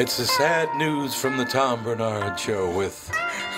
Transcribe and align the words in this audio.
It's 0.00 0.16
the 0.16 0.24
sad 0.24 0.74
news 0.78 1.14
from 1.14 1.36
the 1.36 1.44
Tom 1.44 1.84
Barnard 1.84 2.40
Show 2.40 2.74
with 2.74 3.06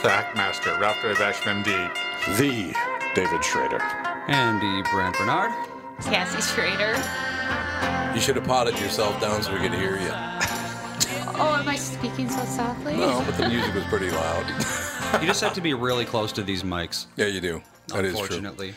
the 0.02 0.08
Hackmaster, 0.08 0.76
Ralph 0.80 0.96
Davish, 0.96 1.34
MD. 1.42 1.94
The 2.36 2.74
David 3.14 3.44
Schrader. 3.44 3.80
Andy 4.26 4.82
Brand 4.90 5.14
Barnard. 5.16 5.52
Cassie 6.00 6.42
Schrader. 6.42 6.96
You 8.12 8.20
should 8.20 8.34
have 8.34 8.44
potted 8.44 8.76
yourself 8.80 9.20
down 9.20 9.40
so 9.44 9.52
we 9.52 9.60
could 9.60 9.72
hear 9.72 10.00
you. 10.00 10.10
Oh, 11.38 11.56
am 11.60 11.68
I 11.68 11.76
speaking 11.76 12.28
so 12.28 12.44
softly? 12.44 12.96
No, 12.96 13.22
but 13.24 13.36
the 13.36 13.48
music 13.48 13.72
was 13.76 13.84
pretty 13.84 14.10
loud. 14.10 14.44
you 15.20 15.28
just 15.28 15.42
have 15.42 15.54
to 15.54 15.60
be 15.60 15.74
really 15.74 16.04
close 16.04 16.32
to 16.32 16.42
these 16.42 16.64
mics. 16.64 17.06
Yeah, 17.14 17.26
you 17.26 17.40
do. 17.40 17.62
That 17.86 18.04
is 18.04 18.14
true. 18.14 18.22
Unfortunately. 18.22 18.74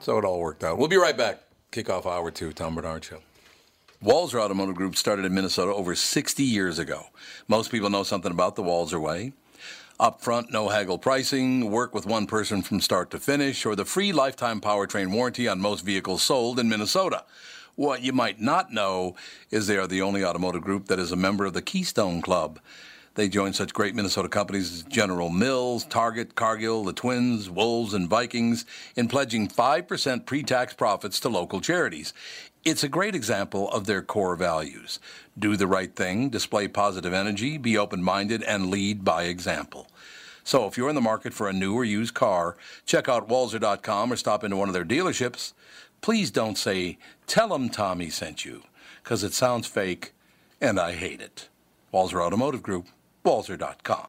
So 0.00 0.16
it 0.16 0.24
all 0.24 0.40
worked 0.40 0.64
out. 0.64 0.78
We'll 0.78 0.88
be 0.88 0.96
right 0.96 1.18
back. 1.18 1.42
Kickoff 1.70 2.06
hour 2.06 2.30
two, 2.30 2.54
Tom 2.54 2.76
Barnard 2.76 3.04
Show. 3.04 3.18
Walser 4.06 4.40
Automotive 4.40 4.76
Group 4.76 4.94
started 4.94 5.24
in 5.24 5.34
Minnesota 5.34 5.74
over 5.74 5.96
60 5.96 6.40
years 6.44 6.78
ago. 6.78 7.06
Most 7.48 7.72
people 7.72 7.90
know 7.90 8.04
something 8.04 8.30
about 8.30 8.54
the 8.54 8.62
Walser 8.62 9.00
way. 9.00 9.32
Upfront, 9.98 10.52
no 10.52 10.68
haggle 10.68 10.96
pricing, 10.96 11.72
work 11.72 11.92
with 11.92 12.06
one 12.06 12.28
person 12.28 12.62
from 12.62 12.80
start 12.80 13.10
to 13.10 13.18
finish, 13.18 13.66
or 13.66 13.74
the 13.74 13.84
free 13.84 14.12
lifetime 14.12 14.60
powertrain 14.60 15.10
warranty 15.10 15.48
on 15.48 15.58
most 15.58 15.84
vehicles 15.84 16.22
sold 16.22 16.60
in 16.60 16.68
Minnesota. 16.68 17.24
What 17.74 18.02
you 18.02 18.12
might 18.12 18.40
not 18.40 18.72
know 18.72 19.16
is 19.50 19.66
they 19.66 19.76
are 19.76 19.88
the 19.88 20.02
only 20.02 20.24
automotive 20.24 20.62
group 20.62 20.86
that 20.86 21.00
is 21.00 21.10
a 21.10 21.16
member 21.16 21.44
of 21.44 21.54
the 21.54 21.60
Keystone 21.60 22.22
Club. 22.22 22.60
They 23.16 23.28
join 23.28 23.54
such 23.54 23.72
great 23.72 23.94
Minnesota 23.94 24.28
companies 24.28 24.72
as 24.72 24.82
General 24.84 25.30
Mills, 25.30 25.84
Target, 25.86 26.34
Cargill, 26.34 26.84
the 26.84 26.92
Twins, 26.92 27.48
Wolves, 27.48 27.94
and 27.94 28.08
Vikings 28.08 28.66
in 28.94 29.08
pledging 29.08 29.48
5% 29.48 30.26
pre 30.26 30.42
tax 30.42 30.74
profits 30.74 31.18
to 31.20 31.30
local 31.30 31.62
charities. 31.62 32.12
It's 32.66 32.82
a 32.82 32.88
great 32.88 33.14
example 33.14 33.70
of 33.70 33.86
their 33.86 34.02
core 34.02 34.34
values 34.34 34.98
do 35.38 35.56
the 35.56 35.68
right 35.68 35.94
thing, 35.94 36.30
display 36.30 36.66
positive 36.66 37.12
energy, 37.12 37.58
be 37.58 37.78
open 37.78 38.02
minded, 38.02 38.42
and 38.42 38.72
lead 38.72 39.04
by 39.04 39.22
example. 39.26 39.86
So 40.42 40.66
if 40.66 40.76
you're 40.76 40.88
in 40.88 40.96
the 40.96 41.00
market 41.00 41.32
for 41.32 41.48
a 41.48 41.52
new 41.52 41.74
or 41.74 41.84
used 41.84 42.14
car, 42.14 42.56
check 42.84 43.08
out 43.08 43.28
Walser.com 43.28 44.12
or 44.12 44.16
stop 44.16 44.42
into 44.42 44.56
one 44.56 44.68
of 44.68 44.74
their 44.74 44.84
dealerships. 44.84 45.52
Please 46.00 46.32
don't 46.32 46.58
say, 46.58 46.98
Tell 47.28 47.50
them 47.50 47.68
Tommy 47.68 48.10
sent 48.10 48.44
you, 48.44 48.64
because 49.04 49.22
it 49.22 49.32
sounds 49.32 49.68
fake 49.68 50.12
and 50.60 50.80
I 50.80 50.94
hate 50.94 51.20
it. 51.20 51.48
Walser 51.94 52.20
Automotive 52.20 52.64
Group, 52.64 52.86
Walser.com. 53.24 54.08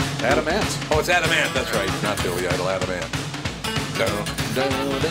Adam 0.23 0.47
Ant. 0.47 0.77
Oh, 0.91 0.99
it's 0.99 1.09
Adam 1.09 1.31
Ant. 1.31 1.53
That's 1.53 1.73
right. 1.73 1.89
Not 2.03 2.21
Billy 2.23 2.47
Idol, 2.47 2.69
Adam 2.69 2.89
Ant. 2.89 3.11
Dun, 3.97 4.25
dun, 4.55 5.01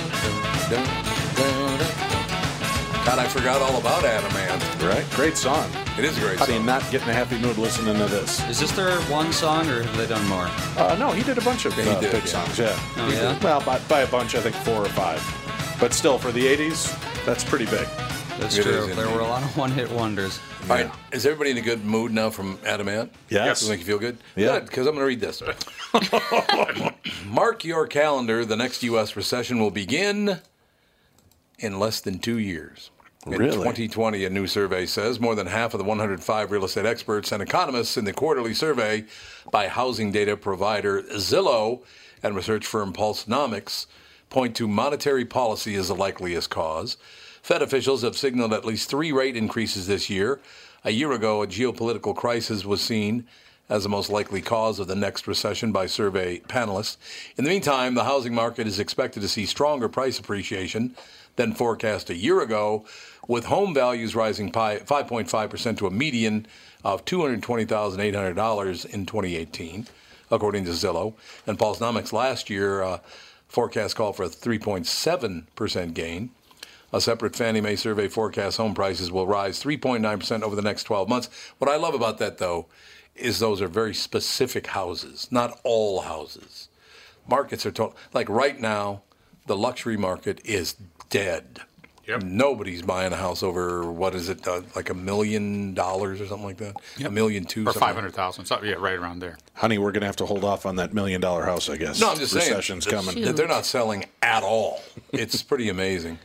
dun. 0.70 0.86
God, 3.04 3.18
I 3.18 3.26
forgot 3.28 3.60
all 3.60 3.78
about 3.80 4.04
Adam 4.04 4.30
Ant. 4.36 4.82
Right? 4.82 5.04
Great 5.16 5.36
song. 5.36 5.68
It 5.98 6.04
is 6.04 6.16
a 6.16 6.20
great 6.20 6.38
How 6.38 6.46
do 6.46 6.52
song. 6.52 6.60
you 6.60 6.66
not 6.66 6.88
get 6.90 7.02
in 7.02 7.08
a 7.08 7.12
happy 7.12 7.38
mood 7.38 7.58
listening 7.58 7.96
to 7.96 8.06
this? 8.06 8.46
Is 8.48 8.60
this 8.60 8.70
their 8.72 9.00
one 9.02 9.32
song, 9.32 9.68
or 9.68 9.82
have 9.82 9.96
they 9.96 10.06
done 10.06 10.24
more? 10.28 10.48
Uh, 10.76 10.96
no, 10.98 11.10
he 11.10 11.22
did 11.24 11.38
a 11.38 11.42
bunch 11.42 11.64
of 11.64 11.76
Yeah, 11.76 11.84
he 11.84 11.90
uh, 11.90 12.00
did, 12.00 12.12
big 12.12 12.22
yeah. 12.24 12.28
songs. 12.28 12.58
Yeah. 12.58 12.78
Oh, 12.96 13.10
yeah? 13.10 13.38
Well, 13.42 13.60
by, 13.62 13.78
by 13.88 14.00
a 14.02 14.06
bunch, 14.06 14.34
I 14.36 14.40
think 14.40 14.54
four 14.56 14.82
or 14.84 14.88
five. 14.90 15.20
But 15.80 15.92
still, 15.92 16.18
for 16.18 16.30
the 16.30 16.44
'80s, 16.46 16.94
that's 17.24 17.42
pretty 17.42 17.64
big. 17.66 17.88
That's 18.40 18.56
It 18.56 18.62
true. 18.62 18.72
is 18.72 18.96
there 18.96 19.04
indeed. 19.04 19.14
were 19.16 19.20
a 19.20 19.28
lot 19.28 19.42
of 19.42 19.56
one-hit 19.56 19.90
wonders. 19.92 20.40
All 20.62 20.68
right. 20.68 20.90
Is 21.12 21.26
everybody 21.26 21.50
in 21.50 21.58
a 21.58 21.60
good 21.62 21.84
mood 21.84 22.10
now 22.12 22.30
from 22.30 22.58
Adam 22.64 22.88
Ant? 22.88 23.12
Yes. 23.28 23.60
Does 23.60 23.68
it 23.68 23.72
make 23.72 23.80
you 23.80 23.86
feel 23.86 23.98
good? 23.98 24.16
Yeah. 24.34 24.60
Because 24.60 24.86
I'm 24.86 24.94
going 24.94 25.02
to 25.02 25.06
read 25.06 25.20
this. 25.20 25.42
Mark 27.26 27.64
your 27.64 27.86
calendar. 27.86 28.44
The 28.44 28.56
next 28.56 28.82
U.S. 28.82 29.14
recession 29.16 29.58
will 29.60 29.70
begin 29.70 30.38
in 31.58 31.78
less 31.78 32.00
than 32.00 32.18
two 32.18 32.38
years. 32.38 32.90
In 33.26 33.32
Really? 33.32 33.52
2020, 33.52 34.24
a 34.24 34.30
new 34.30 34.46
survey 34.46 34.86
says 34.86 35.20
more 35.20 35.34
than 35.34 35.46
half 35.46 35.74
of 35.74 35.78
the 35.78 35.84
105 35.84 36.50
real 36.50 36.64
estate 36.64 36.86
experts 36.86 37.32
and 37.32 37.42
economists 37.42 37.98
in 37.98 38.06
the 38.06 38.14
quarterly 38.14 38.54
survey 38.54 39.04
by 39.52 39.68
housing 39.68 40.10
data 40.10 40.38
provider 40.38 41.02
Zillow 41.02 41.82
and 42.22 42.34
research 42.34 42.64
firm 42.66 42.94
Pulsenomics 42.94 43.84
point 44.30 44.56
to 44.56 44.66
monetary 44.66 45.26
policy 45.26 45.74
as 45.74 45.88
the 45.88 45.94
likeliest 45.94 46.48
cause. 46.48 46.96
Fed 47.50 47.62
officials 47.62 48.02
have 48.02 48.16
signaled 48.16 48.52
at 48.52 48.64
least 48.64 48.88
three 48.88 49.10
rate 49.10 49.36
increases 49.36 49.88
this 49.88 50.08
year. 50.08 50.38
A 50.84 50.92
year 50.92 51.10
ago, 51.10 51.42
a 51.42 51.48
geopolitical 51.48 52.14
crisis 52.14 52.64
was 52.64 52.80
seen 52.80 53.26
as 53.68 53.82
the 53.82 53.88
most 53.88 54.08
likely 54.08 54.40
cause 54.40 54.78
of 54.78 54.86
the 54.86 54.94
next 54.94 55.26
recession 55.26 55.72
by 55.72 55.86
survey 55.86 56.38
panelists. 56.38 56.96
In 57.36 57.42
the 57.42 57.50
meantime, 57.50 57.94
the 57.94 58.04
housing 58.04 58.32
market 58.36 58.68
is 58.68 58.78
expected 58.78 59.20
to 59.22 59.28
see 59.28 59.46
stronger 59.46 59.88
price 59.88 60.16
appreciation 60.16 60.94
than 61.34 61.52
forecast 61.52 62.08
a 62.08 62.14
year 62.14 62.40
ago, 62.40 62.84
with 63.26 63.46
home 63.46 63.74
values 63.74 64.14
rising 64.14 64.52
5.5% 64.52 65.78
to 65.78 65.88
a 65.88 65.90
median 65.90 66.46
of 66.84 67.04
$220,800 67.04 68.86
in 68.94 69.06
2018, 69.06 69.88
according 70.30 70.64
to 70.66 70.70
Zillow. 70.70 71.14
And 71.48 71.58
Pulsenomics 71.58 72.12
last 72.12 72.48
year 72.48 72.84
uh, 72.84 73.00
forecast 73.48 73.96
called 73.96 74.14
for 74.14 74.22
a 74.22 74.28
3.7% 74.28 75.94
gain. 75.94 76.30
A 76.92 77.00
separate 77.00 77.36
Fannie 77.36 77.60
Mae 77.60 77.76
survey 77.76 78.08
forecasts 78.08 78.56
home 78.56 78.74
prices 78.74 79.12
will 79.12 79.26
rise 79.26 79.62
3.9% 79.62 80.42
over 80.42 80.56
the 80.56 80.62
next 80.62 80.84
12 80.84 81.08
months. 81.08 81.28
What 81.58 81.70
I 81.70 81.76
love 81.76 81.94
about 81.94 82.18
that, 82.18 82.38
though, 82.38 82.66
is 83.14 83.38
those 83.38 83.60
are 83.60 83.68
very 83.68 83.94
specific 83.94 84.68
houses, 84.68 85.28
not 85.30 85.60
all 85.62 86.00
houses. 86.00 86.68
Markets 87.28 87.64
are 87.64 87.70
total. 87.70 87.96
Like 88.12 88.28
right 88.28 88.58
now, 88.60 89.02
the 89.46 89.56
luxury 89.56 89.96
market 89.96 90.40
is 90.44 90.74
dead. 91.10 91.60
Yep. 92.08 92.22
Nobody's 92.24 92.82
buying 92.82 93.12
a 93.12 93.16
house 93.16 93.42
over 93.44 93.92
what 93.92 94.16
is 94.16 94.28
it, 94.28 94.48
uh, 94.48 94.62
like 94.74 94.90
a 94.90 94.94
million 94.94 95.74
dollars 95.74 96.20
or 96.20 96.26
something 96.26 96.46
like 96.46 96.56
that? 96.56 96.74
A 97.04 97.10
million 97.10 97.44
two, 97.44 97.60
Or 97.62 97.64
something 97.66 97.80
like- 97.82 97.88
five 97.90 97.94
hundred 97.94 98.14
thousand, 98.14 98.46
so 98.46 98.60
yeah, 98.64 98.74
right 98.74 98.94
around 98.98 99.20
there. 99.20 99.38
Honey, 99.54 99.78
we're 99.78 99.92
going 99.92 100.00
to 100.00 100.06
have 100.06 100.16
to 100.16 100.26
hold 100.26 100.42
off 100.42 100.66
on 100.66 100.74
that 100.76 100.92
million 100.92 101.20
dollar 101.20 101.44
house, 101.44 101.68
I 101.68 101.76
guess. 101.76 102.00
No, 102.00 102.10
I'm 102.10 102.18
just 102.18 102.32
saying. 102.32 102.48
Recession's 102.48 102.84
coming. 102.86 103.22
that 103.22 103.36
They're 103.36 103.46
not 103.46 103.64
selling 103.64 104.06
at 104.22 104.42
all. 104.42 104.80
It's 105.12 105.40
pretty 105.42 105.68
amazing. 105.68 106.18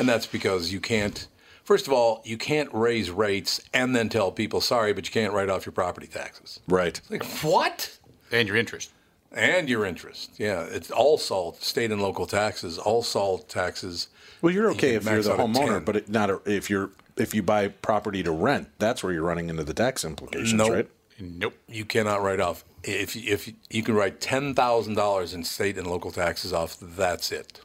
And 0.00 0.08
that's 0.08 0.24
because 0.24 0.72
you 0.72 0.80
can't, 0.80 1.28
first 1.62 1.86
of 1.86 1.92
all, 1.92 2.22
you 2.24 2.38
can't 2.38 2.70
raise 2.72 3.10
rates 3.10 3.60
and 3.74 3.94
then 3.94 4.08
tell 4.08 4.32
people, 4.32 4.62
sorry, 4.62 4.94
but 4.94 5.04
you 5.06 5.12
can't 5.12 5.34
write 5.34 5.50
off 5.50 5.66
your 5.66 5.74
property 5.74 6.06
taxes. 6.06 6.58
Right. 6.66 6.98
Like, 7.10 7.22
what? 7.42 7.98
And 8.32 8.48
your 8.48 8.56
interest. 8.56 8.92
And 9.30 9.68
your 9.68 9.84
interest. 9.84 10.30
Yeah, 10.38 10.62
it's 10.62 10.90
all 10.90 11.18
salt, 11.18 11.62
state 11.62 11.92
and 11.92 12.00
local 12.00 12.26
taxes, 12.26 12.78
all 12.78 13.02
salt 13.02 13.50
taxes. 13.50 14.08
Well, 14.40 14.54
you're 14.54 14.70
okay 14.70 14.92
can 14.92 14.96
if 14.96 15.04
you're 15.04 15.22
the 15.22 15.36
homeowner, 15.36 15.84
but 15.84 15.96
it, 15.96 16.08
not 16.08 16.30
a, 16.30 16.40
if 16.46 16.70
you're 16.70 16.90
if 17.18 17.34
you 17.34 17.42
buy 17.42 17.68
property 17.68 18.22
to 18.22 18.30
rent. 18.30 18.70
That's 18.78 19.04
where 19.04 19.12
you're 19.12 19.22
running 19.22 19.50
into 19.50 19.64
the 19.64 19.74
tax 19.74 20.02
implications, 20.02 20.54
Nope. 20.54 20.70
right? 20.70 20.90
Nope. 21.20 21.54
You 21.68 21.84
cannot 21.84 22.22
write 22.22 22.40
off. 22.40 22.64
If, 22.82 23.14
if 23.14 23.52
you 23.68 23.82
can 23.82 23.94
write 23.94 24.20
$10,000 24.20 25.34
in 25.34 25.44
state 25.44 25.76
and 25.76 25.86
local 25.86 26.10
taxes 26.10 26.54
off, 26.54 26.78
that's 26.80 27.30
it. 27.30 27.60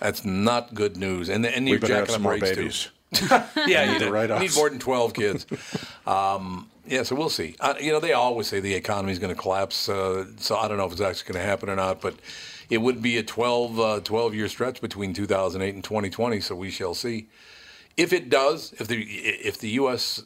That's 0.00 0.24
not 0.24 0.74
good 0.74 0.96
news. 0.96 1.28
And, 1.28 1.46
and 1.46 1.68
you're 1.68 1.78
jacking 1.78 2.14
up 2.14 2.20
more 2.20 2.32
rates 2.32 2.50
too. 2.50 2.56
babies. 2.56 2.88
Yeah, 3.66 3.98
you 3.98 4.10
write-offs. 4.10 4.42
You 4.42 4.48
need 4.48 4.54
more 4.56 4.70
than 4.70 4.78
12 4.78 5.14
kids. 5.14 5.46
Um, 6.06 6.70
yeah, 6.86 7.02
so 7.02 7.14
we'll 7.14 7.28
see. 7.28 7.54
Uh, 7.60 7.74
you 7.80 7.92
know, 7.92 8.00
they 8.00 8.12
always 8.12 8.46
say 8.46 8.60
the 8.60 8.74
economy 8.74 9.12
is 9.12 9.18
going 9.18 9.34
to 9.34 9.40
collapse. 9.40 9.88
Uh, 9.88 10.26
so 10.36 10.56
I 10.56 10.68
don't 10.68 10.76
know 10.78 10.86
if 10.86 10.92
it's 10.92 11.00
actually 11.00 11.32
going 11.32 11.42
to 11.44 11.48
happen 11.48 11.68
or 11.68 11.76
not, 11.76 12.00
but 12.00 12.14
it 12.68 12.78
would 12.78 13.02
be 13.02 13.18
a 13.18 13.22
12, 13.22 13.80
uh, 13.80 14.00
12 14.00 14.34
year 14.34 14.48
stretch 14.48 14.80
between 14.80 15.12
2008 15.12 15.74
and 15.74 15.84
2020. 15.84 16.40
So 16.40 16.54
we 16.54 16.70
shall 16.70 16.94
see. 16.94 17.28
If 17.96 18.12
it 18.12 18.30
does, 18.30 18.72
if 18.78 18.86
the 18.86 19.02
if 19.02 19.58
the 19.58 19.70
U.S. 19.70 20.22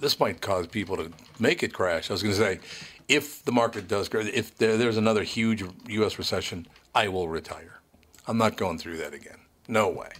this 0.00 0.18
might 0.18 0.40
cause 0.40 0.66
people 0.66 0.96
to 0.96 1.10
make 1.38 1.62
it 1.62 1.72
crash. 1.74 2.10
I 2.10 2.14
was 2.14 2.22
going 2.22 2.34
to 2.34 2.40
say, 2.40 2.60
if 3.08 3.44
the 3.44 3.52
market 3.52 3.88
does, 3.88 4.08
crash, 4.08 4.30
if 4.32 4.56
there, 4.56 4.76
there's 4.76 4.96
another 4.96 5.22
huge 5.22 5.62
U.S. 5.88 6.18
recession, 6.18 6.66
I 6.94 7.08
will 7.08 7.28
retire. 7.28 7.80
I'm 8.26 8.38
not 8.38 8.56
going 8.56 8.78
through 8.78 8.96
that 8.98 9.14
again. 9.14 9.38
No 9.68 9.88
way 9.88 10.10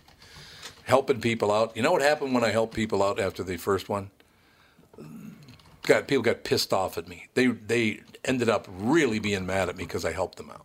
helping 0.84 1.18
people 1.18 1.50
out. 1.50 1.74
You 1.74 1.82
know 1.82 1.92
what 1.92 2.02
happened 2.02 2.34
when 2.34 2.44
I 2.44 2.50
helped 2.50 2.74
people 2.74 3.02
out 3.02 3.18
after 3.18 3.42
the 3.42 3.56
first 3.56 3.88
one? 3.88 4.10
Got 5.82 6.08
people 6.08 6.22
got 6.22 6.44
pissed 6.44 6.72
off 6.72 6.96
at 6.96 7.08
me. 7.08 7.28
They 7.34 7.46
they 7.48 8.00
ended 8.24 8.48
up 8.48 8.66
really 8.70 9.18
being 9.18 9.44
mad 9.46 9.68
at 9.68 9.76
me 9.76 9.84
because 9.84 10.04
I 10.04 10.12
helped 10.12 10.36
them 10.38 10.50
out. 10.50 10.64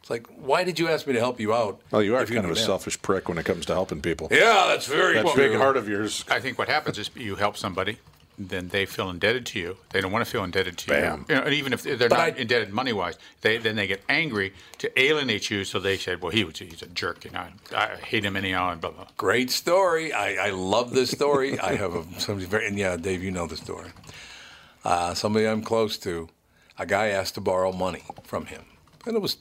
It's 0.00 0.10
like, 0.10 0.26
why 0.36 0.64
did 0.64 0.80
you 0.80 0.88
ask 0.88 1.06
me 1.06 1.12
to 1.12 1.20
help 1.20 1.38
you 1.38 1.54
out? 1.54 1.80
Well, 1.92 2.02
you 2.02 2.14
are 2.16 2.18
you're 2.20 2.26
kind 2.26 2.38
of 2.38 2.44
a 2.44 2.48
gonna 2.48 2.54
be 2.54 2.60
mad? 2.60 2.66
selfish 2.66 3.00
prick 3.02 3.28
when 3.28 3.38
it 3.38 3.44
comes 3.44 3.66
to 3.66 3.72
helping 3.74 4.00
people. 4.00 4.26
Yeah, 4.32 4.64
that's 4.68 4.86
very 4.86 5.14
That 5.14 5.26
true. 5.26 5.48
big 5.48 5.56
heart 5.56 5.76
of 5.76 5.88
yours. 5.88 6.24
I 6.28 6.40
think 6.40 6.58
what 6.58 6.68
happens 6.68 6.98
is 6.98 7.08
you 7.14 7.36
help 7.36 7.56
somebody, 7.56 7.98
then 8.38 8.68
they 8.68 8.86
feel 8.86 9.10
indebted 9.10 9.44
to 9.46 9.58
you. 9.58 9.76
They 9.90 10.00
don't 10.00 10.10
want 10.10 10.24
to 10.24 10.30
feel 10.30 10.42
indebted 10.42 10.78
to 10.78 10.88
Bam. 10.88 11.26
you. 11.28 11.34
you 11.34 11.40
know, 11.40 11.46
and 11.46 11.54
even 11.54 11.72
if 11.72 11.82
they're 11.82 11.96
But 11.96 12.10
not 12.10 12.18
I- 12.20 12.28
indebted 12.40 12.72
money 12.72 12.92
wise, 12.92 13.16
they 13.42 13.58
then 13.58 13.76
they 13.76 13.86
get 13.86 14.02
angry 14.08 14.52
to 14.78 15.00
alienate 15.00 15.50
you. 15.50 15.64
So 15.64 15.78
they 15.78 15.96
said, 15.98 16.22
"Well, 16.22 16.32
he 16.32 16.42
was 16.44 16.58
he's 16.58 16.82
a 16.82 16.86
jerk, 16.86 17.24
and 17.26 17.36
I, 17.36 17.52
I 17.76 17.96
hate 17.96 18.24
him 18.24 18.36
anyhow." 18.36 18.70
And 18.72 18.80
blah 18.80 18.90
blah. 18.90 19.06
Great 19.16 19.50
story. 19.50 20.12
I, 20.12 20.48
I 20.48 20.50
love 20.50 20.92
this 20.94 21.10
story. 21.10 21.58
I 21.60 21.74
have 21.76 21.94
a, 21.94 22.04
somebody 22.20 22.46
very, 22.46 22.66
and 22.66 22.78
yeah, 22.78 22.96
Dave, 22.96 23.22
you 23.22 23.30
know 23.30 23.46
the 23.46 23.56
story. 23.56 23.90
Uh, 24.84 25.14
somebody 25.14 25.46
I'm 25.46 25.62
close 25.62 25.96
to, 25.98 26.28
a 26.78 26.86
guy 26.86 27.08
asked 27.08 27.34
to 27.34 27.40
borrow 27.40 27.70
money 27.70 28.02
from 28.24 28.46
him, 28.46 28.62
and 29.06 29.14
it 29.14 29.20
was 29.22 29.36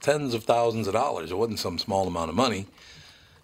tens 0.00 0.34
of 0.34 0.44
thousands 0.44 0.86
of 0.88 0.94
dollars. 0.94 1.30
It 1.30 1.36
wasn't 1.36 1.58
some 1.58 1.78
small 1.78 2.06
amount 2.06 2.30
of 2.30 2.34
money. 2.36 2.66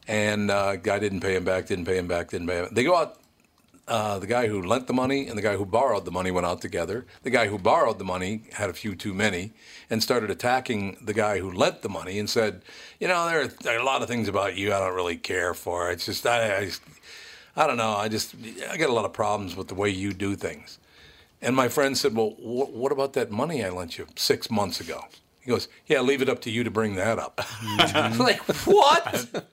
And 0.09 0.51
uh, 0.51 0.77
guy 0.77 0.99
didn't 0.99 1.21
pay 1.21 1.37
him 1.37 1.45
back. 1.45 1.67
Didn't 1.67 1.85
pay 1.85 1.97
him 1.97 2.09
back. 2.09 2.31
Didn't 2.31 2.49
pay 2.49 2.57
him. 2.59 2.69
They 2.73 2.83
go 2.83 2.97
out. 2.97 3.19
Uh, 3.89 4.19
the 4.21 4.29
guy 4.29 4.47
who 4.47 4.63
lent 4.63 4.87
the 4.87 4.93
money 4.93 5.27
and 5.27 5.37
the 5.37 5.43
guy 5.43 5.57
who 5.57 5.67
borrowed 5.67 6.05
the 6.05 6.11
money 6.13 6.31
went 6.31 6.47
out 6.47 6.61
together. 6.61 7.05
The 7.25 7.31
guy 7.31 7.49
who 7.49 7.59
borrowed 7.59 7.99
the 7.99 8.05
money 8.05 8.43
had 8.53 8.71
a 8.71 8.73
few 8.73 8.95
too 8.95 9.13
many 9.13 9.53
and 9.91 10.01
started 10.01 10.31
attacking 10.31 10.99
the 11.03 11.13
guy 11.13 11.41
who 11.41 11.51
lent 11.51 11.83
the 11.83 11.89
money 11.89 12.19
and 12.21 12.31
said, 12.31 12.63
"You 13.01 13.09
know, 13.09 13.27
there 13.29 13.41
are, 13.43 13.47
there 13.49 13.77
are 13.77 13.81
a 13.81 13.85
lot 13.85 14.01
of 14.01 14.07
things 14.09 14.29
about 14.29 14.57
you 14.57 14.73
I 14.73 14.79
don't 14.79 14.95
really 14.95 15.17
care 15.17 15.53
for. 15.53 15.91
It's 15.91 16.07
just 16.07 16.25
I, 16.27 16.59
I, 16.59 16.71
I 17.57 17.67
don't 17.67 17.77
know. 17.77 17.91
I 17.93 18.09
just 18.09 18.37
I 18.71 18.77
got 18.77 18.89
a 18.89 18.93
lot 18.93 19.05
of 19.05 19.13
problems 19.13 19.57
with 19.57 19.67
the 19.67 19.75
way 19.75 19.91
you 19.91 20.13
do 20.13 20.37
things." 20.37 20.79
And 21.43 21.57
my 21.57 21.69
friend 21.69 21.99
said, 21.99 22.15
"Well, 22.15 22.31
wh- 22.31 22.73
what 22.73 22.93
about 22.93 23.15
that 23.15 23.33
money 23.33 23.65
I 23.65 23.71
lent 23.71 23.99
you 23.99 24.07
six 24.15 24.49
months 24.49 24.81
ago?" 24.81 25.07
He 25.41 25.51
goes, 25.51 25.67
"Yeah, 25.87 26.03
leave 26.03 26.23
it 26.23 26.29
up 26.29 26.41
to 26.43 26.51
you 26.51 26.63
to 26.63 26.71
bring 26.71 26.95
that 26.95 27.19
up." 27.19 27.41
I'm 27.95 28.17
like, 28.17 28.41
what? 28.65 29.45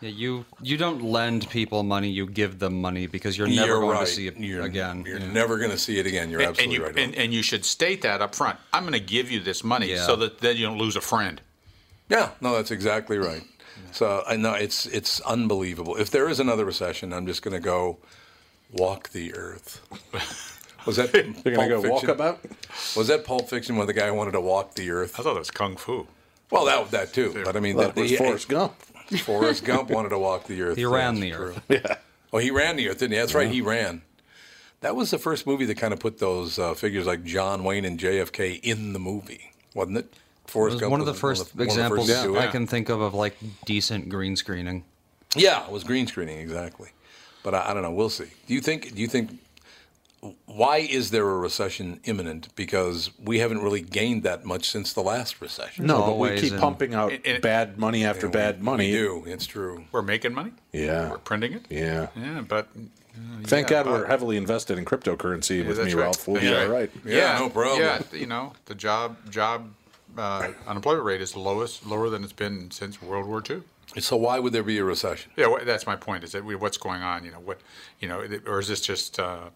Yeah, 0.00 0.08
you 0.10 0.44
you 0.62 0.76
don't 0.78 1.02
lend 1.02 1.48
people 1.50 1.82
money; 1.82 2.08
you 2.08 2.26
give 2.26 2.58
them 2.58 2.80
money 2.80 3.06
because 3.06 3.36
you're 3.36 3.48
never 3.48 3.66
You're 3.66 3.80
going 3.80 3.98
right. 3.98 4.06
to 4.06 4.12
see 4.12 4.26
it 4.26 4.36
You're- 4.38 4.64
again. 4.64 5.04
You're 5.06 5.18
Yeah. 5.18 5.32
never 5.32 5.58
going 5.58 5.70
to 5.72 5.78
see 5.78 5.98
it 5.98 6.06
again. 6.06 6.30
You're 6.30 6.40
And, 6.40 6.50
absolutely 6.50 6.76
you 6.76 6.84
right. 6.84 6.98
and, 6.98 7.14
and 7.14 7.34
you 7.34 7.42
should 7.42 7.64
state 7.66 8.00
that 8.02 8.22
up 8.22 8.34
front. 8.34 8.58
I'm 8.72 8.82
going 8.84 8.94
to 8.94 9.00
give 9.00 9.30
you 9.30 9.40
this 9.40 9.62
money 9.62 9.90
Yeah. 9.90 10.06
so 10.06 10.16
that 10.16 10.38
then 10.38 10.56
you 10.56 10.64
don't 10.66 10.78
lose 10.78 10.96
a 10.96 11.00
friend. 11.02 11.40
Yeah, 12.08 12.30
no, 12.40 12.54
that's 12.54 12.70
exactly 12.70 13.18
right. 13.18 13.42
So 13.92 14.22
I 14.26 14.36
know 14.36 14.54
it's 14.54 14.86
it's 14.86 15.20
unbelievable. 15.20 15.96
If 15.96 16.10
there 16.10 16.28
is 16.30 16.40
another 16.40 16.64
recession, 16.64 17.12
I'm 17.12 17.26
just 17.26 17.42
going 17.42 17.54
to 17.54 17.60
go 17.60 17.98
walk 18.72 19.10
the 19.10 19.34
earth. 19.34 19.80
Was 20.86 20.96
that 20.96 21.12
You're 21.12 21.24
going 21.24 21.34
to 21.34 21.52
Pulp 21.56 21.68
go 21.68 21.82
Fiction? 21.82 22.08
walkabout? 22.16 22.96
Was 22.96 23.08
that 23.08 23.24
Pulp 23.26 23.50
Fiction 23.50 23.76
where 23.76 23.84
the 23.86 23.92
guy 23.92 24.10
wanted 24.10 24.30
to 24.32 24.40
walk 24.40 24.74
the 24.76 24.90
earth? 24.90 25.20
I 25.20 25.22
thought 25.22 25.36
it 25.36 25.40
was 25.40 25.50
kung 25.50 25.76
fu. 25.76 26.06
Well, 26.50 26.64
that 26.64 26.90
that 26.92 27.12
too. 27.12 27.32
But 27.44 27.54
I 27.54 27.60
mean, 27.60 27.76
That 27.76 27.94
the, 27.94 28.00
was 28.00 28.10
the- 28.10 28.16
Forrest 28.16 28.48
Gump. 28.48 28.72
Forrest 29.18 29.64
Gump 29.64 29.90
wanted 29.90 30.10
to 30.10 30.18
walk 30.18 30.44
the 30.46 30.60
earth. 30.62 30.76
He 30.76 30.84
ran 30.84 31.14
That's 31.14 31.20
the 31.24 31.30
true. 31.32 31.46
earth. 31.46 31.62
Yeah. 31.68 31.96
Oh, 32.32 32.38
he 32.38 32.50
ran 32.50 32.76
the 32.76 32.88
earth, 32.88 32.98
didn't 32.98 33.12
he? 33.12 33.18
That's 33.18 33.34
right, 33.34 33.50
he 33.50 33.60
ran. 33.60 34.02
That 34.82 34.94
was 34.96 35.10
the 35.10 35.18
first 35.18 35.46
movie 35.46 35.64
that 35.66 35.76
kind 35.76 35.92
of 35.92 35.98
put 36.00 36.18
those 36.18 36.58
uh, 36.58 36.74
figures 36.74 37.06
like 37.06 37.24
John 37.24 37.64
Wayne 37.64 37.84
and 37.84 37.98
JFK 37.98 38.60
in 38.62 38.92
the 38.92 38.98
movie, 38.98 39.52
wasn't 39.74 39.98
it? 39.98 40.04
It 40.44 40.50
Forrest 40.50 40.74
was 40.74 40.80
Gump 40.80 40.90
one 40.92 41.00
of 41.00 41.06
the 41.06 41.14
first 41.14 41.42
one 41.42 41.50
of 41.50 41.56
the 41.58 41.64
examples 41.64 42.08
first 42.08 42.22
to 42.22 42.28
do 42.28 42.36
it. 42.36 42.40
I 42.40 42.46
can 42.46 42.66
think 42.66 42.88
of 42.88 43.00
of 43.00 43.12
like 43.14 43.36
decent 43.66 44.08
green 44.08 44.36
screening. 44.36 44.84
Yeah, 45.36 45.64
it 45.66 45.70
was 45.70 45.84
green 45.84 46.06
screening 46.06 46.38
exactly. 46.38 46.90
But 47.42 47.54
I, 47.54 47.70
I 47.70 47.74
don't 47.74 47.82
know. 47.82 47.90
We'll 47.92 48.10
see. 48.10 48.26
Do 48.46 48.54
you 48.54 48.60
think? 48.60 48.94
Do 48.94 49.00
you 49.02 49.08
think? 49.08 49.38
Why 50.44 50.78
is 50.78 51.10
there 51.12 51.26
a 51.28 51.38
recession 51.38 52.00
imminent? 52.04 52.54
Because 52.54 53.10
we 53.22 53.38
haven't 53.38 53.62
really 53.62 53.80
gained 53.80 54.22
that 54.24 54.44
much 54.44 54.68
since 54.68 54.92
the 54.92 55.00
last 55.02 55.40
recession. 55.40 55.86
No, 55.86 56.02
but 56.06 56.18
we 56.18 56.38
keep 56.38 56.56
pumping 56.58 56.92
out 56.94 57.12
And- 57.12 57.26
and- 57.26 57.42
bad 57.42 57.78
money 57.78 58.04
after 58.04 58.28
bad 58.28 58.62
money. 58.62 58.90
We 58.90 58.96
do. 58.98 59.24
It's 59.26 59.46
true. 59.46 59.84
We're 59.92 60.02
making 60.02 60.34
money. 60.34 60.52
Yeah. 60.72 61.10
We're 61.10 61.18
printing 61.18 61.54
it. 61.54 61.66
Yeah. 61.70 62.08
Yeah, 62.16 62.42
but 62.46 62.68
Thank 63.44 63.68
Yeah, 63.70 63.82
God 63.82 63.86
we're 63.92 64.06
heavily 64.06 64.36
invested 64.36 64.78
in 64.78 64.84
cryptocurrency 64.84 65.66
with 65.66 65.78
me, 65.78 65.84
right. 65.84 65.94
Ralph. 65.94 66.26
We'll 66.28 66.40
be 66.40 66.46
Yeah. 66.46 66.62
all 66.64 66.68
right. 66.68 66.90
Yeah, 67.04 67.38
no 67.38 67.50
problem. 67.50 67.80
Yeah, 67.80 68.00
you 68.12 68.26
know, 68.26 68.52
the 68.66 68.74
job 68.74 69.16
job 69.30 69.72
uh, 70.16 70.48
unemployment 70.66 71.04
rate 71.04 71.20
is 71.20 71.36
lowest, 71.36 71.84
lower 71.86 72.08
than 72.08 72.24
it's 72.24 72.32
been 72.32 72.70
since 72.70 73.00
World 73.02 73.26
War 73.26 73.42
II. 73.48 73.62
So 74.00 74.16
why 74.16 74.38
would 74.38 74.52
there 74.52 74.62
be 74.62 74.78
a 74.78 74.84
recession? 74.84 75.30
Yeah, 75.36 75.48
wha- 75.48 75.64
that's 75.64 75.86
my 75.86 75.96
point. 75.96 76.24
Is 76.24 76.32
that 76.32 76.44
we, 76.44 76.54
what's 76.54 76.78
going 76.78 77.02
on? 77.02 77.24
You 77.24 77.32
know, 77.32 77.40
what 77.40 77.60
you 78.00 78.08
know, 78.08 78.26
or 78.46 78.58
is 78.60 78.68
this 78.68 78.80
just 78.80 79.18
uh, 79.20 79.50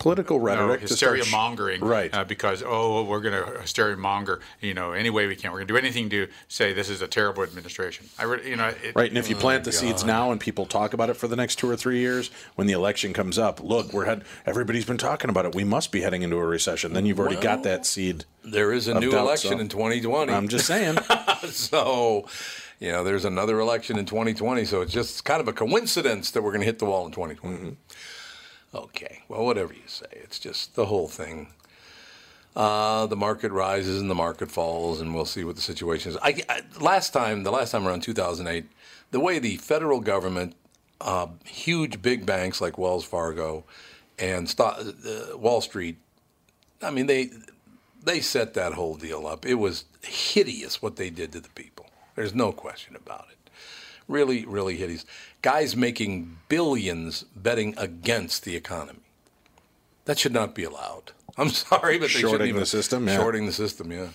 Political 0.00 0.40
rhetoric. 0.40 0.80
to 0.80 0.88
start 0.88 1.18
hysteria 1.18 1.24
sh- 1.24 1.30
mongering? 1.32 1.80
Right. 1.82 2.12
Uh, 2.12 2.24
because 2.24 2.62
oh, 2.64 3.04
we're 3.04 3.20
going 3.20 3.44
to 3.44 3.60
hysteria 3.60 3.98
monger. 3.98 4.40
You 4.62 4.72
know, 4.72 4.92
any 4.92 5.10
way 5.10 5.26
we 5.26 5.36
can. 5.36 5.50
We're 5.52 5.58
going 5.58 5.68
to 5.68 5.74
do 5.74 5.78
anything 5.78 6.08
to 6.08 6.26
say 6.48 6.72
this 6.72 6.88
is 6.88 7.02
a 7.02 7.06
terrible 7.06 7.42
administration. 7.42 8.08
I, 8.18 8.24
re- 8.24 8.48
you 8.48 8.56
know, 8.56 8.68
it, 8.82 8.96
Right, 8.96 9.10
and 9.10 9.18
if 9.18 9.28
you 9.28 9.36
plant 9.36 9.64
the 9.64 9.72
seeds 9.72 10.02
now 10.02 10.30
and 10.32 10.40
people 10.40 10.64
talk 10.64 10.94
about 10.94 11.10
it 11.10 11.18
for 11.18 11.28
the 11.28 11.36
next 11.36 11.56
two 11.56 11.68
or 11.68 11.76
three 11.76 11.98
years, 11.98 12.30
when 12.54 12.66
the 12.66 12.72
election 12.72 13.12
comes 13.12 13.38
up, 13.38 13.62
look, 13.62 13.92
we're 13.92 14.06
head. 14.06 14.24
Everybody's 14.46 14.86
been 14.86 14.96
talking 14.96 15.28
about 15.28 15.44
it. 15.44 15.54
We 15.54 15.64
must 15.64 15.92
be 15.92 16.00
heading 16.00 16.22
into 16.22 16.36
a 16.38 16.46
recession. 16.46 16.94
Then 16.94 17.04
you've 17.04 17.20
already 17.20 17.36
got 17.36 17.62
that 17.64 17.84
seed. 17.84 18.24
There 18.42 18.72
is 18.72 18.88
a 18.88 18.98
new 18.98 19.10
doubt, 19.10 19.20
election 19.20 19.52
so- 19.52 19.58
in 19.58 19.68
2020. 19.68 20.32
I'm 20.32 20.48
just 20.48 20.66
saying. 20.66 20.96
so, 21.50 22.26
you 22.78 22.90
know, 22.90 23.04
there's 23.04 23.26
another 23.26 23.60
election 23.60 23.98
in 23.98 24.06
2020. 24.06 24.64
So 24.64 24.80
it's 24.80 24.92
just 24.94 25.26
kind 25.26 25.42
of 25.42 25.48
a 25.48 25.52
coincidence 25.52 26.30
that 26.30 26.40
we're 26.40 26.52
going 26.52 26.62
to 26.62 26.66
hit 26.66 26.78
the 26.78 26.86
wall 26.86 27.04
in 27.04 27.12
2020. 27.12 27.76
Okay, 28.74 29.22
well, 29.28 29.44
whatever 29.44 29.72
you 29.72 29.86
say, 29.86 30.06
it's 30.12 30.38
just 30.38 30.74
the 30.76 30.86
whole 30.86 31.08
thing. 31.08 31.48
Uh, 32.54 33.06
the 33.06 33.16
market 33.16 33.52
rises 33.52 34.00
and 34.00 34.10
the 34.10 34.14
market 34.14 34.50
falls, 34.50 35.00
and 35.00 35.14
we'll 35.14 35.24
see 35.24 35.44
what 35.44 35.56
the 35.56 35.62
situation 35.62 36.12
is. 36.12 36.18
I, 36.22 36.42
I, 36.48 36.62
last 36.80 37.12
time, 37.12 37.42
the 37.42 37.50
last 37.50 37.70
time 37.70 37.86
around 37.86 38.02
2008, 38.02 38.64
the 39.10 39.20
way 39.20 39.38
the 39.38 39.56
federal 39.56 40.00
government, 40.00 40.54
uh, 41.00 41.28
huge 41.44 42.02
big 42.02 42.26
banks 42.26 42.60
like 42.60 42.78
Wells 42.78 43.04
Fargo, 43.04 43.64
and 44.18 44.48
sto- 44.48 44.64
uh, 45.34 45.36
Wall 45.36 45.60
Street, 45.60 45.96
I 46.82 46.90
mean 46.90 47.06
they 47.06 47.30
they 48.02 48.20
set 48.20 48.54
that 48.54 48.74
whole 48.74 48.96
deal 48.96 49.26
up. 49.26 49.44
It 49.44 49.54
was 49.54 49.84
hideous 50.02 50.80
what 50.80 50.96
they 50.96 51.10
did 51.10 51.32
to 51.32 51.40
the 51.40 51.48
people. 51.50 51.86
There's 52.14 52.34
no 52.34 52.52
question 52.52 52.96
about 52.96 53.26
it. 53.30 53.36
Really, 54.10 54.44
really 54.44 54.76
hideous. 54.76 55.04
Guys 55.40 55.76
making 55.76 56.38
billions 56.48 57.24
betting 57.36 57.74
against 57.78 58.44
the 58.44 58.56
economy. 58.56 58.98
That 60.06 60.18
should 60.18 60.32
not 60.32 60.54
be 60.54 60.64
allowed. 60.64 61.12
I'm 61.38 61.50
sorry, 61.50 61.96
but 61.98 62.06
they 62.06 62.08
Shorting 62.08 62.30
shouldn't 62.30 62.48
even 62.48 62.60
the 62.60 62.66
system, 62.66 63.06
yeah. 63.06 63.16
Shorting 63.16 63.46
the 63.46 63.52
system, 63.52 63.92
yeah. 63.92 64.08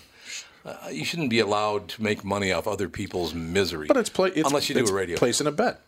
Uh, 0.66 0.76
you 0.90 1.04
shouldn't 1.04 1.30
be 1.30 1.38
allowed 1.38 1.88
to 1.88 2.02
make 2.02 2.24
money 2.24 2.52
off 2.52 2.66
other 2.66 2.88
people's 2.88 3.32
misery. 3.32 3.86
But 3.86 3.96
it's 3.96 4.10
play. 4.10 4.30
It's, 4.34 4.46
unless 4.48 4.68
you 4.68 4.74
do 4.74 4.82
it's 4.82 4.90
a 4.90 4.94
radio. 4.94 5.16
placing 5.16 5.46
a 5.46 5.52
bet. 5.52 5.80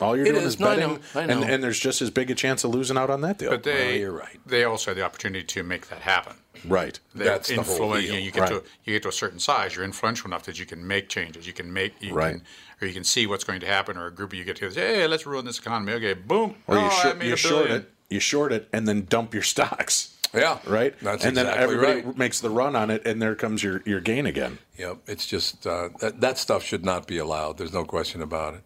All 0.00 0.16
you're 0.16 0.26
It 0.26 0.32
doing 0.32 0.44
is. 0.44 0.54
is 0.54 0.60
No, 0.60 0.68
I 0.68 0.76
betting, 0.76 0.94
know. 0.94 1.00
I 1.16 1.20
and 1.22 1.40
know. 1.40 1.46
and 1.48 1.62
there's 1.62 1.80
just 1.80 2.00
as 2.02 2.10
big 2.10 2.30
a 2.30 2.34
chance 2.36 2.62
of 2.62 2.70
losing 2.70 2.96
out 2.96 3.10
on 3.10 3.22
that 3.22 3.38
deal. 3.38 3.50
But 3.50 3.64
they, 3.64 3.74
Well, 3.86 3.94
you're 3.96 4.12
right. 4.12 4.38
They 4.46 4.62
also 4.62 4.90
have 4.92 4.96
the 4.96 5.02
opportunity 5.02 5.44
to 5.44 5.62
make 5.64 5.88
that 5.88 6.00
happen. 6.02 6.34
right. 6.66 7.00
They're 7.14 7.26
That's 7.26 7.48
the 7.48 7.62
whole 7.62 7.94
deal. 7.94 8.00
You, 8.02 8.12
know, 8.12 8.18
you 8.18 8.30
get 8.30 8.40
Right. 8.42 8.50
to 8.50 8.62
you 8.84 8.92
get 8.94 9.02
to 9.02 9.08
a 9.08 9.12
certain 9.12 9.40
size, 9.40 9.74
you're 9.74 9.84
influential 9.84 10.28
enough 10.28 10.44
that 10.44 10.58
you 10.60 10.66
can 10.66 10.86
make 10.86 11.08
changes. 11.08 11.46
You 11.48 11.52
can 11.52 11.72
make 11.72 12.00
you 12.00 12.12
Right. 12.14 12.32
can, 12.36 12.42
or 12.80 12.86
you 12.86 12.94
can 12.94 13.04
see 13.04 13.26
what's 13.26 13.44
going 13.44 13.60
to 13.60 13.66
happen, 13.66 13.96
or 13.96 14.06
a 14.06 14.10
group 14.12 14.32
of 14.32 14.38
you 14.38 14.44
get 14.44 14.56
together. 14.56 14.74
Say, 14.74 14.96
hey, 14.96 15.06
let's 15.06 15.26
ruin 15.26 15.44
this 15.44 15.58
economy. 15.58 15.92
Okay, 15.94 16.14
boom. 16.14 16.56
Or 16.66 16.76
you, 16.76 16.82
oh, 16.82 16.86
I 16.86 17.02
short, 17.02 17.22
you 17.22 17.36
short 17.36 17.70
it. 17.70 17.90
You 18.08 18.20
short 18.20 18.52
it 18.52 18.68
and 18.72 18.88
then 18.88 19.04
dump 19.04 19.34
your 19.34 19.42
stocks. 19.42 20.14
Yeah, 20.34 20.58
Right. 20.66 20.94
That's 21.00 21.24
and 21.24 21.38
exactly 21.38 21.54
then 21.54 21.62
everybody 21.62 22.00
right. 22.02 22.18
makes 22.18 22.40
the 22.40 22.50
run 22.50 22.76
on 22.76 22.90
it, 22.90 23.06
and 23.06 23.20
there 23.20 23.34
comes 23.34 23.62
your 23.62 23.82
your 23.86 24.00
gain 24.00 24.26
again. 24.26 24.58
Yep, 24.76 24.98
it's 25.06 25.26
just 25.26 25.66
uh, 25.66 25.88
that 26.00 26.20
that 26.20 26.38
stuff 26.38 26.62
should 26.62 26.84
not 26.84 27.06
be 27.06 27.18
allowed. 27.18 27.56
There's 27.56 27.72
no 27.72 27.84
question 27.84 28.20
about 28.20 28.54
it. 28.54 28.60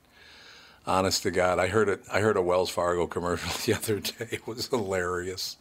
Honest 0.87 1.23
to 1.23 1.31
God, 1.31 1.61
I 1.61 1.69
heard 1.69 1.88
it. 1.88 2.02
I 2.12 2.21
heard 2.21 2.37
a 2.37 2.42
Wells 2.42 2.71
Fargo 2.71 3.07
commercial 3.07 3.50
the 3.66 3.75
other 3.78 4.00
day. 4.00 4.28
It 4.33 4.47
was 4.47 4.66
hilarious. 4.66 5.57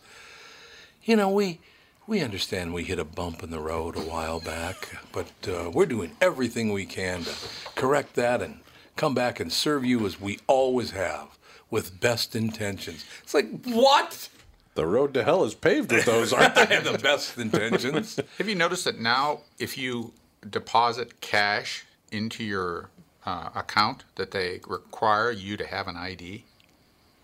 You 1.04 1.16
know, 1.16 1.30
we 1.30 1.60
we 2.08 2.22
understand 2.22 2.74
we 2.74 2.84
hit 2.84 3.00
a 3.00 3.06
bump 3.06 3.44
in 3.44 3.52
the 3.52 3.60
road 3.60 3.96
a 3.96 4.02
while 4.02 4.40
back, 4.40 4.90
but 5.12 5.32
uh, 5.48 5.70
we're 5.72 5.86
doing 5.86 6.12
everything 6.20 6.74
we 6.74 6.86
can 6.86 7.24
to 7.24 7.34
correct 7.76 8.16
that 8.16 8.42
and 8.42 8.60
come 8.96 9.14
back 9.14 9.40
and 9.40 9.52
serve 9.52 9.86
you 9.86 10.06
as 10.06 10.20
we 10.20 10.40
always 10.48 10.92
have, 10.92 11.38
with 11.70 12.00
best 12.00 12.36
intentions. 12.36 13.06
It's 13.24 13.34
like 13.34 13.50
what? 13.66 14.30
The 14.74 14.86
road 14.86 15.14
to 15.14 15.24
hell 15.24 15.44
is 15.44 15.54
paved 15.54 15.92
with 15.92 16.06
those, 16.06 16.34
aren't 16.34 16.56
they? 16.56 16.66
the 16.84 16.98
best 16.98 17.38
intentions. 17.38 18.20
Have 18.38 18.50
you 18.50 18.56
noticed 18.56 18.86
that 18.86 19.00
now, 19.00 19.42
if 19.60 19.78
you 19.78 20.14
deposit 20.50 21.22
cash 21.22 21.86
into 22.12 22.44
your 22.44 22.90
uh, 23.26 23.50
account, 23.56 24.04
that 24.16 24.32
they 24.32 24.62
require 24.68 25.32
you 25.32 25.56
to 25.58 25.66
have 25.66 25.88
an 25.88 25.98
ID? 25.98 26.46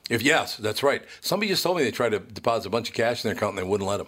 If 0.09 0.21
yes, 0.21 0.55
that's 0.55 0.83
right. 0.83 1.03
Somebody 1.19 1.49
just 1.49 1.63
told 1.63 1.77
me 1.77 1.83
they 1.83 1.91
tried 1.91 2.09
to 2.09 2.19
deposit 2.19 2.67
a 2.67 2.71
bunch 2.71 2.89
of 2.89 2.95
cash 2.95 3.25
in 3.25 3.29
their 3.29 3.35
account 3.35 3.57
and 3.57 3.59
they 3.59 3.69
wouldn't 3.69 3.89
let 3.89 3.99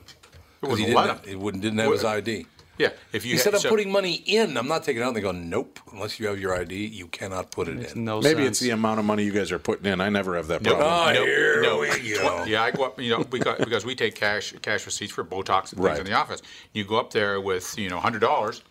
him. 0.61 0.69
Because 0.69 0.79
he 0.79 0.85
didn't, 0.85 0.97
have, 1.07 1.23
him? 1.23 1.29
he 1.29 1.35
wouldn't, 1.35 1.63
didn't 1.63 1.79
have 1.79 1.91
his 1.91 2.03
ID. 2.05 2.45
Yeah. 2.77 2.91
If 3.11 3.25
you 3.25 3.31
He 3.31 3.37
ha- 3.37 3.43
said, 3.43 3.53
I'm 3.55 3.59
so- 3.59 3.69
putting 3.69 3.91
money 3.91 4.23
in. 4.25 4.55
I'm 4.55 4.67
not 4.69 4.83
taking 4.85 5.01
it 5.01 5.03
out. 5.03 5.09
And 5.09 5.17
they 5.17 5.21
go, 5.21 5.33
nope. 5.33 5.81
Unless 5.91 6.17
you 6.17 6.27
have 6.27 6.39
your 6.39 6.55
ID, 6.55 6.73
you 6.87 7.07
cannot 7.07 7.51
put 7.51 7.67
it 7.67 7.93
in. 7.93 8.05
No 8.05 8.21
Maybe 8.21 8.43
sense. 8.43 8.47
it's 8.51 8.59
the 8.61 8.69
amount 8.69 8.99
of 8.99 9.05
money 9.05 9.23
you 9.25 9.33
guys 9.33 9.51
are 9.51 9.59
putting 9.59 9.85
in. 9.91 9.99
I 9.99 10.07
never 10.07 10.37
have 10.37 10.47
that 10.47 10.61
No, 10.61 10.75
problem. 10.75 10.89
Ah, 10.89 11.09
oh, 11.09 11.13
no, 11.13 11.25
here 11.25 11.61
no. 11.61 11.79
we 11.79 12.13
go. 12.13 12.43
Yeah, 12.45 12.63
I 12.63 12.71
go 12.71 12.85
up. 12.85 13.01
You 13.01 13.17
know, 13.17 13.23
because, 13.25 13.57
because 13.59 13.83
we 13.85 13.95
take 13.95 14.15
cash 14.15 14.53
cash 14.61 14.85
receipts 14.85 15.11
for 15.11 15.25
Botox 15.25 15.71
and 15.73 15.81
things 15.81 15.81
Right. 15.81 15.99
in 15.99 16.05
the 16.05 16.13
office. 16.13 16.41
You 16.71 16.85
go 16.85 16.97
up 16.97 17.11
there 17.11 17.41
with 17.41 17.77
you 17.77 17.89
know 17.89 17.99
hundred 17.99 18.19
dollars. 18.19 18.61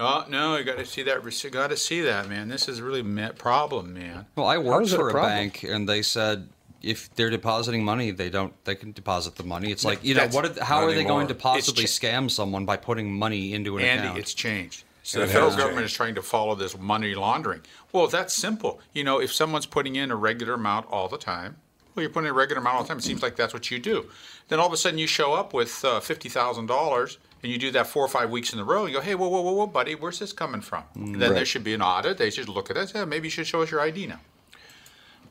Oh 0.00 0.24
no, 0.28 0.56
you 0.56 0.64
got 0.64 0.78
to 0.78 0.86
see 0.86 1.02
that. 1.04 1.22
receipt. 1.22 1.52
Got 1.52 1.70
to 1.70 1.76
see 1.76 2.00
that, 2.00 2.28
man. 2.28 2.48
This 2.48 2.68
is 2.68 2.80
really 2.80 3.00
a 3.22 3.32
problem, 3.34 3.94
man. 3.94 4.26
Well, 4.34 4.46
I 4.46 4.58
worked 4.58 4.86
is 4.86 4.94
it 4.94 4.96
a 4.96 5.02
for 5.02 5.10
a, 5.10 5.12
bank, 5.22 5.62
and 5.62 5.88
they 5.88 6.02
said 6.02 6.48
if 6.82 7.14
they're 7.14 7.30
depositing 7.30 7.84
money, 7.84 8.10
they 8.10 8.30
don't. 8.30 8.52
They 8.64 8.74
can 8.74 8.92
deposit 8.92 9.36
the 9.36 9.44
money. 9.44 9.70
It's 9.70 9.84
like 9.84 10.04
you 10.04 10.14
know, 10.14 10.26
what? 10.28 10.58
Are, 10.58 10.64
how 10.64 10.84
are 10.84 10.92
they 10.92 11.04
going 11.04 11.28
to 11.28 11.34
possibly 11.34 11.84
It's 11.84 11.98
scam 11.98 12.30
someone 12.30 12.64
by 12.64 12.76
putting 12.76 13.12
money 13.12 13.52
into 13.54 13.78
an 13.78 13.84
Andy, 13.84 14.04
account? 14.04 14.18
it's 14.18 14.34
changed. 14.34 14.84
So 15.04 15.20
the 15.20 15.26
federal 15.26 15.50
government 15.50 15.78
changed. 15.78 15.84
is 15.92 15.96
trying 15.96 16.14
to 16.14 16.22
follow 16.22 16.54
this 16.54 16.78
money 16.78 17.14
laundering. 17.14 17.62
Well, 17.92 18.06
that's 18.06 18.32
simple. 18.34 18.80
You 18.92 19.02
know, 19.04 19.20
if 19.20 19.32
someone's 19.32 19.66
putting 19.66 19.96
in 19.96 20.10
a 20.10 20.16
regular 20.16 20.54
amount 20.54 20.86
all 20.90 21.08
the 21.08 21.18
time, 21.18 21.56
well, 21.94 22.02
you're 22.02 22.10
putting 22.10 22.26
in 22.28 22.30
a 22.30 22.34
regular 22.34 22.60
amount 22.60 22.76
all 22.76 22.82
the 22.82 22.88
time. 22.88 22.98
It 22.98 23.02
seems 23.04 23.22
like 23.22 23.34
that's 23.36 23.52
what 23.52 23.70
you 23.70 23.78
do. 23.78 24.06
Then 24.48 24.60
all 24.60 24.66
of 24.66 24.72
a 24.72 24.76
sudden 24.76 24.98
you 24.98 25.06
show 25.06 25.34
up 25.34 25.52
with 25.52 25.84
uh, 25.84 26.00
fifty 26.00 26.28
thousand 26.28 26.66
dollars, 26.66 27.18
and 27.42 27.50
you 27.50 27.58
do 27.58 27.70
that 27.72 27.86
four 27.88 28.04
or 28.04 28.08
five 28.08 28.30
weeks 28.30 28.52
in 28.52 28.58
a 28.60 28.64
row. 28.64 28.86
You 28.86 28.94
go, 28.94 29.00
hey, 29.00 29.14
whoa, 29.16 29.28
whoa, 29.28 29.40
whoa, 29.40 29.52
whoa, 29.52 29.66
buddy, 29.66 29.94
where's 29.96 30.18
this 30.20 30.32
coming 30.32 30.60
from? 30.60 30.84
then 30.94 31.18
there 31.34 31.44
should 31.44 31.64
be 31.64 31.74
an 31.74 31.82
audit. 31.82 32.16
They 32.18 32.30
should 32.30 32.48
look 32.48 32.70
at 32.70 32.76
it. 32.76 32.80
and 32.80 32.88
say, 32.88 32.98
"Yeah, 33.00 33.04
maybe 33.04 33.26
you 33.26 33.30
should 33.30 33.46
show 33.46 33.62
us 33.62 33.70
your 33.70 33.80
ID 33.80 34.06
now. 34.06 34.20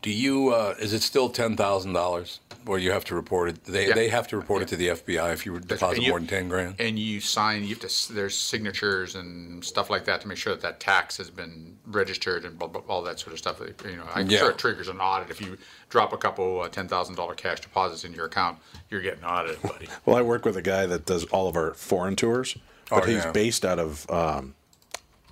Do 0.01 0.09
you? 0.09 0.49
Uh, 0.49 0.73
is 0.79 0.93
it 0.93 1.01
still 1.03 1.29
ten 1.29 1.55
thousand 1.55 1.93
dollars, 1.93 2.39
where 2.65 2.79
you 2.79 2.91
have 2.91 3.05
to 3.05 3.15
report 3.15 3.49
it? 3.49 3.63
They 3.65 3.89
Yeah. 3.89 3.93
they 3.93 4.09
have 4.09 4.27
to 4.29 4.37
report 4.37 4.63
it 4.63 4.67
to 4.69 4.75
the 4.75 4.87
FBI 4.89 5.31
if 5.31 5.45
you 5.45 5.59
deposit 5.59 6.01
you- 6.01 6.09
more 6.09 6.17
than 6.19 6.27
ten 6.27 6.49
grand. 6.49 6.75
And 6.79 6.97
you 6.97 7.21
sign. 7.21 7.61
You 7.63 7.75
have 7.75 7.87
to. 7.87 8.13
There's 8.13 8.35
signatures 8.35 9.13
and 9.13 9.63
stuff 9.63 9.91
like 9.91 10.05
that 10.05 10.21
to 10.21 10.27
make 10.27 10.39
sure 10.39 10.53
that 10.53 10.61
that 10.63 10.79
tax 10.79 11.17
has 11.17 11.29
been 11.29 11.77
registered 11.85 12.45
and 12.45 12.57
blah, 12.57 12.67
blah, 12.67 12.81
all 12.87 13.03
that 13.03 13.19
sort 13.19 13.33
of 13.33 13.37
stuff. 13.37 13.61
You 13.85 13.97
know, 13.97 14.03
I'm 14.15 14.27
Yeah. 14.27 14.39
sure 14.39 14.49
it 14.51 14.57
triggers 14.57 14.87
an 14.87 14.99
audit 14.99 15.29
if 15.29 15.39
you 15.39 15.55
drop 15.89 16.13
a 16.13 16.17
couple 16.17 16.61
uh, 16.61 16.69
ten 16.69 16.87
thousand 16.87 17.13
dollar 17.15 17.35
cash 17.35 17.59
deposits 17.61 18.03
in 18.03 18.13
your 18.13 18.25
account. 18.25 18.57
You're 18.89 19.01
getting 19.01 19.23
audited, 19.23 19.61
buddy. 19.61 19.87
Well, 20.05 20.15
I 20.15 20.23
work 20.23 20.45
with 20.45 20.57
a 20.57 20.63
guy 20.63 20.87
that 20.87 21.05
does 21.05 21.25
all 21.25 21.47
of 21.47 21.55
our 21.55 21.75
foreign 21.75 22.15
tours, 22.15 22.57
but 22.89 23.03
Oh, 23.03 23.05
he's 23.05 23.23
yeah. 23.23 23.31
based 23.31 23.63
out 23.63 23.77
of 23.77 24.09
um, 24.09 24.55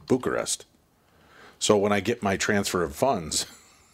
Bucharest. 0.07 0.65
So 1.57 1.75
when 1.75 1.91
I 1.91 2.01
get 2.01 2.21
my 2.21 2.37
transfer 2.37 2.83
of 2.83 2.95
funds, 2.95 3.45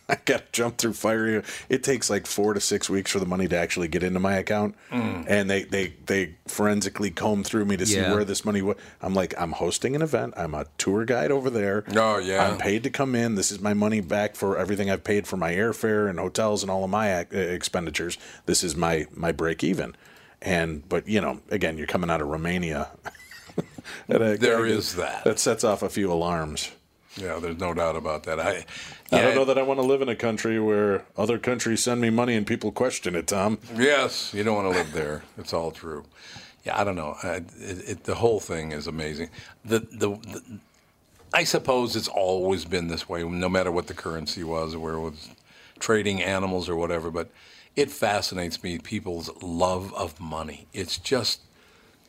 I 0.10 0.18
got 0.24 0.38
to 0.40 0.44
jump 0.52 0.78
through 0.78 0.94
fire. 0.94 1.42
It 1.68 1.84
takes 1.84 2.10
like 2.12 2.28
four 2.28 2.54
to 2.54 2.60
six 2.60 2.90
weeks 2.90 3.12
for 3.12 3.20
the 3.20 3.26
money 3.26 3.48
to 3.48 3.58
actually 3.58 3.88
get 3.88 4.04
into 4.04 4.20
my 4.20 4.36
account, 4.36 4.76
Mm. 4.92 5.26
and 5.28 5.50
they, 5.50 5.64
they 5.64 5.94
they 6.06 6.36
forensically 6.48 7.10
comb 7.10 7.44
through 7.44 7.66
me 7.66 7.76
to 7.78 7.86
see 7.86 7.98
Yeah. 7.98 8.14
where 8.14 8.24
this 8.24 8.46
money 8.46 8.62
was. 8.62 8.78
I'm 9.02 9.14
like, 9.16 9.34
I'm 9.38 9.54
hosting 9.54 9.96
an 9.96 10.02
event. 10.04 10.36
I'm 10.38 10.54
a 10.54 10.66
tour 10.78 11.06
guide 11.06 11.32
over 11.32 11.50
there. 11.50 11.84
Oh, 11.96 12.18
yeah. 12.20 12.48
I'm 12.48 12.58
paid 12.60 12.84
to 12.84 12.90
come 12.92 13.16
in. 13.16 13.34
This 13.36 13.52
is 13.52 13.60
my 13.60 13.74
money 13.74 14.00
back 14.02 14.36
for 14.36 14.58
everything 14.58 14.92
I've 14.92 15.04
paid 15.04 15.26
for 15.28 15.38
my 15.38 15.52
airfare 15.54 16.10
and 16.10 16.20
hotels 16.20 16.62
and 16.62 16.70
all 16.70 16.84
of 16.84 16.90
my 16.92 17.22
ac- 17.22 17.30
uh, 17.34 17.38
expenditures. 17.40 18.18
This 18.46 18.64
is 18.64 18.76
my 18.76 19.08
my 19.12 19.32
break 19.32 19.64
even. 19.64 19.96
And 20.42 20.88
but 20.88 21.08
you 21.08 21.20
know, 21.22 21.42
again, 21.50 21.78
you're 21.80 21.88
coming 21.88 22.12
out 22.12 22.22
of 22.22 22.28
Romania. 22.28 22.90
I- 24.10 24.18
There 24.38 24.66
is 24.66 24.96
that. 24.96 25.24
That 25.24 25.40
sets 25.40 25.64
off 25.64 25.82
a 25.82 25.90
few 25.90 26.12
alarms. 26.12 26.70
Yeah, 27.18 27.40
there's 27.40 27.60
no 27.60 27.74
doubt 27.74 27.96
about 27.96 28.24
that. 28.24 28.40
I, 28.40 28.66
I 29.12 29.22
don't 29.22 29.36
know 29.36 29.46
that 29.46 29.58
I 29.58 29.62
want 29.62 29.80
to 29.80 29.86
live 29.86 30.02
in 30.02 30.10
a 30.10 30.16
country 30.16 30.60
where 30.60 31.06
other 31.18 31.38
countries 31.38 31.82
send 31.82 32.02
me 32.02 32.10
money 32.10 32.36
and 32.36 32.46
people 32.46 32.72
question 32.72 33.16
it, 33.16 33.28
Tom. 33.28 33.58
Yes, 33.76 34.34
you 34.34 34.44
don't 34.44 34.56
want 34.56 34.74
to 34.74 34.78
live 34.78 34.92
there. 34.92 35.24
It's 35.38 35.54
all 35.54 35.72
true. 35.72 36.04
Yeah, 36.66 36.80
I 36.80 36.84
don't 36.84 36.96
know. 36.96 37.16
I, 37.24 37.36
it, 37.36 37.90
it, 37.90 38.04
the 38.04 38.16
whole 38.16 38.40
thing 38.40 38.72
is 38.72 38.88
amazing. 38.88 39.30
The, 39.64 39.80
the 39.80 40.10
the 40.10 40.60
I 41.34 41.44
suppose 41.44 41.96
it's 41.96 42.08
always 42.08 42.66
been 42.66 42.88
this 42.88 43.08
way, 43.08 43.24
no 43.24 43.50
matter 43.50 43.72
what 43.72 43.88
the 43.88 43.94
currency 43.94 44.44
was, 44.44 44.74
or 44.74 44.80
where 44.80 44.94
it 44.94 45.02
was 45.02 45.30
trading 45.80 46.22
animals 46.22 46.68
or 46.70 46.76
whatever. 46.76 47.12
But 47.12 47.30
it 47.76 47.92
fascinates 47.92 48.64
me 48.64 48.80
people's 48.80 49.30
love 49.42 49.94
of 49.94 50.20
money. 50.20 50.68
It's 50.74 50.98
just, 50.98 51.42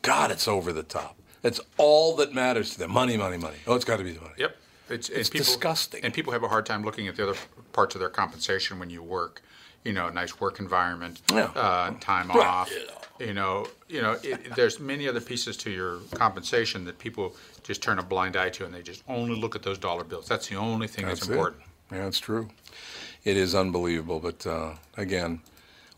God, 0.01 0.31
it's 0.31 0.47
over 0.47 0.71
the 0.71 0.83
top. 0.83 1.17
It's 1.43 1.59
all 1.77 2.15
that 2.17 2.33
matters 2.33 2.71
to 2.73 2.79
them. 2.79 2.91
Money, 2.91 3.17
money, 3.17 3.37
money. 3.37 3.57
Oh, 3.67 3.75
it's 3.75 3.85
got 3.85 3.97
to 3.97 4.03
be 4.03 4.13
the 4.13 4.21
money. 4.21 4.33
Yep. 4.37 4.55
It's, 4.89 5.09
It's 5.09 5.29
disgusting. 5.29 6.03
And 6.03 6.13
people 6.13 6.33
have 6.33 6.43
a 6.43 6.47
hard 6.47 6.65
time 6.65 6.83
looking 6.83 7.07
at 7.07 7.15
the 7.15 7.23
other 7.29 7.39
parts 7.73 7.95
of 7.95 7.99
their 7.99 8.09
compensation 8.09 8.79
when 8.79 8.89
you 8.89 9.03
work. 9.03 9.41
You 9.83 9.93
know, 9.93 10.09
nice 10.09 10.39
work 10.41 10.59
environment, 10.59 11.21
Yeah. 11.31 11.45
uh, 11.55 11.93
time 12.01 12.27
Right. 12.29 12.45
off. 12.45 12.71
You 13.19 13.33
know, 13.33 13.67
you 13.87 14.01
know. 14.01 14.17
It, 14.23 14.53
there's 14.55 14.79
many 14.79 15.07
other 15.07 15.21
pieces 15.21 15.55
to 15.57 15.69
your 15.71 15.99
compensation 16.13 16.83
that 16.85 16.99
people 16.99 17.35
just 17.63 17.81
turn 17.81 17.97
a 17.99 18.03
blind 18.03 18.35
eye 18.35 18.49
to, 18.49 18.65
and 18.65 18.73
they 18.73 18.81
just 18.81 19.03
only 19.07 19.35
look 19.39 19.55
at 19.55 19.63
those 19.63 19.77
dollar 19.77 20.03
bills. 20.03 20.27
That's 20.27 20.47
the 20.47 20.55
only 20.55 20.87
thing 20.87 21.05
that's, 21.05 21.21
That's 21.21 21.29
it. 21.29 21.33
important. 21.33 21.63
Yeah, 21.91 22.05
it's 22.07 22.19
true. 22.19 22.49
It 23.23 23.37
is 23.37 23.55
unbelievable. 23.55 24.19
But 24.19 24.45
uh, 24.45 24.73
again, 24.97 25.41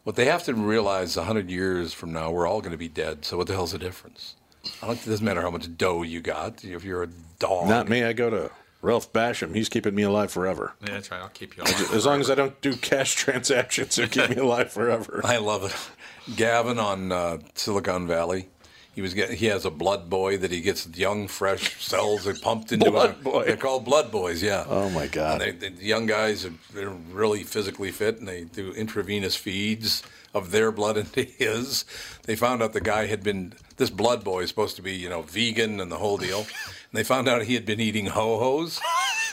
what 0.04 0.16
they 0.16 0.26
have 0.26 0.44
to 0.44 0.54
realize 0.54 1.18
100 1.18 1.50
years 1.50 1.92
from 1.94 2.14
now, 2.14 2.30
we're 2.32 2.48
all 2.48 2.62
going 2.62 2.72
to 2.74 2.78
be 2.78 2.90
dead. 2.90 3.26
So 3.26 3.38
what 3.38 3.48
the 3.48 3.54
hell's 3.54 3.72
the 3.72 3.80
difference? 3.80 4.36
I 4.84 4.88
don't, 4.88 4.96
it 5.02 5.10
doesn't 5.10 5.26
matter 5.26 5.42
how 5.42 5.52
much 5.52 5.76
dough 5.78 6.04
you 6.04 6.22
got. 6.22 6.64
If 6.64 6.84
you're 6.84 7.04
a 7.04 7.10
dog. 7.40 7.68
Not 7.68 7.90
me. 7.90 8.04
I 8.04 8.14
go 8.14 8.30
to 8.30 8.52
Ralph 8.82 9.12
Bashioum. 9.12 9.54
He's 9.56 9.70
keeping 9.70 9.94
me 9.96 10.04
alive 10.04 10.32
forever. 10.32 10.74
Yeah, 10.82 10.92
that's 10.92 11.12
right. 11.12 11.22
I'll 11.22 11.30
keep 11.30 11.58
you. 11.58 11.64
alive. 11.64 11.94
As 11.94 12.06
long 12.06 12.22
as 12.22 12.30
I 12.30 12.36
don't 12.36 12.60
do 12.62 12.76
cash 12.76 13.16
transactions, 13.16 13.96
they 13.96 14.08
keep 14.08 14.30
me 14.30 14.36
alive 14.42 14.72
forever. 14.72 15.22
I 15.24 15.38
love 15.38 15.64
it. 15.66 16.36
Gavin 16.36 16.80
on 16.80 17.12
uh, 17.12 17.40
Silicon 17.56 18.08
Valley. 18.08 18.48
He 18.96 19.02
was 19.02 19.14
get, 19.14 19.32
he 19.32 19.46
has 19.46 19.64
a 19.66 19.70
blood 19.70 20.10
boy 20.10 20.38
that 20.38 20.52
he 20.52 20.60
gets 20.62 20.88
young, 20.98 21.28
fresh 21.28 21.82
cells 21.86 22.26
that 22.26 22.42
pumped 22.42 22.72
into 22.74 22.92
Blood 22.92 23.12
him. 23.16 23.24
boy. 23.24 23.46
They're 23.46 23.56
called 23.56 23.86
blood 23.86 24.12
boys, 24.12 24.44
yeah. 24.44 24.66
Oh, 24.68 24.90
my 24.90 25.08
God. 25.08 25.42
And 25.42 25.60
they, 25.60 25.70
the 25.70 25.84
young 25.86 26.06
guys 26.06 26.46
are 26.46 26.52
they're 26.74 26.90
really 26.90 27.44
physically 27.44 27.92
fit, 27.92 28.20
and 28.20 28.28
they 28.28 28.44
do 28.46 28.74
intravenous 28.74 29.36
feeds 29.38 30.04
of 30.34 30.52
their 30.52 30.72
blood 30.72 30.98
into 31.04 31.24
his. 31.24 31.86
They 32.24 32.36
found 32.36 32.62
out 32.62 32.74
the 32.74 32.82
guy 32.82 33.06
had 33.06 33.24
been 33.24 33.54
this 33.78 33.90
blood 33.90 34.24
boy 34.26 34.42
is 34.42 34.50
supposed 34.50 34.76
to 34.76 34.82
be 34.82 34.94
you 34.94 35.08
know 35.08 35.22
vegan 35.22 35.80
and 35.80 35.90
the 35.92 35.98
whole 35.98 36.18
deal, 36.18 36.46
they 36.94 37.04
found 37.04 37.28
out 37.28 37.44
he 37.44 37.54
had 37.56 37.66
been 37.66 37.80
eating 37.80 38.08
ho 38.08 38.38
hos. 38.40 38.80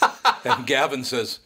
and 0.44 0.66
Gavin 0.66 1.04
says, 1.04 1.40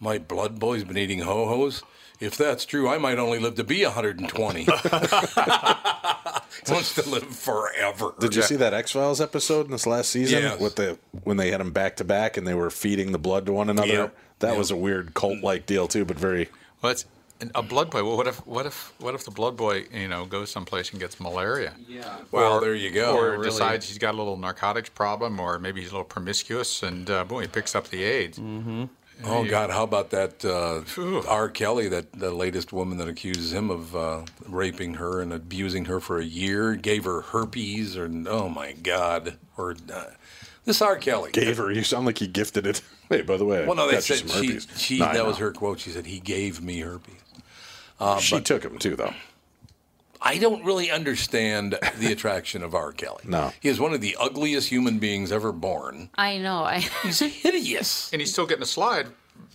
"My 0.00 0.18
blood 0.18 0.58
boy's 0.58 0.84
been 0.84 0.98
eating 0.98 1.20
ho 1.20 1.46
hos." 1.46 1.82
If 2.20 2.36
that's 2.36 2.64
true, 2.64 2.88
I 2.88 2.98
might 2.98 3.18
only 3.18 3.40
live 3.40 3.56
to 3.56 3.64
be 3.64 3.82
120. 3.84 4.66
Wants 6.68 6.94
to 6.94 7.08
live 7.08 7.24
forever. 7.24 8.14
Did 8.20 8.36
you 8.36 8.42
see 8.42 8.54
that 8.56 8.72
X 8.72 8.92
Files 8.92 9.20
episode 9.20 9.66
in 9.66 9.72
this 9.72 9.86
last 9.86 10.10
season 10.10 10.42
Yes. 10.42 10.60
with 10.60 10.76
the 10.76 10.98
when 11.24 11.36
they 11.36 11.50
had 11.50 11.58
them 11.60 11.72
back 11.72 11.96
to 11.96 12.04
back 12.04 12.36
and 12.36 12.46
they 12.46 12.54
were 12.54 12.70
feeding 12.70 13.10
the 13.12 13.18
blood 13.18 13.46
to 13.46 13.52
one 13.52 13.68
another? 13.68 13.88
Yep. 13.88 14.16
That 14.38 14.48
Yep. 14.50 14.58
was 14.58 14.70
a 14.70 14.76
weird 14.76 15.14
cult 15.14 15.42
like 15.42 15.66
deal 15.66 15.88
too, 15.88 16.04
but 16.04 16.16
very. 16.18 16.48
Well, 16.80 16.92
it's 16.92 17.04
a 17.54 17.62
blood 17.62 17.90
boy. 17.90 18.04
Well, 18.04 18.16
what 18.16 18.26
if 18.26 18.46
what 18.46 18.66
if 18.66 18.92
what 19.00 19.14
if 19.14 19.24
the 19.24 19.30
blood 19.30 19.56
boy 19.56 19.86
you 19.92 20.08
know 20.08 20.24
goes 20.26 20.50
someplace 20.50 20.90
and 20.90 21.00
gets 21.00 21.18
malaria? 21.18 21.74
Yeah. 21.88 22.16
Well, 22.30 22.60
there 22.60 22.74
you 22.74 22.90
go. 22.90 23.16
Or 23.16 23.32
really- 23.32 23.44
decides 23.44 23.88
he's 23.88 23.98
got 23.98 24.14
a 24.14 24.18
little 24.18 24.36
narcotics 24.36 24.90
problem, 24.90 25.40
or 25.40 25.58
maybe 25.58 25.80
he's 25.80 25.90
a 25.90 25.94
little 25.94 26.04
promiscuous, 26.04 26.82
and 26.82 27.10
uh, 27.10 27.24
boom, 27.24 27.40
he 27.42 27.48
picks 27.48 27.74
up 27.74 27.88
the 27.88 28.04
AIDS. 28.04 28.38
Mm-hmm. 28.38 28.84
Oh 29.24 29.44
God, 29.44 29.70
how 29.70 29.84
about 29.84 30.10
that 30.10 30.44
uh, 30.44 30.82
R. 31.28 31.48
Kelly, 31.48 31.88
that 31.88 32.12
the 32.12 32.32
latest 32.32 32.72
woman 32.72 32.98
that 32.98 33.08
accuses 33.08 33.52
him 33.52 33.70
of 33.70 33.94
uh, 33.94 34.22
raping 34.46 34.94
her 34.94 35.20
and 35.20 35.32
abusing 35.32 35.84
her 35.84 36.00
for 36.00 36.18
a 36.18 36.24
year, 36.24 36.74
gave 36.74 37.04
her 37.04 37.20
herpes, 37.20 37.96
or 37.96 38.10
oh 38.26 38.48
my 38.48 38.72
God, 38.72 39.38
or 39.56 39.76
uh, 39.92 40.04
this 40.64 40.82
R. 40.82 40.96
Kelly 40.96 41.30
Gave 41.32 41.58
her. 41.58 41.70
You 41.70 41.82
sound 41.84 42.06
like 42.06 42.18
he 42.18 42.26
gifted 42.26 42.66
it. 42.66 42.82
Hey, 43.08 43.20
by 43.20 43.36
the 43.36 43.44
way, 43.44 43.66
Well, 43.66 43.74
no, 43.74 43.88
they 43.88 43.92
got 43.92 44.08
you 44.08 44.16
said 44.16 44.26
some 44.30 44.42
she, 44.42 44.46
herpes. 44.48 44.68
she 44.78 44.98
No, 44.98 45.04
I 45.04 45.12
that 45.12 45.26
was 45.26 45.36
her 45.36 45.52
quote. 45.52 45.80
She 45.80 45.90
said 45.90 46.06
he 46.06 46.18
gave 46.18 46.62
me 46.62 46.80
herpes. 46.80 47.16
Uh, 48.02 48.18
she 48.18 48.40
took 48.40 48.64
him 48.64 48.78
too, 48.78 48.96
though. 48.96 49.14
I 50.20 50.38
don't 50.38 50.64
really 50.64 50.90
understand 50.90 51.78
the 51.98 52.12
attraction 52.12 52.62
of 52.62 52.74
R. 52.74 52.92
Kelly. 52.92 53.24
No. 53.24 53.52
he 53.60 53.68
is 53.68 53.80
one 53.80 53.92
of 53.92 54.00
the 54.00 54.16
ugliest 54.20 54.68
human 54.68 54.98
beings 54.98 55.32
ever 55.32 55.50
born. 55.52 56.10
I 56.16 56.38
know. 56.38 56.62
I 56.64 56.78
He's 57.02 57.18
hideous. 57.20 58.12
And 58.12 58.20
he's 58.20 58.32
still 58.32 58.46
getting 58.46 58.62
a 58.62 58.66
slide, 58.66 59.08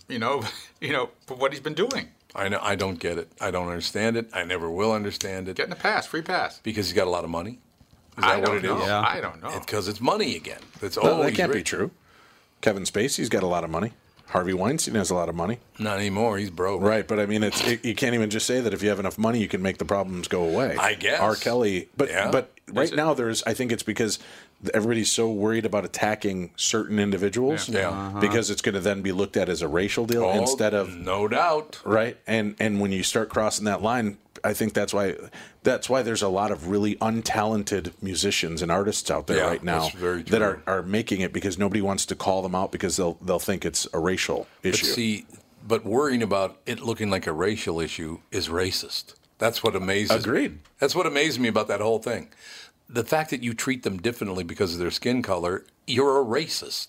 you 0.08 0.18
know, 0.18 0.42
you 0.80 0.92
know, 0.92 1.10
for 1.26 1.34
what 1.36 1.52
he's 1.52 1.60
been 1.60 1.74
doing, 1.74 2.08
I 2.34 2.48
know. 2.48 2.58
I 2.62 2.74
don't 2.74 2.98
get 2.98 3.16
it. 3.18 3.30
I 3.40 3.50
don't 3.50 3.68
understand 3.68 4.16
it. 4.18 4.28
I 4.34 4.44
never 4.44 4.70
will 4.70 4.92
understand 4.92 5.48
it 5.48 5.56
getting 5.56 5.72
a 5.72 5.76
pass, 5.76 6.06
free 6.06 6.22
pass. 6.22 6.58
because 6.62 6.86
he's 6.88 6.94
got 6.96 7.06
a 7.06 7.10
lot 7.10 7.24
of 7.24 7.30
money. 7.30 7.58
Is 8.18 8.24
that 8.24 8.26
I 8.26 8.36
what 8.38 8.46
don't 8.46 8.56
it 8.58 8.62
know. 8.64 8.80
is? 8.80 8.86
Yeah. 8.86 9.00
I 9.00 9.20
don't 9.20 9.42
know. 9.42 9.58
Because 9.60 9.88
it's 9.88 10.00
money 10.00 10.36
again. 10.36 10.60
That's 10.80 10.96
No, 10.96 11.14
all. 11.14 11.22
that 11.22 11.34
can't 11.34 11.52
be 11.52 11.62
true. 11.62 11.90
Kevin 12.60 12.82
Spacey's 12.82 13.28
got 13.30 13.42
a 13.42 13.46
lot 13.46 13.64
of 13.64 13.70
money. 13.70 13.92
Harvey 14.28 14.52
Weinstein 14.52 14.94
has 14.94 15.10
a 15.10 15.14
lot 15.14 15.28
of 15.28 15.34
money. 15.34 15.58
Not 15.78 15.98
anymore. 15.98 16.36
He's 16.38 16.50
broke. 16.50 16.82
Right, 16.82 17.06
but 17.08 17.18
I 17.18 17.26
mean, 17.26 17.42
it's 17.42 17.66
it, 17.66 17.84
you 17.84 17.94
can't 17.94 18.14
even 18.14 18.28
just 18.30 18.46
say 18.46 18.60
that 18.60 18.74
if 18.74 18.82
you 18.82 18.88
have 18.90 19.00
enough 19.00 19.16
money, 19.18 19.40
you 19.40 19.48
can 19.48 19.62
make 19.62 19.78
the 19.78 19.84
problems 19.86 20.28
go 20.28 20.44
away. 20.44 20.76
I 20.78 20.94
guess. 20.94 21.20
R. 21.20 21.34
Kelly, 21.34 21.88
but 21.96 22.08
Yeah. 22.10 22.30
but 22.30 22.52
right 22.70 22.92
now 22.94 23.14
there's 23.14 23.42
I 23.44 23.54
think 23.54 23.72
it's 23.72 23.82
because 23.82 24.18
everybody's 24.74 25.10
so 25.10 25.30
worried 25.30 25.64
about 25.64 25.84
attacking 25.84 26.50
certain 26.56 26.98
individuals, 26.98 27.68
Yeah. 27.68 27.80
Yeah. 27.80 27.88
Uh-huh. 27.90 28.20
because 28.20 28.50
it's 28.50 28.60
going 28.60 28.74
to 28.74 28.80
then 28.80 29.02
be 29.02 29.12
looked 29.12 29.36
at 29.36 29.48
as 29.48 29.62
a 29.62 29.68
racial 29.68 30.04
deal 30.04 30.24
Oh, 30.24 30.38
instead 30.38 30.74
of 30.74 30.94
no 30.94 31.26
doubt. 31.28 31.78
right 31.84 32.16
and 32.26 32.54
and 32.58 32.80
when 32.80 32.92
you 32.92 33.02
start 33.04 33.28
crossing 33.30 33.64
that 33.66 33.80
line 33.82 34.18
i 34.48 34.52
think 34.58 34.72
that's 34.72 34.94
why 34.94 35.14
that's 35.62 35.88
why 35.90 36.00
there's 36.02 36.22
a 36.22 36.28
lot 36.40 36.50
of 36.50 36.58
really 36.74 36.94
untalented 36.96 37.92
musicians 38.02 38.62
and 38.62 38.70
artists 38.72 39.10
out 39.10 39.26
there 39.26 39.36
Yeah, 39.38 39.48
right 39.52 39.62
now 39.62 39.88
that 40.32 40.42
are, 40.42 40.62
are 40.66 40.82
making 40.82 41.20
it 41.26 41.32
because 41.32 41.58
nobody 41.58 41.82
wants 41.82 42.06
to 42.06 42.14
call 42.14 42.40
them 42.42 42.54
out 42.54 42.70
because 42.72 42.96
they'll 42.96 43.18
they'll 43.26 43.46
think 43.50 43.64
it's 43.64 43.86
a 43.92 43.98
racial 43.98 44.46
But 44.62 44.68
issue 44.74 44.86
see, 44.86 45.26
but 45.66 45.84
worrying 45.84 46.22
about 46.22 46.50
it 46.66 46.80
looking 46.80 47.10
like 47.10 47.26
a 47.26 47.32
racial 47.48 47.80
issue 47.80 48.12
is 48.30 48.48
racist. 48.48 49.14
That's 49.38 49.62
what 49.62 49.76
amazes. 49.76 50.24
Agreed. 50.24 50.58
That's 50.80 50.94
what 50.96 51.06
amazed 51.06 51.38
me 51.38 51.48
about 51.48 51.68
that 51.68 51.80
whole 51.80 52.00
thing. 52.00 52.28
The 52.88 53.04
fact 53.04 53.30
that 53.30 53.42
you 53.42 53.52
treat 53.54 53.82
them 53.82 53.98
differently 53.98 54.44
because 54.44 54.72
of 54.72 54.80
their 54.80 54.90
skin 54.90 55.22
color, 55.22 55.64
you're 55.86 56.20
a 56.20 56.24
racist. 56.24 56.88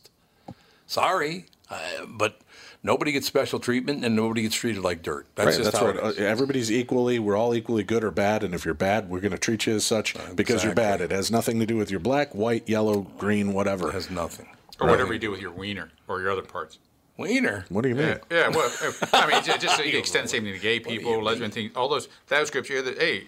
Sorry, 0.87 1.45
uh, 1.69 2.05
but 2.07 2.41
nobody 2.83 3.11
gets 3.11 3.27
special 3.27 3.59
treatment 3.59 4.03
and 4.05 4.15
nobody 4.15 4.41
gets 4.43 4.55
treated 4.55 4.81
like 4.83 5.01
dirt. 5.01 5.25
That's 5.35 5.47
Right, 5.47 5.57
just 5.57 5.71
that's 5.71 5.79
how 5.79 5.85
what 5.87 6.17
it 6.17 6.19
uh, 6.19 6.23
everybody's 6.25 6.71
equally. 6.71 7.19
We're 7.19 7.35
all 7.37 7.53
equally 7.55 7.83
good 7.83 8.03
or 8.03 8.11
bad, 8.11 8.43
and 8.43 8.53
if 8.53 8.65
you're 8.65 8.73
bad, 8.73 9.09
we're 9.09 9.19
going 9.19 9.31
to 9.31 9.37
treat 9.37 9.65
you 9.67 9.75
as 9.75 9.85
such 9.85 10.15
because 10.35 10.63
you're 10.63 10.73
bad. 10.75 11.01
It 11.01 11.11
has 11.11 11.29
nothing 11.31 11.59
to 11.59 11.65
do 11.65 11.75
with 11.77 11.91
your 11.91 11.99
black, 11.99 12.33
white, 12.35 12.67
yellow, 12.69 13.01
green, 13.17 13.53
whatever. 13.53 13.89
It 13.89 13.93
has 13.93 14.09
nothing. 14.09 14.47
or 14.79 14.87
whatever 14.89 15.13
you 15.13 15.19
do 15.19 15.31
with 15.31 15.41
your 15.41 15.51
wiener 15.51 15.91
or 16.07 16.21
your 16.21 16.31
other 16.31 16.41
parts. 16.41 16.77
Wiener. 17.17 17.65
What 17.67 17.81
do 17.81 17.89
you 17.89 17.95
mean? 17.95 18.07
Yeah, 18.07 18.17
yeah. 18.31 18.47
Well, 18.47 18.71
uh, 18.81 18.91
I 19.11 19.27
mean, 19.27 19.43
ju- 19.43 19.57
just 19.59 19.75
so 19.75 19.83
you 19.83 19.97
extend 19.99 20.23
the 20.25 20.29
same 20.29 20.43
thing 20.45 20.53
to 20.53 20.59
gay 20.59 20.79
people, 20.79 21.21
lesbian 21.21 21.51
things, 21.51 21.71
all 21.75 21.89
those 21.89 22.07
those 22.27 22.49
groups. 22.49 22.69
You're 22.69 22.81
the 22.81 22.93
hey, 22.93 23.25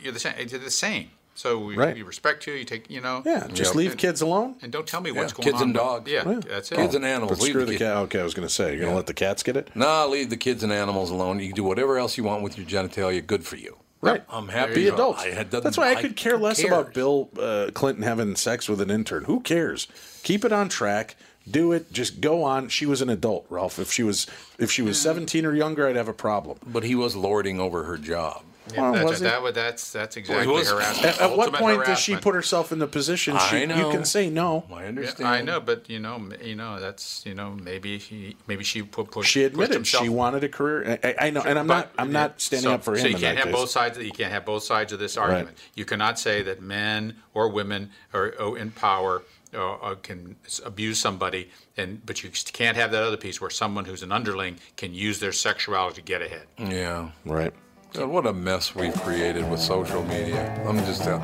you're 0.00 0.12
the 0.12 0.20
same. 0.20 0.34
You're 0.48 0.60
the 0.60 0.70
same. 0.70 1.10
So 1.36 1.58
we, 1.58 1.76
Right. 1.76 1.94
we 1.94 2.02
respect 2.02 2.46
you. 2.46 2.54
You 2.54 2.64
take, 2.64 2.90
you 2.90 3.00
know. 3.00 3.22
Yeah, 3.24 3.46
just 3.52 3.70
Yep. 3.70 3.74
leave 3.76 3.96
kids 3.98 4.20
alone. 4.22 4.56
And 4.62 4.72
don't 4.72 4.86
tell 4.86 5.00
me 5.02 5.12
what's 5.12 5.32
going 5.34 5.44
kids 5.44 5.56
on. 5.56 5.62
and 5.64 5.74
but- 5.74 5.80
dogs. 5.80 6.10
Yeah, 6.10 6.28
Yeah. 6.28 6.40
that's 6.48 6.72
it. 6.72 6.76
Kids 6.76 6.94
and 6.94 7.04
animals. 7.04 7.38
But 7.38 7.42
leave 7.44 7.50
screw 7.52 7.64
the 7.66 7.72
the 7.72 7.78
cat. 7.78 7.96
Okay, 7.98 8.20
I 8.20 8.24
was 8.24 8.32
going 8.34 8.48
to 8.48 8.52
say 8.52 8.70
you're 8.70 8.80
going 8.80 8.90
to 8.92 8.96
let 8.96 9.06
the 9.06 9.14
cats 9.14 9.42
get 9.42 9.56
it. 9.56 9.68
Nah, 9.74 10.06
leave 10.06 10.30
the 10.30 10.36
kids 10.38 10.62
and 10.64 10.72
animals 10.72 11.10
alone. 11.10 11.38
You 11.38 11.46
can 11.48 11.56
do 11.56 11.62
whatever 11.64 11.98
else 11.98 12.16
you 12.16 12.24
want 12.24 12.42
with 12.42 12.56
your 12.58 12.66
genitalia. 12.66 13.24
Good 13.24 13.44
for 13.44 13.56
you. 13.56 13.76
Right. 14.00 14.22
I'm 14.30 14.48
happy. 14.48 14.74
Be 14.74 14.88
adults. 14.88 15.22
I 15.22 15.30
had- 15.30 15.50
That's 15.50 15.76
why 15.78 15.90
I 15.90 16.00
could 16.00 16.16
care 16.16 16.36
less 16.38 16.58
cares? 16.60 16.68
about 16.72 16.94
Bill 16.94 17.28
uh, 17.38 17.70
Clinton 17.74 18.02
having 18.04 18.34
sex 18.36 18.68
with 18.68 18.80
an 18.80 18.90
intern. 18.90 19.24
Who 19.24 19.40
cares? 19.40 19.88
Keep 20.22 20.44
it 20.44 20.52
on 20.52 20.68
track. 20.68 21.16
Do 21.50 21.72
it. 21.72 21.92
Just 21.92 22.20
go 22.20 22.42
on. 22.44 22.68
She 22.68 22.86
was 22.86 23.00
an 23.02 23.08
adult, 23.08 23.46
Ralph. 23.50 23.78
If 23.78 23.92
she 23.92 24.02
was 24.02 24.26
if 24.58 24.70
she 24.70 24.82
was 24.82 25.00
17 25.00 25.44
or 25.46 25.54
younger, 25.54 25.86
I'd 25.86 25.96
have 25.96 26.08
a 26.08 26.12
problem. 26.12 26.58
But 26.66 26.82
he 26.84 26.94
was 26.94 27.14
lording 27.14 27.60
over 27.60 27.84
her 27.84 27.96
job. 27.96 28.42
Yeah, 28.72 28.80
Well, 28.80 28.92
that's, 28.92 29.04
was 29.10 29.20
that, 29.20 29.34
it? 29.34 29.42
would- 29.42 29.54
that's 29.54 29.92
that's 29.92 30.16
exactly 30.16 30.46
was- 30.52 30.70
harassment. 30.70 31.06
At, 31.06 31.20
at 31.20 31.30
what 31.30 31.46
Ultimate 31.48 31.58
point 31.60 31.86
does 31.86 31.98
she 31.98 32.16
put 32.16 32.34
herself 32.34 32.72
in 32.72 32.78
the 32.78 32.86
position? 32.86 33.36
I 33.36 33.48
She, 33.48 33.60
You 33.60 33.90
can 33.90 34.04
say 34.04 34.28
no. 34.28 34.64
I 34.72 34.82
Yeah, 34.82 34.88
understand. 34.88 35.28
I 35.28 35.40
know, 35.42 35.60
but 35.60 35.88
you 35.88 35.98
know, 35.98 36.28
you 36.42 36.56
know, 36.56 36.80
that's 36.80 37.24
you 37.24 37.34
know, 37.34 37.50
maybe 37.50 37.98
she, 37.98 38.36
maybe 38.46 38.64
she 38.64 38.82
put 38.82 39.10
push. 39.10 39.28
She 39.28 39.44
admitted 39.44 39.74
himself- 39.74 40.04
she 40.04 40.08
wanted 40.08 40.44
a 40.44 40.48
career. 40.48 40.98
I, 41.02 41.14
I 41.26 41.30
know, 41.30 41.42
and 41.42 41.58
I'm 41.58 41.66
not. 41.66 41.92
I'm 41.98 42.12
not 42.12 42.40
standing 42.40 42.68
so- 42.70 42.74
up 42.74 42.84
for 42.84 42.94
him. 42.94 43.00
So 43.00 43.06
you 43.08 43.16
can't 43.16 43.38
have 43.38 43.46
case. 43.46 43.54
both 43.54 43.70
sides. 43.70 43.98
You 43.98 44.12
can't 44.12 44.32
have 44.32 44.44
both 44.44 44.62
sides 44.64 44.92
of 44.92 44.98
this 44.98 45.16
argument. 45.16 45.56
You 45.74 45.84
cannot 45.84 46.18
say 46.18 46.42
that 46.42 46.60
men 46.60 47.16
or 47.34 47.48
women 47.48 47.90
are 48.12 48.28
in 48.56 48.70
power 48.72 49.22
uh, 49.54 49.74
uh, 49.74 49.94
can 49.96 50.36
abuse 50.64 50.98
somebody, 50.98 51.50
and 51.76 52.04
but 52.04 52.22
you 52.22 52.30
can't 52.52 52.76
have 52.76 52.90
that 52.90 53.02
other 53.02 53.16
piece 53.16 53.40
where 53.40 53.50
someone 53.50 53.84
who's 53.84 54.02
an 54.02 54.12
underling 54.12 54.58
can 54.76 54.92
use 54.92 55.20
their 55.20 55.32
sexuality 55.32 55.96
to 55.96 56.02
get 56.02 56.20
ahead. 56.20 56.46
Yeah. 56.58 57.10
Right. 57.24 57.52
God, 57.92 58.08
what 58.08 58.26
a 58.26 58.32
mess 58.32 58.74
we've 58.74 58.94
created 59.02 59.48
with 59.50 59.60
social 59.60 60.02
media. 60.04 60.62
I'm 60.66 60.78
just 60.78 61.02
telling. 61.02 61.22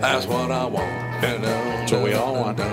That's 0.00 0.26
what 0.26 0.50
I 0.50 0.64
want. 0.64 0.86
That's 1.20 1.92
what 1.92 2.02
we 2.04 2.14
all 2.14 2.34
want. 2.34 2.56
The 2.56 2.64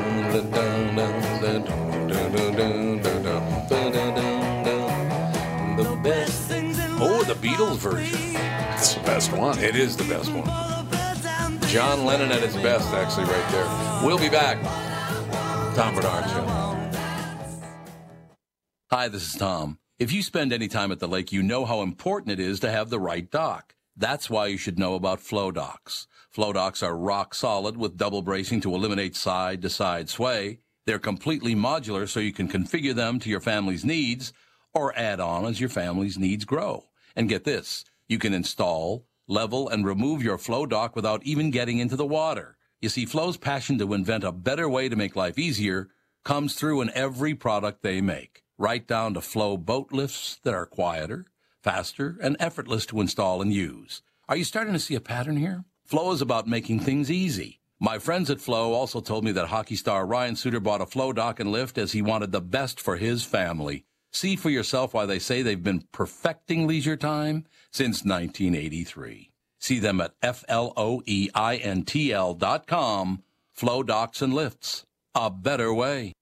best. 6.04 6.52
Oh, 6.98 7.24
the 7.24 7.34
Beatles 7.36 7.78
version. 7.78 8.36
It's 8.76 8.94
the 8.94 9.02
best 9.02 9.32
one. 9.34 9.60
It 9.60 9.76
is 9.76 9.98
the 9.98 10.06
best 10.06 10.32
one. 10.32 10.46
John 11.68 12.06
Lennon 12.06 12.32
at 12.32 12.42
his 12.42 12.56
best, 12.56 12.88
actually, 12.94 13.26
right 13.26 13.52
there. 13.52 13.68
We'll 14.06 14.20
be 14.20 14.30
back. 14.30 14.62
Tom 15.76 15.96
Barnard 15.96 16.30
Show. 16.30 16.46
Hi, 18.92 19.10
this 19.10 19.28
is 19.28 19.34
Tom. 19.34 19.80
If 19.98 20.12
you 20.12 20.24
spend 20.24 20.52
any 20.52 20.68
time 20.68 20.92
at 20.92 21.00
the 21.00 21.08
lake, 21.08 21.32
you 21.32 21.42
know 21.42 21.64
how 21.64 21.82
important 21.82 22.32
it 22.32 22.40
is 22.42 22.60
to 22.60 22.70
have 22.70 22.90
the 22.90 23.00
right 23.00 23.32
dock. 23.32 23.76
That's 23.96 24.30
why 24.30 24.48
you 24.48 24.58
should 24.58 24.78
know 24.78 24.96
about 24.96 25.22
Floe 25.22 25.52
Docks. 25.52 26.08
Floe 26.30 26.52
Docks 26.52 26.84
are 26.84 26.98
rock 26.98 27.34
solid 27.34 27.78
with 27.78 27.96
double 27.96 28.22
bracing 28.22 28.60
to 28.62 28.76
eliminate 28.76 29.16
side 29.16 29.62
to 29.62 29.70
side 29.70 30.10
sway. 30.10 30.60
They're 30.86 31.00
completely 31.00 31.56
modular 31.56 32.10
so 32.10 32.20
you 32.20 32.34
can 32.34 32.50
configure 32.50 32.94
them 32.94 33.20
to 33.20 33.30
your 33.30 33.40
family's 33.40 33.86
needs 33.86 34.34
or 34.74 34.94
add 34.98 35.22
on 35.22 35.46
as 35.46 35.62
your 35.62 35.70
family's 35.70 36.18
needs 36.18 36.44
grow. 36.44 36.84
And 37.16 37.30
get 37.30 37.46
this, 37.46 37.86
you 38.10 38.20
can 38.20 38.34
install, 38.34 39.06
level, 39.30 39.70
and 39.70 39.86
remove 39.86 40.22
your 40.22 40.38
Floe 40.38 40.66
Dock 40.66 40.98
without 40.98 41.24
even 41.24 41.52
getting 41.52 41.78
into 41.78 41.96
the 41.96 42.06
water. 42.06 42.58
You 42.82 42.90
see, 42.90 43.06
Floe's 43.06 43.38
passion 43.38 43.78
to 43.78 43.94
invent 43.94 44.26
a 44.26 44.34
better 44.34 44.68
way 44.68 44.90
to 44.90 44.98
make 44.98 45.16
life 45.16 45.40
easier 45.40 45.88
comes 46.26 46.56
through 46.56 46.82
in 46.82 46.92
every 46.94 47.34
product 47.34 47.82
they 47.82 48.02
make, 48.02 48.44
right 48.58 48.88
down 48.88 49.14
to 49.14 49.22
Floe 49.22 49.58
boat 49.58 49.92
lifts 49.92 50.40
that 50.44 50.54
are 50.54 50.66
quieter, 50.66 51.26
faster, 51.62 52.18
and 52.22 52.38
effortless 52.40 52.86
to 52.88 53.02
install 53.02 53.42
and 53.42 53.54
use. 53.54 54.02
Are 54.28 54.38
you 54.38 54.44
starting 54.44 54.74
to 54.74 54.80
see 54.80 54.96
a 54.96 55.02
pattern 55.02 55.38
here? 55.38 55.66
Floe 55.86 56.12
is 56.12 56.22
about 56.22 56.48
making 56.48 56.80
things 56.80 57.12
easy. 57.12 57.60
My 57.80 58.00
friends 58.00 58.30
at 58.30 58.42
Floe 58.42 58.74
also 58.74 59.02
told 59.02 59.24
me 59.24 59.32
that 59.34 59.50
hockey 59.50 59.76
star 59.76 60.06
Ryan 60.06 60.36
Suter 60.36 60.60
bought 60.60 60.82
a 60.82 60.86
Floe 60.86 61.14
dock 61.14 61.40
and 61.40 61.52
lift 61.52 61.78
as 61.78 61.92
he 61.92 62.02
wanted 62.02 62.32
the 62.32 62.42
best 62.42 62.80
for 62.80 62.96
his 62.98 63.24
family. 63.24 63.86
See 64.12 64.36
for 64.38 64.50
yourself 64.50 64.94
why 64.94 65.06
they 65.06 65.20
say 65.20 65.42
they've 65.42 65.62
been 65.62 65.84
perfecting 65.92 66.66
leisure 66.68 66.96
time 66.96 67.46
since 67.72 68.06
1983. 68.06 69.30
See 69.60 69.80
them 69.80 70.00
at 70.00 70.14
F-L-O-E-I-N-T-L 70.22 70.74
dot 72.36 72.66
com. 72.66 73.24
Floe 73.52 73.84
Docks 73.84 74.22
and 74.22 74.34
Lifts. 74.34 74.86
A 75.14 75.30
better 75.30 75.74
way. 75.74 76.14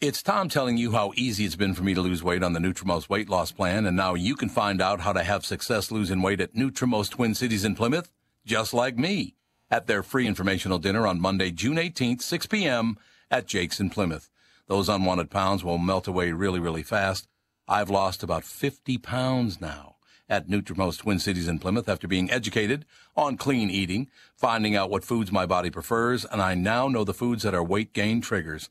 It's 0.00 0.22
Tom 0.22 0.48
telling 0.48 0.76
you 0.76 0.92
how 0.92 1.12
easy 1.16 1.44
it's 1.44 1.56
been 1.56 1.74
for 1.74 1.82
me 1.82 1.92
to 1.92 2.00
lose 2.00 2.22
weight 2.22 2.44
on 2.44 2.52
the 2.52 2.60
Nutrimost 2.60 3.08
weight 3.08 3.28
loss 3.28 3.50
plan, 3.50 3.84
and 3.84 3.96
now 3.96 4.14
you 4.14 4.36
can 4.36 4.48
find 4.48 4.80
out 4.80 5.00
how 5.00 5.12
to 5.12 5.24
have 5.24 5.44
success 5.44 5.90
losing 5.90 6.22
weight 6.22 6.40
at 6.40 6.54
Nutrimost 6.54 7.10
Twin 7.10 7.34
Cities 7.34 7.64
in 7.64 7.74
Plymouth, 7.74 8.08
just 8.46 8.72
like 8.72 8.96
me, 8.96 9.34
at 9.72 9.88
their 9.88 10.04
free 10.04 10.28
informational 10.28 10.78
dinner 10.78 11.04
on 11.04 11.20
Monday, 11.20 11.50
June 11.50 11.78
18th, 11.78 12.22
6 12.22 12.46
p.m. 12.46 12.96
at 13.28 13.48
Jake's 13.48 13.80
in 13.80 13.90
Plymouth. 13.90 14.30
Those 14.68 14.88
unwanted 14.88 15.30
pounds 15.30 15.64
will 15.64 15.78
melt 15.78 16.06
away 16.06 16.30
really, 16.30 16.60
really 16.60 16.84
fast. 16.84 17.26
I've 17.66 17.90
lost 17.90 18.22
about 18.22 18.44
50 18.44 18.98
pounds 18.98 19.60
now 19.60 19.96
at 20.28 20.46
Nutrimost 20.48 20.98
Twin 20.98 21.18
Cities 21.18 21.48
in 21.48 21.58
Plymouth 21.58 21.88
after 21.88 22.06
being 22.06 22.30
educated 22.30 22.84
on 23.16 23.36
clean 23.36 23.68
eating, 23.68 24.08
finding 24.36 24.76
out 24.76 24.90
what 24.90 25.04
foods 25.04 25.32
my 25.32 25.44
body 25.44 25.70
prefers, 25.70 26.24
and 26.24 26.40
I 26.40 26.54
now 26.54 26.86
know 26.86 27.02
the 27.02 27.12
foods 27.12 27.42
that 27.42 27.52
are 27.52 27.64
weight 27.64 27.92
gain 27.92 28.20
triggers. 28.20 28.70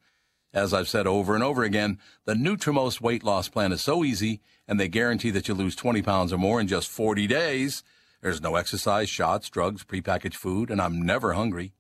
As 0.58 0.74
I've 0.74 0.90
said 0.90 1.06
over 1.06 1.36
and 1.36 1.44
over 1.44 1.62
again, 1.62 2.00
the 2.26 2.34
Nutrimost 2.34 3.00
weight 3.00 3.24
loss 3.24 3.48
plan 3.48 3.72
is 3.72 3.84
so 3.84 4.04
easy, 4.04 4.42
and 4.68 4.80
they 4.80 4.88
guarantee 4.88 5.30
that 5.30 5.48
you'll 5.48 5.58
lose 5.58 5.76
20 5.76 6.02
pounds 6.02 6.34
or 6.34 6.40
more 6.40 6.60
in 6.60 6.68
just 6.68 6.90
40 6.90 7.28
days. 7.28 7.84
There's 8.24 8.42
no 8.42 8.56
exercise, 8.56 9.08
shots, 9.08 9.52
drugs, 9.52 9.84
prepackaged 9.84 10.34
food, 10.34 10.72
and 10.72 10.82
I'm 10.82 11.06
never 11.06 11.34
hungry. 11.34 11.74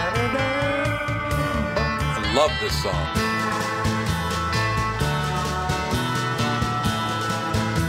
I 2.17 2.33
love 2.35 2.51
this 2.59 2.73
song. 2.83 3.07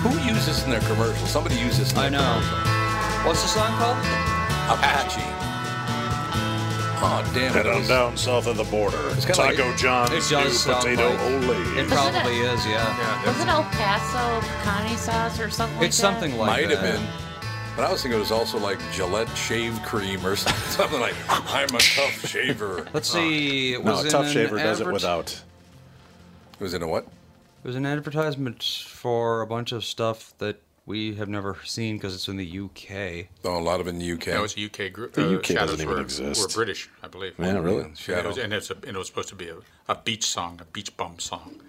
Who 0.04 0.12
used 0.28 0.46
this 0.46 0.66
in 0.66 0.72
their 0.72 0.82
commercial? 0.82 1.26
Somebody 1.26 1.56
used 1.56 1.80
this 1.80 1.92
in 1.92 1.96
their 1.96 2.06
I 2.08 2.10
know. 2.10 2.20
commercial. 2.20 2.58
What's 3.26 3.42
the 3.44 3.48
song 3.48 3.72
called? 3.78 3.98
Apache. 4.78 5.22
Oh, 7.04 7.24
damn 7.34 7.54
Head 7.54 7.66
it. 7.66 7.72
on 7.72 7.80
was- 7.80 7.88
down 7.88 8.18
south 8.18 8.48
of 8.48 8.58
the 8.58 8.66
border. 8.66 8.98
It's 9.12 9.24
kinda 9.26 9.40
like- 9.42 9.56
Taco 9.56 9.74
John's 9.78 10.12
It 10.12 10.36
new 10.36 10.44
does 10.44 10.60
sound 10.64 10.82
potato 10.84 11.10
like- 11.12 11.22
ole. 11.22 11.78
It 11.80 11.88
probably 11.90 12.40
is, 12.42 12.66
yeah. 12.66 12.74
Yeah, 13.00 13.24
Was 13.26 13.40
it 13.40 13.48
El 13.48 13.64
Paso 13.64 14.42
picante 14.42 14.98
sauce 14.98 15.40
or 15.40 15.50
something 15.50 15.78
like 15.80 15.88
It's 15.88 15.96
that? 15.98 16.02
something 16.02 16.38
like 16.38 16.48
Might 16.50 16.68
that. 16.70 16.78
have 16.78 16.94
been. 17.00 17.08
But 17.76 17.86
I 17.86 17.92
was 17.92 18.02
thinking 18.02 18.18
it 18.18 18.22
was 18.22 18.32
also 18.32 18.60
like 18.60 18.80
Gillette 18.92 19.30
shave 19.36 19.82
cream 19.84 20.26
or 20.26 20.36
something 20.36 21.00
like, 21.00 21.16
I'm 21.30 21.74
a 21.74 21.80
tough 21.80 22.28
shaver. 22.28 22.86
Let's 22.94 23.10
see. 23.10 23.74
It 23.74 23.84
No, 23.84 23.94
was 23.94 24.06
a 24.06 24.10
tough 24.10 24.26
an 24.26 24.32
shaver 24.32 24.58
does 24.58 24.82
it 24.82 24.88
without. 24.92 25.42
It 26.60 26.64
was 26.64 26.74
in 26.74 26.84
a 26.84 26.88
what? 26.88 27.06
It 27.06 27.68
was 27.68 27.76
an 27.76 27.86
advertisement 27.86 28.62
for 28.64 29.42
a 29.42 29.48
bunch 29.48 29.72
of 29.72 29.86
stuff 29.86 30.34
that 30.40 30.62
we 30.86 31.16
have 31.16 31.30
never 31.30 31.58
seen 31.64 31.96
because 31.98 32.14
it's 32.14 32.28
in 32.28 32.36
the 32.38 32.60
UK. 32.60 33.28
Oh, 33.46 33.58
a 33.58 33.62
lot 33.62 33.80
of 33.80 33.88
it 33.88 33.92
in 33.92 34.00
the 34.00 34.12
UK. 34.12 34.26
That 34.26 34.42
was 34.42 34.58
a 34.58 34.66
UK 34.66 34.92
group. 34.92 35.14
The 35.14 35.28
uh, 35.28 35.38
UK 35.38 35.46
Shadows 35.46 35.70
doesn't 35.72 35.82
even 35.82 35.96
were, 35.96 36.02
exist. 36.02 36.42
were 36.42 36.54
British, 36.54 36.90
I 37.02 37.08
believe. 37.08 37.34
Yeah, 37.40 37.58
really? 37.60 37.84
And 37.84 37.98
it 38.10 38.26
was, 38.26 38.38
and, 38.38 38.52
it's 38.54 38.70
a, 38.70 38.74
and 38.74 38.96
it 38.96 38.98
was 38.98 39.08
supposed 39.08 39.30
to 39.30 39.36
be 39.36 39.50
a, 39.50 39.56
a 39.88 39.96
beach 39.96 40.26
song, 40.26 40.60
a 40.62 40.66
beach 40.66 40.96
bum 40.98 41.20
song. 41.20 41.62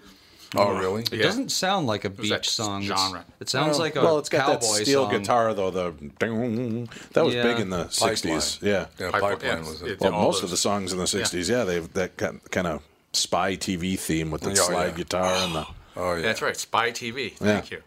Oh, 0.55 0.77
really? 0.77 1.03
It 1.03 1.13
Yeah. 1.13 1.23
doesn't 1.23 1.51
sound 1.51 1.87
like 1.87 2.05
a 2.05 2.09
that 2.09 2.21
beach 2.21 2.49
song. 2.49 2.83
It's- 2.83 2.99
genre. 2.99 3.25
It 3.39 3.49
sounds 3.49 3.77
oh. 3.77 3.79
like 3.79 3.95
a 3.95 4.01
well, 4.01 4.19
it's 4.19 4.29
got 4.29 4.47
that 4.47 4.61
cowboy 4.61 4.83
steel 4.83 5.03
song. 5.05 5.11
guitar 5.19 5.53
though. 5.53 5.71
The 5.71 5.91
ding, 6.19 6.89
that 7.13 7.25
was 7.25 7.33
Yeah. 7.33 7.43
big 7.43 7.59
in 7.59 7.69
the 7.69 7.85
'60s. 7.89 8.59
Yeah. 8.61 8.85
Yeah, 8.99 9.11
Pipeline, 9.11 9.31
Pipeline 9.37 9.63
yeah, 9.63 9.69
was 9.69 9.81
it- 9.81 9.91
it. 9.91 9.99
Well, 9.99 10.13
all 10.13 10.25
most 10.25 10.37
of 10.37 10.41
those- 10.43 10.51
the 10.51 10.57
songs 10.57 10.91
in 10.93 10.99
the 10.99 11.07
'60s, 11.07 11.49
yeah, 11.49 11.63
they've 11.63 11.91
that 11.93 12.17
kind 12.17 12.67
of 12.67 12.81
spy 13.13 13.55
TV 13.55 13.97
theme 13.97 14.31
with 14.31 14.41
the 14.41 14.49
oh, 14.49 14.53
oh, 14.53 14.55
slide 14.55 14.85
yeah. 14.87 14.97
guitar 14.97 15.33
and 15.37 15.55
the. 15.55 15.65
Oh, 15.95 16.15
yeah. 16.15 16.23
That's 16.23 16.41
right, 16.41 16.57
Spy 16.57 16.89
TV. 16.89 17.33
Thank 17.37 17.69
you. 17.69 17.83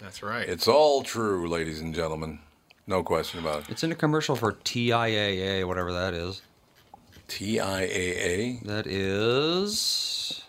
That's 0.00 0.22
right. 0.22 0.48
It's 0.48 0.66
all 0.66 1.02
true, 1.02 1.46
ladies 1.46 1.80
and 1.80 1.94
gentlemen. 1.94 2.38
No 2.86 3.02
question 3.02 3.38
about 3.38 3.60
it. 3.60 3.66
It's 3.68 3.84
in 3.84 3.92
a 3.92 3.94
commercial 3.94 4.34
for 4.34 4.52
TIAA, 4.54 5.66
whatever 5.66 5.92
that 5.92 6.14
is. 6.14 6.40
TIAA? 7.28 8.64
That 8.64 8.86
is 8.86 10.42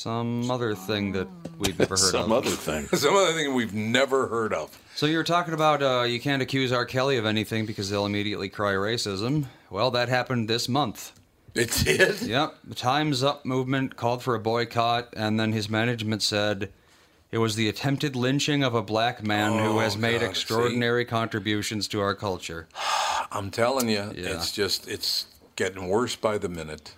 some 0.00 0.50
other 0.50 0.74
thing 0.74 1.12
that 1.12 1.28
we've 1.58 1.78
never 1.78 1.94
heard 1.94 2.14
of. 2.14 2.20
Some 2.22 2.32
of. 2.32 2.46
other 2.46 2.56
thing. 2.56 2.86
Some 2.98 3.14
other 3.14 3.32
thing 3.34 3.52
we've 3.54 3.74
never 3.74 4.28
heard 4.28 4.54
of. 4.54 4.70
So 4.94 5.04
you 5.04 5.18
were 5.18 5.24
talking 5.24 5.52
about 5.52 5.82
uh, 5.82 6.04
you 6.04 6.18
can't 6.18 6.40
accuse 6.40 6.72
R. 6.72 6.86
Kelly 6.86 7.18
of 7.18 7.26
anything 7.26 7.66
because 7.66 7.90
they'll 7.90 8.06
immediately 8.06 8.48
cry 8.48 8.72
racism. 8.72 9.44
Well, 9.68 9.90
that 9.90 10.08
happened 10.08 10.48
this 10.48 10.70
month. 10.70 11.12
It 11.54 11.70
did? 11.84 12.22
Yep, 12.22 12.54
the 12.64 12.74
Time's 12.74 13.22
Up 13.22 13.44
movement 13.44 13.96
called 13.96 14.22
for 14.22 14.34
a 14.34 14.40
boycott, 14.40 15.12
and 15.16 15.38
then 15.38 15.52
his 15.52 15.68
management 15.68 16.22
said 16.22 16.70
it 17.30 17.38
was 17.38 17.56
the 17.56 17.68
attempted 17.68 18.16
lynching 18.16 18.62
of 18.64 18.74
a 18.74 18.82
black 18.82 19.22
man 19.22 19.58
who 19.58 19.80
has 19.80 19.98
made 19.98 20.16
Oh, 20.16 20.20
God, 20.20 20.30
extraordinary 20.30 21.04
contributions 21.04 21.88
to 21.88 22.00
our 22.00 22.14
culture. 22.14 22.68
I'm 23.32 23.50
telling 23.50 23.88
you, 23.90 24.12
Yeah. 24.14 24.34
it's 24.36 24.50
just, 24.50 24.88
it's 24.88 25.26
getting 25.56 25.88
worse 25.88 26.16
by 26.16 26.38
the 26.38 26.48
minute. 26.48 26.94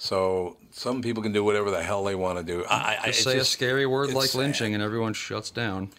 So 0.00 0.57
some 0.78 1.02
people 1.02 1.22
can 1.22 1.32
do 1.32 1.42
whatever 1.44 1.70
the 1.70 1.82
hell 1.82 2.04
they 2.04 2.14
want 2.14 2.38
to 2.38 2.44
do. 2.44 2.64
I, 2.68 2.98
I 3.02 3.06
Just 3.06 3.24
say 3.24 3.34
just- 3.34 3.48
a 3.50 3.52
scary 3.52 3.84
word 3.86 4.12
like 4.14 4.30
sad. 4.30 4.38
lynching, 4.38 4.74
and 4.74 4.82
everyone 4.82 5.12
shuts 5.12 5.50
down. 5.50 5.90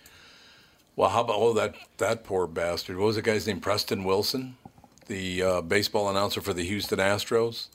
Well, 0.95 1.09
how 1.09 1.21
about 1.21 1.35
oh 1.37 1.53
that 1.53 1.75
that 1.97 2.23
poor 2.23 2.47
bastard? 2.47 2.97
What 2.97 3.05
was 3.07 3.15
the 3.15 3.21
guy's 3.21 3.45
name? 3.47 3.59
Preston 3.61 4.03
Wilson, 4.03 4.57
the 5.07 5.41
uh, 5.43 5.61
baseball 5.61 6.09
announcer 6.09 6.41
for 6.41 6.53
the 6.53 6.63
Houston 6.63 6.99
Astros. 6.99 7.67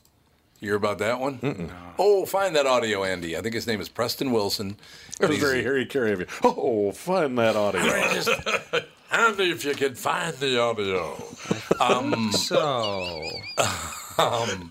You 0.60 0.68
hear 0.70 0.76
about 0.76 0.98
that 0.98 1.20
one? 1.20 1.70
Oh, 1.98 2.24
find 2.24 2.56
that 2.56 2.64
audio, 2.66 3.04
Andy. 3.04 3.36
I 3.36 3.40
think 3.42 3.54
his 3.54 3.66
name 3.66 3.80
is 3.82 3.88
Preston 3.88 4.30
Wilson. 4.30 4.76
It 5.20 5.28
was 5.28 5.36
He's- 5.36 5.42
very 5.42 5.62
Harry 5.62 5.84
Caray 5.84 6.12
of 6.12 6.20
you. 6.20 6.26
Oh, 6.42 6.90
find 6.92 7.36
that 7.38 7.54
audio. 7.56 7.82
Andy, 9.12 9.50
if 9.50 9.64
you 9.64 9.74
can 9.74 9.94
find 9.94 10.34
the 10.36 10.58
audio. 10.60 11.16
Um, 11.80 12.32
So, 12.32 13.22
Tom, 14.16 14.70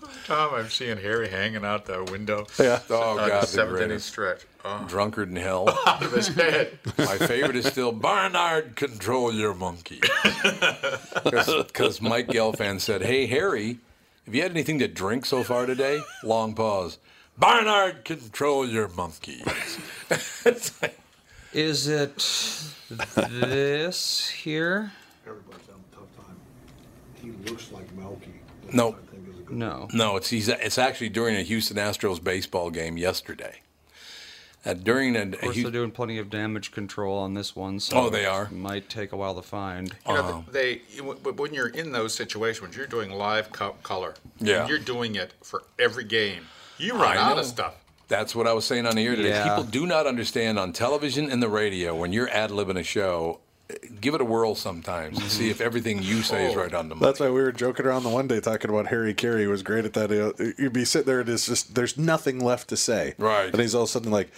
I'm 0.54 0.68
seeing 0.70 0.96
Harry 0.98 1.28
hanging 1.28 1.64
out 1.64 1.84
the 1.86 2.02
window. 2.04 2.46
Yeah. 2.58 2.80
Oh 2.90 3.18
Uh, 3.18 3.28
God, 3.28 3.42
the 3.42 3.46
seventh 3.46 3.76
inning 3.78 3.88
greatest. 3.88 4.08
stretch. 4.08 4.46
Oh, 4.64 4.84
Drunkard 4.88 5.28
in 5.28 5.36
hell. 5.36 5.68
out 5.86 6.02
of 6.02 6.12
his 6.12 6.28
head. 6.28 6.78
My 6.96 7.18
favorite 7.18 7.56
is 7.56 7.66
still 7.66 7.92
Barnard, 7.92 8.76
control 8.76 9.32
your 9.32 9.54
monkey. 9.54 10.00
Because 11.24 12.00
Mike 12.00 12.28
Gelfand 12.28 12.80
said, 12.80 13.02
"Hey 13.02 13.26
Harry, 13.26 13.78
have 14.26 14.34
you 14.34 14.42
had 14.42 14.50
anything 14.52 14.78
to 14.78 14.88
drink 14.88 15.26
so 15.26 15.42
far 15.42 15.66
today?" 15.66 16.00
Long 16.22 16.54
pause. 16.54 16.98
Barnard, 17.38 18.04
control 18.04 18.66
your 18.68 18.88
monkey. 18.88 19.42
Like- 20.44 20.98
is 21.52 21.86
it 21.88 22.16
this 23.16 24.28
here? 24.28 24.92
Everybody's 25.26 25.66
having 25.66 25.84
a 25.92 25.96
tough 25.96 26.26
time. 26.26 26.36
He 27.22 27.30
looks 27.50 27.70
like 27.72 27.92
Melky. 27.94 28.34
That's 28.64 28.74
No. 29.50 29.66
what 29.68 29.74
I 29.74 29.78
think 29.78 29.90
is 29.90 29.90
a 29.90 29.90
good 29.90 29.98
No. 29.98 30.10
no, 30.12 30.16
it's 30.16 30.28
he's, 30.30 30.48
it's 30.48 30.78
actually 30.78 31.08
during 31.10 31.36
a 31.36 31.42
Houston 31.42 31.76
Astros 31.76 32.22
baseball 32.22 32.70
game 32.70 32.96
yesterday. 32.98 33.60
Uh, 34.66 34.72
during 34.72 35.14
a, 35.14 35.20
Of 35.24 35.40
course, 35.40 35.56
a 35.58 35.62
they're 35.62 35.70
doing 35.70 35.90
plenty 35.90 36.16
of 36.16 36.30
damage 36.30 36.72
control 36.72 37.18
on 37.18 37.34
this 37.34 37.54
one, 37.54 37.78
so 37.80 37.98
Oh, 37.98 38.08
they 38.10 38.24
are? 38.24 38.44
it 38.44 38.52
might 38.52 38.88
take 38.88 39.12
a 39.12 39.16
while 39.16 39.34
to 39.34 39.42
find. 39.42 39.94
You 40.08 40.14
know, 40.14 40.44
they 40.50 40.80
you- 40.90 41.04
when 41.04 41.52
you're 41.52 41.68
in 41.68 41.92
those 41.92 42.14
situations, 42.14 42.74
you're 42.74 42.86
doing 42.86 43.10
live 43.10 43.52
co- 43.52 43.76
color. 43.82 44.14
Yeah. 44.38 44.60
And 44.60 44.70
you're 44.70 44.78
doing 44.78 45.16
it 45.16 45.34
for 45.42 45.64
every 45.78 46.04
game. 46.04 46.46
You 46.78 46.94
run 46.94 47.16
I 47.16 47.20
out 47.20 47.34
know. 47.36 47.42
of 47.42 47.46
stuff. 47.46 47.74
That's 48.08 48.34
what 48.34 48.46
I 48.46 48.54
was 48.54 48.64
saying 48.64 48.86
on 48.86 48.96
the 48.96 49.04
air 49.06 49.16
today. 49.16 49.28
Yeah. 49.30 49.44
People 49.48 49.64
do 49.64 49.86
not 49.86 50.06
understand 50.06 50.58
on 50.58 50.72
television 50.72 51.30
and 51.30 51.42
the 51.42 51.48
radio 51.50 51.94
when 51.94 52.12
you're 52.14 52.30
ad 52.30 52.50
libbing 52.50 52.78
a 52.78 52.82
show. 52.82 53.40
Give 54.00 54.14
it 54.14 54.20
a 54.20 54.24
whirl 54.24 54.54
sometimes 54.54 55.18
and 55.18 55.30
see 55.30 55.50
if 55.50 55.60
everything 55.60 56.02
you 56.02 56.22
say 56.22 56.46
is 56.46 56.54
oh. 56.54 56.60
right 56.60 56.74
on 56.74 56.88
the 56.88 56.94
money. 56.94 57.06
That's 57.06 57.20
why 57.20 57.26
we 57.26 57.42
were 57.42 57.52
joking 57.52 57.86
around 57.86 58.02
the 58.02 58.08
one 58.08 58.26
day 58.26 58.40
talking 58.40 58.70
about 58.70 58.88
Harry 58.88 59.14
Caray 59.14 59.46
was 59.46 59.62
great 59.62 59.84
at 59.84 59.92
that. 59.94 60.54
You'd 60.58 60.72
be 60.72 60.84
sitting 60.84 61.06
there 61.06 61.20
and 61.20 61.28
it's 61.28 61.46
just 61.46 61.74
there's 61.74 61.96
nothing 61.96 62.40
left 62.40 62.68
to 62.68 62.76
say. 62.76 63.14
Right. 63.18 63.50
And 63.50 63.60
he's 63.60 63.74
all 63.74 63.84
of 63.84 63.88
a 63.88 63.92
sudden 63.92 64.10
like, 64.10 64.30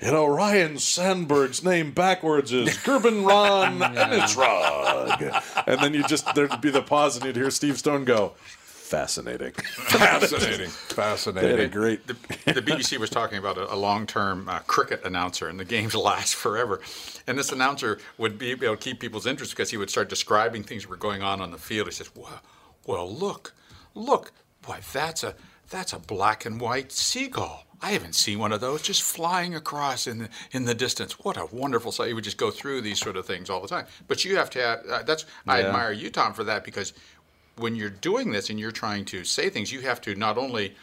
you 0.00 0.10
know, 0.12 0.26
Ryne 0.26 0.78
Sandberg's 0.78 1.64
name 1.64 1.92
backwards 1.92 2.52
is 2.52 2.76
Gerben 2.78 3.26
Ron 3.28 3.78
Enitrog. 3.78 5.42
And 5.66 5.80
then 5.80 5.94
you 5.94 6.02
just 6.04 6.34
there'd 6.34 6.60
be 6.60 6.70
the 6.70 6.82
pause 6.82 7.16
and 7.16 7.24
you'd 7.24 7.36
hear 7.36 7.50
Steve 7.50 7.78
Stone 7.78 8.04
go, 8.04 8.34
fascinating. 8.86 9.52
fascinating, 9.88 10.58
They 10.58 10.62
had 10.62 10.70
a 10.70 10.70
fascinating. 10.94 11.70
great. 11.70 12.06
The, 12.06 12.14
the 12.52 12.62
BBC 12.62 12.98
was 12.98 13.10
talking 13.10 13.38
about 13.38 13.58
a, 13.58 13.72
a 13.72 13.76
long-term 13.76 14.48
uh, 14.48 14.60
cricket 14.60 15.02
announcer, 15.04 15.48
and 15.48 15.58
the 15.58 15.64
games 15.64 15.94
last 16.10 16.34
forever. 16.34 16.80
And 17.26 17.38
this 17.38 17.52
announcer 17.52 17.98
would 18.18 18.38
be 18.38 18.52
able 18.52 18.76
to 18.76 18.76
keep 18.76 19.00
people's 19.00 19.26
interest 19.26 19.52
because 19.52 19.70
he 19.70 19.76
would 19.76 19.90
start 19.90 20.08
describing 20.08 20.62
things 20.62 20.82
that 20.84 20.88
were 20.90 20.96
going 20.96 21.22
on 21.22 21.40
on 21.40 21.50
the 21.50 21.58
field. 21.58 21.88
He 21.88 21.92
says, 21.92 22.10
"Well, 22.14 22.40
well, 22.86 23.12
look, 23.12 23.54
look, 23.94 24.32
boy, 24.62 24.78
that's 24.92 25.22
a 25.24 25.34
that's 25.68 25.92
a 25.92 25.98
black 25.98 26.46
and 26.46 26.60
white 26.60 26.92
seagull." 26.92 27.64
I 27.82 27.90
haven't 27.90 28.14
seen 28.14 28.38
one 28.38 28.52
of 28.52 28.62
those 28.62 28.80
just 28.80 29.02
flying 29.02 29.54
across 29.54 30.06
in 30.06 30.18
the 30.18 30.28
in 30.52 30.64
the 30.64 30.74
distance. 30.74 31.18
What 31.20 31.36
a 31.36 31.44
wonderful 31.52 31.92
sight! 31.92 32.08
You 32.08 32.14
would 32.14 32.24
just 32.24 32.38
go 32.38 32.50
through 32.50 32.80
these 32.80 32.98
sort 32.98 33.16
of 33.18 33.26
things 33.26 33.50
all 33.50 33.60
the 33.60 33.68
time. 33.68 33.84
But 34.08 34.24
you 34.24 34.36
have 34.36 34.48
to 34.50 34.60
have. 34.60 34.78
Uh, 34.88 35.02
that's 35.02 35.26
I 35.46 35.62
admire 35.62 35.92
you, 35.92 36.08
Tom, 36.08 36.32
for 36.32 36.44
that 36.44 36.64
because 36.64 36.94
when 37.58 37.74
you're 37.74 37.90
doing 37.90 38.30
this 38.32 38.50
and 38.50 38.60
you're 38.60 38.70
trying 38.70 39.04
to 39.06 39.24
say 39.24 39.48
things, 39.50 39.72
you 39.72 39.80
have 39.80 40.00
to 40.02 40.14
not 40.14 40.38
only 40.38 40.76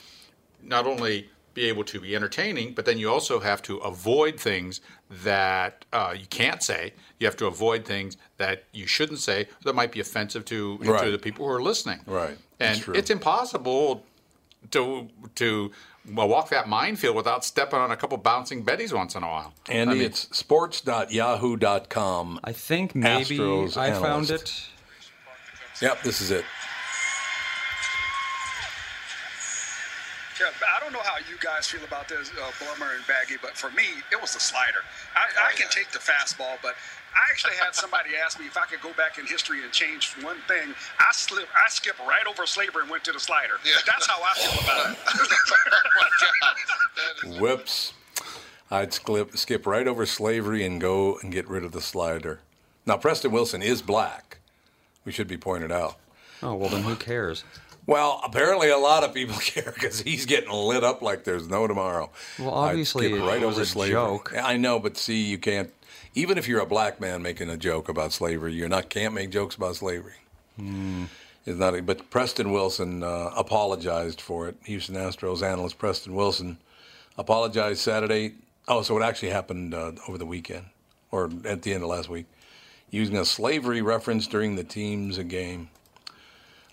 not 0.62 0.86
only 0.88 1.30
be 1.54 1.66
able 1.66 1.84
to 1.84 2.00
be 2.00 2.16
entertaining, 2.16 2.74
but 2.74 2.86
then 2.86 2.98
you 2.98 3.12
also 3.12 3.40
have 3.40 3.62
to 3.62 3.78
avoid 3.78 4.40
things 4.40 4.82
that 5.10 5.86
uh, 5.94 6.16
you 6.18 6.26
can't 6.28 6.64
say. 6.64 6.94
You 7.20 7.28
have 7.28 7.38
to 7.38 7.46
avoid 7.46 7.86
things 7.86 8.18
that 8.38 8.64
you 8.72 8.88
shouldn't 8.88 9.20
say 9.20 9.48
that 9.64 9.76
might 9.76 9.92
be 9.92 10.00
offensive 10.00 10.46
to 10.46 10.80
Right. 10.82 11.04
to 11.04 11.12
the 11.12 11.20
people 11.20 11.46
who 11.46 11.52
are 11.52 11.62
listening. 11.62 12.00
Right. 12.08 12.40
And 12.60 12.82
true. 12.82 12.96
it's 12.96 13.12
impossible 13.12 14.04
to 14.72 15.10
to 15.36 15.72
well, 16.12 16.28
walk 16.28 16.50
that 16.50 16.68
minefield 16.68 17.16
without 17.16 17.46
stepping 17.46 17.80
on 17.80 17.90
a 17.92 17.96
couple 17.96 18.18
bouncing 18.18 18.66
betties 18.66 18.92
once 18.92 19.16
in 19.16 19.24
a 19.24 19.28
while. 19.28 19.54
Andy, 19.70 19.92
I 19.92 19.94
mean, 19.96 20.04
it's 20.04 20.28
sports.yahoo.com. 20.36 22.42
I 22.44 22.52
think 22.52 22.94
maybe 22.94 23.38
Astros 23.38 23.78
I 23.78 23.94
found 23.94 24.30
it. 24.30 24.66
Yep, 25.82 26.04
this 26.04 26.20
is 26.20 26.32
it. 26.32 26.44
Don't 30.84 30.92
know 30.92 31.02
how 31.04 31.18
you 31.30 31.38
guys 31.40 31.68
feel 31.68 31.84
about 31.86 32.10
this, 32.10 32.30
uh, 32.32 32.52
Blummer 32.60 32.96
and 32.96 33.08
Baggy, 33.08 33.36
but 33.42 33.56
for 33.56 33.72
me, 33.72 33.86
it 34.12 34.20
was 34.20 34.34
the 34.34 34.40
slider. 34.40 34.80
I, 35.16 35.50
I 35.50 35.54
can 35.54 35.70
take 35.70 35.92
the 35.92 36.00
fastball, 36.00 36.58
but 36.62 36.76
I 37.16 37.32
actually 37.32 37.56
had 37.56 37.74
somebody 37.74 38.12
ask 38.24 38.40
me 38.40 38.48
if 38.48 38.58
I 38.58 38.66
could 38.66 38.82
go 38.82 38.92
back 38.94 39.18
in 39.18 39.26
history 39.26 39.64
and 39.64 39.72
change 39.72 40.14
one 40.22 40.38
thing. 40.48 40.76
I 41.00 41.12
slip, 41.14 41.48
I 41.56 41.70
skip 41.70 41.98
right 42.00 42.28
over 42.28 42.46
slavery 42.46 42.82
and 42.82 42.92
went 42.92 43.04
to 43.06 43.14
the 43.14 43.20
slider. 43.20 43.54
Yeah. 43.66 43.74
That's 43.88 44.06
how 44.08 44.20
I 44.22 44.34
feel 44.36 44.60
about 44.64 44.98
it. 47.32 47.40
Whoops. 47.42 47.94
I'd 48.70 48.94
skip, 48.94 49.38
skip 49.38 49.66
right 49.66 49.88
over 49.88 50.06
slavery 50.06 50.66
and 50.66 50.82
go 50.82 51.18
and 51.22 51.32
get 51.32 51.48
rid 51.48 51.64
of 51.64 51.72
the 51.72 51.82
slider. 51.82 52.40
Now, 52.86 52.98
Preston 52.98 53.32
Wilson 53.32 53.62
is 53.62 53.82
black. 53.82 54.40
We 55.06 55.12
should 55.12 55.28
be 55.28 55.38
pointed 55.38 55.72
out. 55.72 55.96
Oh 56.42 56.56
well, 56.56 56.68
then 56.70 56.84
who 56.84 56.96
cares? 56.98 57.46
Well, 57.86 58.22
apparently 58.24 58.70
a 58.70 58.78
lot 58.78 59.04
of 59.04 59.14
people 59.14 59.36
care 59.40 59.72
because 59.74 60.02
he's 60.02 60.26
getting 60.26 60.52
lit 60.52 60.84
up 60.84 61.02
like 61.02 61.24
there's 61.24 61.48
no 61.50 61.68
tomorrow. 61.68 62.10
Well, 62.40 62.52
obviously 62.52 63.08
it 63.14 63.46
was 63.46 63.58
a 63.58 63.66
joke. 63.92 64.34
I 64.42 64.58
know, 64.58 64.80
but 64.80 64.98
see, 64.98 65.24
you 65.24 65.38
can't. 65.38 65.72
Even 66.16 66.38
if 66.38 66.48
you're 66.48 66.62
a 66.62 66.66
black 66.66 67.02
man 67.02 67.22
making 67.22 67.50
a 67.50 67.58
joke 67.58 67.90
about 67.90 68.14
slavery, 68.14 68.54
you're 68.54 68.70
not 68.70 68.90
can't 68.90 69.14
make 69.14 69.32
jokes 69.32 69.56
about 69.56 69.76
slavery. 69.76 70.14
It's 71.46 71.58
not. 71.58 71.86
But 71.86 72.10
Preston 72.10 72.52
Wilson 72.52 73.04
uh, 73.04 73.32
apologized 73.36 74.22
for 74.22 74.48
it. 74.48 74.56
Houston 74.66 74.96
Astros 74.96 75.42
analyst 75.42 75.78
Preston 75.78 76.14
Wilson 76.14 76.58
apologized 77.18 77.80
Saturday. 77.80 78.36
Oh, 78.68 78.82
so 78.82 78.98
it 78.98 79.04
actually 79.04 79.30
happened 79.32 79.74
uh, 79.74 79.92
over 80.08 80.18
the 80.18 80.26
weekend 80.26 80.66
or 81.12 81.30
at 81.46 81.62
the 81.62 81.74
end 81.74 81.84
of 81.84 81.90
last 81.90 82.10
week, 82.10 82.26
using 82.90 83.18
a 83.18 83.26
slavery 83.26 83.82
reference 83.82 84.26
during 84.26 84.56
the 84.56 84.64
team's 84.64 85.18
game. 85.20 85.70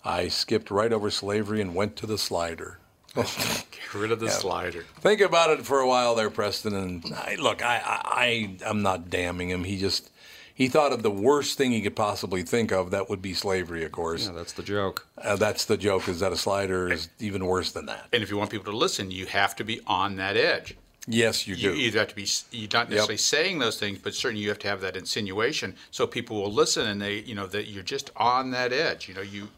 I 0.05 0.29
skipped 0.29 0.71
right 0.71 0.93
over 0.93 1.11
slavery 1.11 1.61
and 1.61 1.75
went 1.75 1.97
to 1.97 2.07
the 2.07 2.19
slider. 2.19 2.79
get 3.15 3.95
rid 3.95 4.13
of 4.13 4.21
the 4.21 4.31
slider. 4.31 4.85
Think 5.01 5.21
about 5.21 5.51
it 5.51 5.67
for 5.67 5.81
a 5.81 5.87
while 5.89 6.15
there, 6.15 6.31
Preston. 6.31 6.75
And 6.75 7.05
I, 7.15 7.37
look, 7.41 7.63
I, 7.63 7.83
I, 7.85 8.01
I, 8.05 8.69
I'm 8.69 8.83
not 8.83 9.11
damning 9.11 9.51
him. 9.51 9.65
He 9.65 9.79
just 9.79 10.11
he 10.55 10.69
thought 10.69 10.93
of 10.93 11.03
the 11.03 11.11
worst 11.11 11.59
thing 11.59 11.73
he 11.73 11.81
could 11.81 11.97
possibly 11.97 12.43
think 12.43 12.71
of. 12.71 12.91
That 12.93 13.11
would 13.11 13.21
be 13.21 13.35
slavery, 13.35 13.83
of 13.85 13.93
course. 13.93 14.27
Yeah, 14.27 14.33
that's 14.33 14.53
the 14.53 14.63
joke. 14.63 15.07
Uh, 15.19 15.37
that's 15.37 15.65
the 15.65 15.77
joke. 15.77 16.09
Is 16.09 16.21
that 16.21 16.33
a 16.33 16.37
slider 16.37 16.93
is 16.93 17.09
even 17.19 17.47
worse 17.47 17.73
than 17.73 17.87
that? 17.87 18.07
And 18.13 18.23
if 18.23 18.31
you 18.31 18.37
want 18.37 18.51
people 18.51 18.71
to 18.71 18.79
listen, 18.79 19.11
you 19.11 19.27
have 19.27 19.57
to 19.57 19.65
be 19.65 19.81
on 19.87 20.17
that 20.17 20.37
edge. 20.37 20.77
Yes, 21.07 21.47
you 21.49 21.55
You 21.55 21.73
do. 21.73 21.77
either 21.77 21.99
have 22.01 22.09
to 22.09 22.15
be 22.15 22.29
you're 22.53 22.69
not 22.73 22.91
necessarily 22.91 23.17
saying 23.17 23.59
those 23.59 23.79
things, 23.79 23.99
but 23.99 24.15
certainly 24.15 24.43
you 24.43 24.51
have 24.51 24.59
to 24.61 24.69
have 24.69 24.83
that 24.83 24.97
insinuation 24.97 25.75
so 25.91 26.07
people 26.07 26.41
will 26.41 26.53
listen 26.53 26.87
and 26.87 27.01
they 27.01 27.21
you 27.21 27.35
know 27.35 27.47
that 27.47 27.67
you're 27.69 27.83
just 27.83 28.11
on 28.17 28.51
that 28.53 28.73
edge. 28.73 29.09
You 29.09 29.15
know 29.15 29.23
you. 29.23 29.49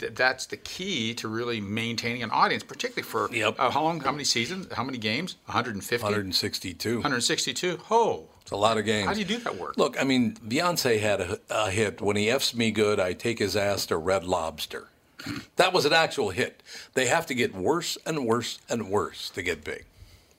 It- 0.00 0.14
That's 0.16 0.46
the 0.46 0.56
key 0.56 1.12
to 1.14 1.26
really 1.28 1.60
maintaining 1.60 2.22
an 2.22 2.30
audience, 2.30 2.62
particularly 2.62 3.02
for 3.02 3.28
Yep. 3.34 3.56
uh, 3.58 3.70
how 3.70 3.82
long, 3.82 4.00
how 4.00 4.12
many 4.12 4.24
seasons, 4.24 4.66
how 4.72 4.84
many 4.84 4.98
games? 4.98 5.36
150, 5.46 6.02
162. 6.04 6.96
162. 6.98 7.80
Oh, 7.90 8.28
It's 8.42 8.50
a 8.52 8.56
lot 8.56 8.78
of 8.78 8.84
games. 8.84 9.06
how 9.08 9.14
do 9.14 9.18
you 9.20 9.24
do 9.26 9.38
that 9.38 9.56
work? 9.56 9.76
Look, 9.76 10.00
I 10.00 10.04
mean, 10.04 10.34
Beyonce 10.46 11.00
had 11.00 11.20
a, 11.20 11.38
a 11.50 11.70
hit. 11.70 12.00
When 12.00 12.16
he 12.16 12.30
f's 12.30 12.54
me 12.54 12.70
good, 12.70 12.98
I 13.00 13.12
take 13.12 13.38
his 13.38 13.56
ass 13.56 13.86
to 13.86 13.96
Red 13.96 14.24
Lobster. 14.24 14.88
That 15.56 15.72
was 15.72 15.84
an 15.84 15.92
actual 15.92 16.30
hit. 16.30 16.62
They 16.94 17.06
have 17.06 17.26
to 17.26 17.34
get 17.34 17.54
worse 17.54 17.96
and 18.06 18.26
worse 18.26 18.58
and 18.68 18.88
worse 18.88 19.30
to 19.30 19.42
get 19.42 19.62
big. 19.64 19.84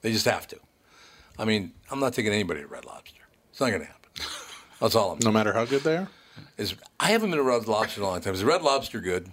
They 0.02 0.12
just 0.12 0.26
have 0.26 0.46
to. 0.48 0.58
I 1.38 1.44
mean, 1.46 1.72
I'm 1.90 1.98
not 2.00 2.12
taking 2.12 2.32
anybody 2.32 2.60
to 2.60 2.66
Red 2.66 2.84
Lobster. 2.84 3.22
It's 3.50 3.60
not 3.60 3.68
going 3.70 3.80
to 3.80 3.86
happen. 3.86 4.10
That's 4.80 4.94
all 4.94 5.12
I'm 5.12 5.18
No 5.18 5.24
saying. 5.26 5.34
matter 5.34 5.52
how 5.54 5.64
good 5.64 5.82
they 5.82 5.96
are. 5.96 6.08
Is 6.58 6.74
I 7.00 7.06
haven't 7.12 7.30
been 7.30 7.38
to 7.38 7.42
Red 7.44 7.66
Lobster 7.66 8.00
in 8.00 8.04
a 8.06 8.10
long 8.10 8.20
time. 8.20 8.34
Is 8.34 8.44
Red 8.44 8.60
Lobster 8.62 9.00
good? 9.00 9.32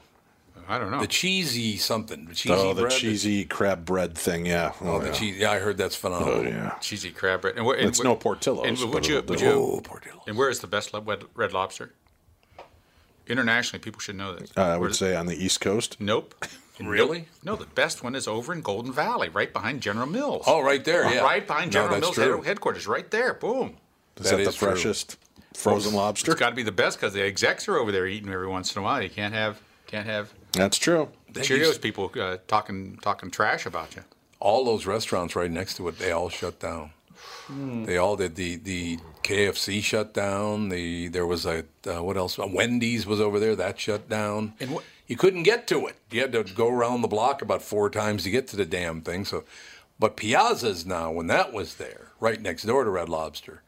I 0.72 0.78
don't 0.80 0.90
know. 0.92 1.02
The 1.02 1.08
cheesy 1.08 1.78
something. 1.78 2.26
The 2.26 2.34
cheesy 2.36 2.56
Oh, 2.56 2.74
the 2.74 2.84
bread? 2.84 2.92
cheesy 2.94 3.46
crab 3.46 3.84
bread 3.86 4.18
thing. 4.18 4.46
Yeah. 4.46 4.72
Oh, 4.82 5.00
the 5.00 5.08
yeah. 5.08 5.12
cheese. 5.12 5.38
Yeah, 5.38 5.52
I 5.52 5.60
heard 5.60 5.78
that's 5.78 5.96
phenomenal. 5.96 6.36
Oh 6.40 6.42
yeah. 6.44 6.78
cheesy 6.80 7.12
crab 7.12 7.42
bread. 7.42 7.56
And, 7.58 7.66
where- 7.66 7.78
and 7.78 7.88
It's 7.90 8.00
where- 8.00 8.06
no 8.06 8.16
Portillo's, 8.16 8.66
And 8.68 8.94
would 8.94 9.06
you, 9.08 9.22
would 9.28 9.42
you, 9.42 9.52
Oh, 9.52 9.82
Portillo. 9.84 10.24
and 10.28 10.38
where 10.38 10.50
is 10.50 10.60
the 10.62 10.68
best 10.68 10.94
lo- 10.94 11.02
red, 11.02 11.24
red 11.36 11.52
lobster? 11.54 11.94
Internationally, 13.28 13.82
people 13.82 14.00
should 14.02 14.16
know 14.16 14.34
this. 14.36 14.52
Uh, 14.58 14.62
I 14.62 14.78
would 14.78 14.92
is- 14.92 14.98
say 14.98 15.16
on 15.16 15.26
the 15.28 15.36
East 15.36 15.62
Coast. 15.62 15.98
Nope. 16.00 16.36
Really? 16.80 17.28
No, 17.44 17.56
the 17.56 17.68
best 17.68 18.04
one 18.04 18.16
is 18.16 18.28
over 18.28 18.52
in 18.54 18.62
Golden 18.62 18.92
Valley, 18.92 19.30
right 19.30 19.54
behind 19.54 19.82
General 19.82 20.08
Mills. 20.08 20.46
Oh, 20.48 20.62
right 20.64 20.84
there, 20.84 21.04
yeah. 21.14 21.22
Right 21.22 21.46
behind 21.46 21.72
General 21.72 21.92
that's 22.00 22.02
Mills 22.02 22.16
true. 22.16 22.42
headquarters, 22.42 22.88
right 22.88 23.10
there. 23.12 23.36
Boom. 23.36 23.78
Is 24.18 24.24
That 24.24 24.38
that, 24.38 24.44
the 24.44 24.50
is 24.50 24.56
true. 24.56 24.70
freshest 24.70 25.18
frozen 25.54 25.94
lobster? 25.94 26.32
It's 26.32 26.40
got 26.40 26.50
to 26.50 26.56
be 26.56 26.64
the 26.64 26.72
best 26.72 26.98
because 27.00 27.14
the 27.14 27.22
execs 27.22 27.68
are 27.68 27.78
over 27.78 27.92
there 27.92 28.08
eating 28.08 28.32
every 28.34 28.48
once 28.48 28.76
in 28.76 28.80
a 28.80 28.84
while. 28.84 29.00
You 29.00 29.12
can't 29.12 29.32
have 29.34 29.62
can't 29.86 30.08
have 30.08 30.34
That's 30.54 30.78
true. 30.78 31.10
the 31.28 31.40
They 31.40 31.46
Cheerios 31.46 31.58
used- 31.68 31.82
people 31.82 32.12
uh, 32.20 32.38
talking 32.48 32.98
talking 33.02 33.32
trash 33.32 33.66
about 33.66 33.96
you. 33.96 34.04
all 34.40 34.66
those 34.66 34.86
restaurants 34.86 35.36
right 35.36 35.52
next 35.52 35.76
to 35.78 35.88
it, 35.88 35.98
they 36.00 36.12
all 36.12 36.30
shut 36.30 36.60
down. 36.60 36.92
They 37.86 37.98
all 37.98 38.16
did. 38.16 38.36
The 38.36 38.56
the 38.56 38.98
KFC 39.24 39.82
shut 39.84 40.14
down. 40.14 40.70
The 40.70 41.10
there 41.10 41.26
was 41.26 41.46
a 41.46 41.66
uh, 41.86 42.02
what 42.02 42.16
else? 42.18 42.38
Wendy's 42.38 43.06
was 43.06 43.20
over 43.20 43.40
there. 43.40 43.56
That 43.56 43.80
shut 43.80 44.08
down. 44.10 44.54
And 44.60 44.72
what- 44.72 44.84
you 45.08 45.18
couldn't 45.18 45.44
get 45.44 45.68
to 45.68 45.88
it. 45.88 45.98
You 46.10 46.22
had 46.22 46.32
to 46.32 46.44
go 46.44 46.70
around 46.70 47.02
the 47.02 47.10
block 47.10 47.42
about 47.42 47.62
four 47.62 47.90
times 47.90 48.24
to 48.24 48.30
get 48.32 48.48
to 48.50 48.56
the 48.56 48.64
damn 48.66 49.02
thing. 49.02 49.26
So, 49.26 49.44
but 50.00 50.16
Piazza's 50.16 50.86
now 50.86 51.12
when 51.12 51.28
that 51.28 51.52
was 51.52 51.76
there, 51.76 52.08
right 52.22 52.42
next 52.42 52.64
door 52.64 52.86
to 52.86 52.90
Red 52.90 53.10
Lobster. 53.10 53.62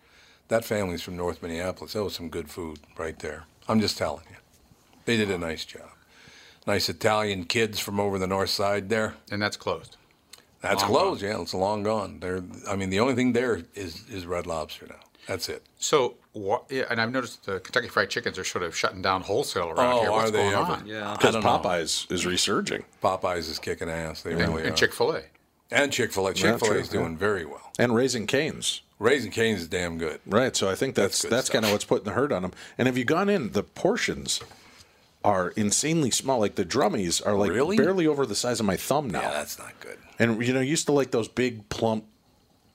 That 0.47 0.63
family's 0.63 1.01
from 1.01 1.17
North 1.17 1.41
Minneapolis. 1.41 1.91
That 1.93 2.03
was 2.05 2.15
some 2.15 2.29
good 2.29 2.49
food 2.49 2.79
right 2.97 3.19
there. 3.19 3.43
I'm 3.67 3.81
just 3.81 3.97
telling 3.97 4.23
you, 4.29 4.37
they 5.05 5.17
did 5.17 5.29
a 5.31 5.37
nice 5.37 5.65
job. 5.65 5.89
Nice 6.65 6.87
Italian 6.89 7.45
kids 7.45 7.79
from 7.79 7.99
over 7.99 8.17
the 8.17 8.27
north 8.27 8.49
side 8.49 8.89
there. 8.89 9.15
And 9.31 9.41
that's 9.41 9.57
closed. 9.57 9.97
That's 10.61 10.81
Long 10.83 10.91
closed. 10.91 11.21
Yeah, 11.21 11.41
it's 11.41 11.53
long 11.53 11.83
gone. 11.83 12.19
There, 12.21 12.41
I 12.69 12.77
mean, 12.77 12.89
the 12.89 13.01
only 13.01 13.15
thing 13.15 13.33
there 13.33 13.63
is 13.75 14.05
is 14.09 14.25
Red 14.25 14.47
Lobster 14.47 14.87
now. 14.89 14.95
That's 15.27 15.49
it. 15.49 15.63
So, 15.77 16.15
what, 16.31 16.63
yeah, 16.69 16.83
and 16.89 17.01
I've 17.01 17.11
noticed 17.11 17.45
the 17.45 17.59
Kentucky 17.59 17.89
Fried 17.89 18.09
Chickens 18.09 18.37
are 18.37 18.43
sort 18.45 18.63
of 18.63 18.75
shutting 18.75 19.01
down 19.01 19.21
wholesale 19.23 19.69
around 19.71 19.93
Oh, 19.93 20.01
here. 20.01 20.11
What's 20.11 20.29
are 20.29 20.31
they 20.31 20.37
going 20.37 20.53
ever? 20.53 20.71
on? 20.71 20.87
Yeah. 20.87 21.13
Because 21.17 21.33
don't 21.33 21.43
know. 21.43 21.59
Popeyes 21.59 22.09
is 22.11 22.25
resurging. 22.25 22.83
Popeyes 23.01 23.49
is 23.49 23.59
kicking 23.59 23.89
ass. 23.89 24.21
They 24.21 24.35
really 24.35 24.63
And 24.63 24.71
are. 24.71 24.75
Chick 24.75 24.93
Fil 24.93 25.11
A. 25.17 25.21
and 25.71 25.91
Chick 25.91 26.13
Fil 26.13 26.27
A. 26.27 26.33
Chick 26.33 26.59
Fil 26.59 26.71
A 26.71 26.75
is 26.75 26.87
true, 26.89 26.99
yeah. 26.99 27.05
doing 27.05 27.17
very 27.17 27.45
well. 27.45 27.71
And 27.77 27.93
Raising 27.93 28.25
Canes. 28.25 28.81
Raising 28.99 29.31
Cane's 29.31 29.61
is 29.63 29.67
damn 29.67 29.97
good. 29.97 30.21
Right. 30.25 30.55
So 30.55 30.69
I 30.69 30.75
think 30.75 30.95
that's 30.95 31.21
That's 31.23 31.29
that's, 31.31 31.49
kind 31.49 31.65
of 31.65 31.71
what's 31.71 31.83
putting 31.85 32.05
the 32.05 32.11
hurt 32.11 32.31
on 32.31 32.41
them. 32.41 32.51
And 32.77 32.85
have 32.87 32.97
you 32.97 33.03
gone 33.05 33.27
in? 33.27 33.51
The 33.51 33.63
portions 33.63 34.39
are 35.23 35.49
insanely 35.51 36.11
small. 36.11 36.39
Like 36.39 36.55
the 36.55 36.65
drummies 36.65 37.25
are 37.25 37.35
like 37.35 37.51
Really? 37.51 37.77
barely 37.77 38.07
over 38.07 38.25
the 38.25 38.35
size 38.35 38.59
of 38.59 38.65
my 38.65 38.77
thumb 38.77 39.09
now. 39.09 39.21
Yeah, 39.21 39.31
that's 39.31 39.57
not 39.59 39.79
good. 39.79 39.97
and 40.19 40.45
you 40.45 40.53
know, 40.53 40.59
used 40.59 40.85
to 40.87 40.91
like 40.91 41.11
those 41.11 41.27
big 41.27 41.67
plump 41.69 42.05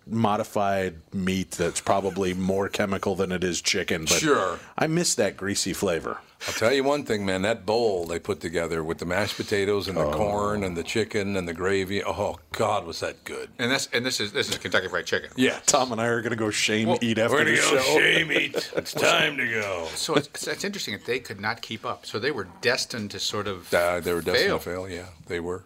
modified 0.07 0.95
meat 1.13 1.51
that's 1.53 1.81
probably 1.81 2.33
more 2.35 2.69
chemical 2.69 3.15
than 3.15 3.31
it 3.33 3.45
is 3.45 3.61
chicken. 3.61 4.03
But 4.03 4.15
Sure. 4.21 4.59
I 4.77 4.87
miss 4.87 5.15
that 5.17 5.37
greasy 5.37 5.73
flavor. 5.73 6.19
I'll 6.47 6.55
tell 6.55 6.73
you 6.73 6.85
one 6.85 7.05
thing, 7.05 7.27
man. 7.27 7.43
That 7.43 7.67
bowl 7.67 8.07
they 8.07 8.19
put 8.21 8.41
together 8.41 8.85
with 8.85 8.99
the 8.99 9.05
mashed 9.07 9.37
potatoes 9.37 9.89
and 9.89 9.99
Oh. 9.99 10.09
the 10.11 10.17
corn 10.17 10.63
and 10.63 10.77
the 10.77 10.85
chicken 10.85 11.37
and 11.37 11.49
the 11.49 11.53
gravy. 11.53 12.03
Oh 12.05 12.37
God, 12.53 12.87
was 12.87 13.01
that 13.01 13.25
good? 13.25 13.51
And 13.59 13.71
this 13.73 13.89
and 13.93 14.07
this 14.07 14.21
is 14.21 14.33
this 14.33 14.49
is 14.49 14.57
Kentucky 14.57 14.87
Fried 14.89 15.05
Chicken. 15.07 15.31
Yeah, 15.37 15.59
Tom 15.67 15.91
and 15.91 16.01
I 16.01 16.07
are 16.07 16.21
going 16.21 16.31
to 16.31 16.37
go 16.37 16.51
shame 16.51 16.97
eat 17.01 17.19
after 17.19 17.37
We're 17.39 17.45
the 17.45 17.57
go 17.57 17.61
show. 17.79 17.99
shame 17.99 18.31
eat. 18.33 18.71
It's 18.77 18.93
time 18.95 19.37
to 19.37 19.47
go. 19.49 19.89
So 19.95 20.15
it's, 20.15 20.29
it's, 20.29 20.47
it's 20.47 20.65
interesting 20.65 20.95
that 20.95 21.05
they 21.07 21.19
could 21.19 21.41
not 21.41 21.61
keep 21.61 21.85
up. 21.85 22.07
So 22.07 22.19
they 22.21 22.31
were 22.31 22.47
destined 22.61 23.11
to 23.11 23.19
sort 23.19 23.49
of 23.49 23.73
Uh, 23.75 23.99
they 24.01 24.13
were 24.15 24.23
destined 24.23 24.47
fail. 24.47 24.59
to 24.59 24.65
fail. 24.65 24.89
Yeah, 24.89 25.07
they 25.27 25.41
were 25.41 25.65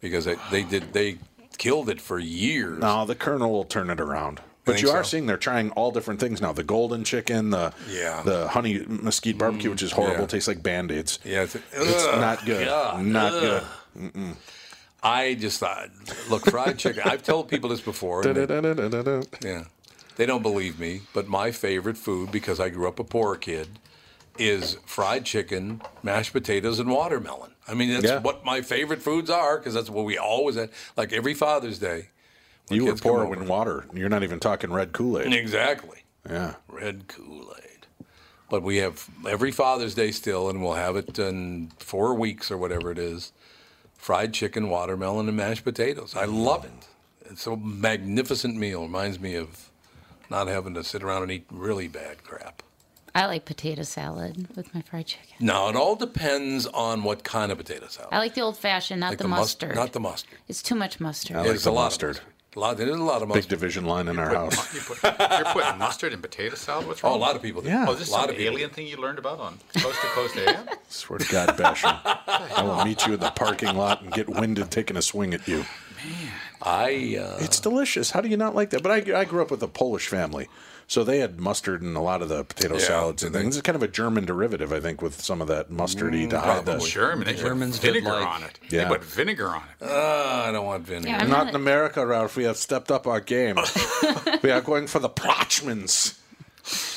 because 0.00 0.26
they, 0.26 0.36
they 0.50 0.62
did 0.64 0.92
they 0.92 1.16
killed 1.56 1.88
it 1.88 2.00
for 2.00 2.18
years. 2.18 2.78
No, 2.80 3.06
the 3.06 3.14
Colonel 3.14 3.50
will 3.50 3.64
turn 3.64 3.88
it 3.88 4.00
around. 4.00 4.40
But 4.64 4.80
you 4.82 4.90
are 4.90 5.04
so? 5.04 5.08
seeing 5.10 5.26
they're 5.26 5.36
trying 5.36 5.70
all 5.72 5.90
different 5.90 6.20
things 6.20 6.40
now. 6.40 6.52
The 6.52 6.64
golden 6.64 7.04
chicken, 7.04 7.50
the 7.50 7.72
Yeah. 7.88 8.20
Mm, 8.20 8.24
the 8.24 8.48
honey 8.48 8.84
mesquite 8.88 9.36
barbecue, 9.38 9.70
which 9.70 9.82
is 9.82 9.92
horrible, 9.92 10.20
yeah. 10.22 10.26
tastes 10.26 10.48
like 10.48 10.62
band 10.62 10.90
aids. 10.90 11.18
Yeah, 11.24 11.42
it's, 11.42 11.54
It's 11.72 12.06
not 12.06 12.44
good. 12.46 12.66
God, 12.66 13.04
not 13.04 13.32
ugh. 13.34 13.64
good. 13.94 14.36
I 15.02 15.34
just 15.34 15.60
thought, 15.60 15.90
look, 16.30 16.46
fried 16.46 16.78
chicken. 16.78 17.02
I've 17.04 17.22
told 17.22 17.48
people 17.48 17.68
this 17.68 17.82
before. 17.82 18.22
yeah, 18.24 19.64
they 20.16 20.26
don't 20.26 20.42
believe 20.42 20.78
me, 20.78 21.02
but 21.12 21.28
my 21.28 21.50
favorite 21.50 21.98
food 21.98 22.32
because 22.32 22.58
I 22.58 22.70
grew 22.70 22.88
up 22.88 22.98
a 22.98 23.04
poor 23.04 23.36
kid 23.36 23.68
is 24.38 24.78
fried 24.86 25.24
chicken, 25.26 25.82
mashed 26.02 26.32
potatoes, 26.32 26.78
and 26.80 26.88
watermelon. 26.90 27.50
I 27.68 27.74
mean, 27.74 27.90
that's 27.92 28.04
Yeah. 28.04 28.18
what 28.20 28.44
my 28.44 28.62
favorite 28.62 29.02
foods 29.02 29.30
are 29.30 29.58
because 29.58 29.74
that's 29.74 29.90
what 29.90 30.04
we 30.04 30.16
always 30.18 30.56
had. 30.56 30.70
Like 30.96 31.12
every 31.12 31.34
Father's 31.34 31.78
Day. 31.78 32.08
When 32.68 32.76
You 32.78 32.84
were 32.86 32.92
kids 32.92 33.00
come 33.00 33.12
poor 33.12 33.24
over. 33.24 33.36
when 33.36 33.48
water. 33.48 33.86
You're 33.92 34.08
not 34.08 34.22
even 34.22 34.40
talking 34.40 34.72
red 34.72 34.92
Kool 34.92 35.18
Aid. 35.20 35.32
Exactly. 35.32 36.04
Yeah. 36.28 36.54
Red 36.68 37.08
Kool 37.08 37.54
Aid. 37.58 37.86
But 38.50 38.62
we 38.62 38.78
have 38.78 39.08
every 39.28 39.50
Father's 39.50 39.94
Day 39.94 40.10
still, 40.10 40.48
and 40.48 40.62
we'll 40.62 40.74
have 40.74 40.96
it 40.96 41.18
in 41.18 41.72
four 41.78 42.14
weeks 42.14 42.50
or 42.50 42.58
whatever 42.58 42.90
it 42.90 42.98
is 42.98 43.32
fried 44.04 44.34
chicken, 44.34 44.68
watermelon, 44.68 45.28
and 45.28 45.36
mashed 45.36 45.64
potatoes. 45.64 46.14
I 46.14 46.26
mm. 46.26 46.44
love 46.44 46.66
it. 46.66 47.30
It's 47.30 47.46
a 47.46 47.56
magnificent 47.56 48.54
meal. 48.54 48.82
Reminds 48.82 49.18
me 49.18 49.34
of 49.34 49.70
not 50.28 50.46
having 50.46 50.74
to 50.74 50.84
sit 50.84 51.02
around 51.02 51.22
and 51.22 51.32
eat 51.32 51.46
really 51.50 51.88
bad 51.88 52.22
crap. 52.22 52.62
I 53.14 53.26
like 53.26 53.44
potato 53.44 53.82
salad 53.82 54.48
with 54.56 54.74
my 54.74 54.82
fried 54.82 55.06
chicken. 55.06 55.36
Now, 55.40 55.68
it 55.68 55.76
all 55.76 55.94
depends 55.94 56.66
on 56.66 57.02
what 57.04 57.22
kind 57.24 57.50
of 57.52 57.58
potato 57.58 57.86
salad. 57.86 58.10
I 58.12 58.18
like 58.18 58.34
the 58.34 58.40
old 58.40 58.58
fashioned, 58.58 59.00
not 59.00 59.10
Like 59.10 59.18
the, 59.18 59.24
the 59.24 59.28
mus- 59.28 59.38
mustard. 59.38 59.74
not 59.76 59.92
the 59.92 60.00
mustard. 60.00 60.38
It's 60.48 60.62
too 60.62 60.74
much 60.74 61.00
mustard. 61.00 61.36
I 61.36 61.40
like 61.40 61.48
There's 61.48 61.64
the 61.64 61.70
a 61.70 61.72
lot 61.72 61.80
of 61.82 61.84
mustard. 61.86 62.20
A 62.56 62.60
lot, 62.60 62.76
there's 62.76 62.90
a 62.90 63.02
lot 63.02 63.20
of 63.22 63.32
Big 63.32 63.48
division 63.48 63.84
line 63.84 64.06
in 64.06 64.16
our 64.18 64.28
house. 64.28 64.74
You 64.74 64.80
put, 64.80 65.02
you're 65.02 65.52
putting 65.52 65.78
mustard 65.78 66.12
in 66.12 66.22
potato 66.22 66.54
salad? 66.54 66.86
What's 66.86 67.02
wrong? 67.02 67.14
Oh, 67.14 67.16
a 67.16 67.18
lot 67.18 67.34
of 67.34 67.42
people 67.42 67.62
do. 67.62 67.68
Yeah. 67.68 67.86
Oh, 67.88 67.94
this 67.94 68.02
is 68.02 68.08
a 68.10 68.12
lot 68.12 68.20
some 68.22 68.30
of 68.30 68.36
people 68.36 68.54
alien 68.54 68.70
thing 68.70 68.86
you 68.86 68.96
learned 68.96 69.18
about 69.18 69.40
on 69.40 69.58
Coast 69.76 70.00
to 70.00 70.06
Coast 70.08 70.36
AM? 70.36 70.68
Swear 70.88 71.18
to 71.18 71.32
God, 71.32 71.56
Basher. 71.56 71.88
I 72.04 72.62
will 72.62 72.84
meet 72.84 73.06
you 73.06 73.14
in 73.14 73.20
the 73.20 73.30
parking 73.30 73.74
lot 73.76 74.02
and 74.02 74.12
get 74.12 74.28
winded 74.28 74.70
taking 74.70 74.96
a 74.96 75.02
swing 75.02 75.34
at 75.34 75.48
you. 75.48 75.58
Man, 75.58 76.32
I 76.62 77.16
uh, 77.20 77.38
It's 77.40 77.58
delicious. 77.58 78.12
How 78.12 78.20
do 78.20 78.28
you 78.28 78.36
not 78.36 78.54
like 78.54 78.70
that? 78.70 78.82
But 78.84 79.08
I, 79.08 79.20
I 79.20 79.24
grew 79.24 79.42
up 79.42 79.50
with 79.50 79.62
a 79.62 79.68
Polish 79.68 80.06
family, 80.06 80.48
so 80.86 81.04
they 81.04 81.18
had 81.18 81.40
mustard 81.40 81.82
in 81.82 81.96
a 81.96 82.02
lot 82.02 82.22
of 82.22 82.28
the 82.28 82.44
potato 82.44 82.74
Yeah, 82.74 82.80
salads 82.80 83.22
and 83.22 83.34
things. 83.34 83.56
It's 83.56 83.62
kind 83.64 83.76
of 83.76 83.82
a 83.82 83.88
German 83.88 84.24
derivative, 84.24 84.72
I 84.72 84.80
think, 84.80 85.00
with 85.02 85.20
some 85.20 85.40
of 85.40 85.48
that 85.48 85.70
mustardy 85.70 86.28
to 86.30 86.38
hide 86.40 86.64
probably. 86.64 86.84
the. 86.84 86.90
German. 86.90 87.26
They 87.26 87.34
Germans 87.34 87.78
put 87.78 87.86
vinegar 87.86 88.10
like- 88.10 88.26
on 88.26 88.42
it. 88.44 88.58
Yeah. 88.70 88.84
They 88.84 88.88
put 88.88 89.04
vinegar 89.04 89.48
on 89.48 89.62
it. 89.80 89.86
uh, 89.88 90.44
I 90.46 90.52
don't 90.52 90.66
want 90.66 90.86
vinegar. 90.86 91.08
Yeah, 91.08 91.18
I'm 91.22 91.28
Not 91.30 91.44
not 91.44 91.48
in 91.50 91.54
America, 91.56 92.04
Ralph. 92.06 92.36
We 92.36 92.44
have 92.44 92.56
stepped 92.56 92.90
up 92.90 93.06
our 93.06 93.20
game. 93.20 93.56
we 94.42 94.50
are 94.50 94.60
going 94.60 94.86
for 94.86 94.98
the 94.98 95.10
Pratchmans. 95.10 96.18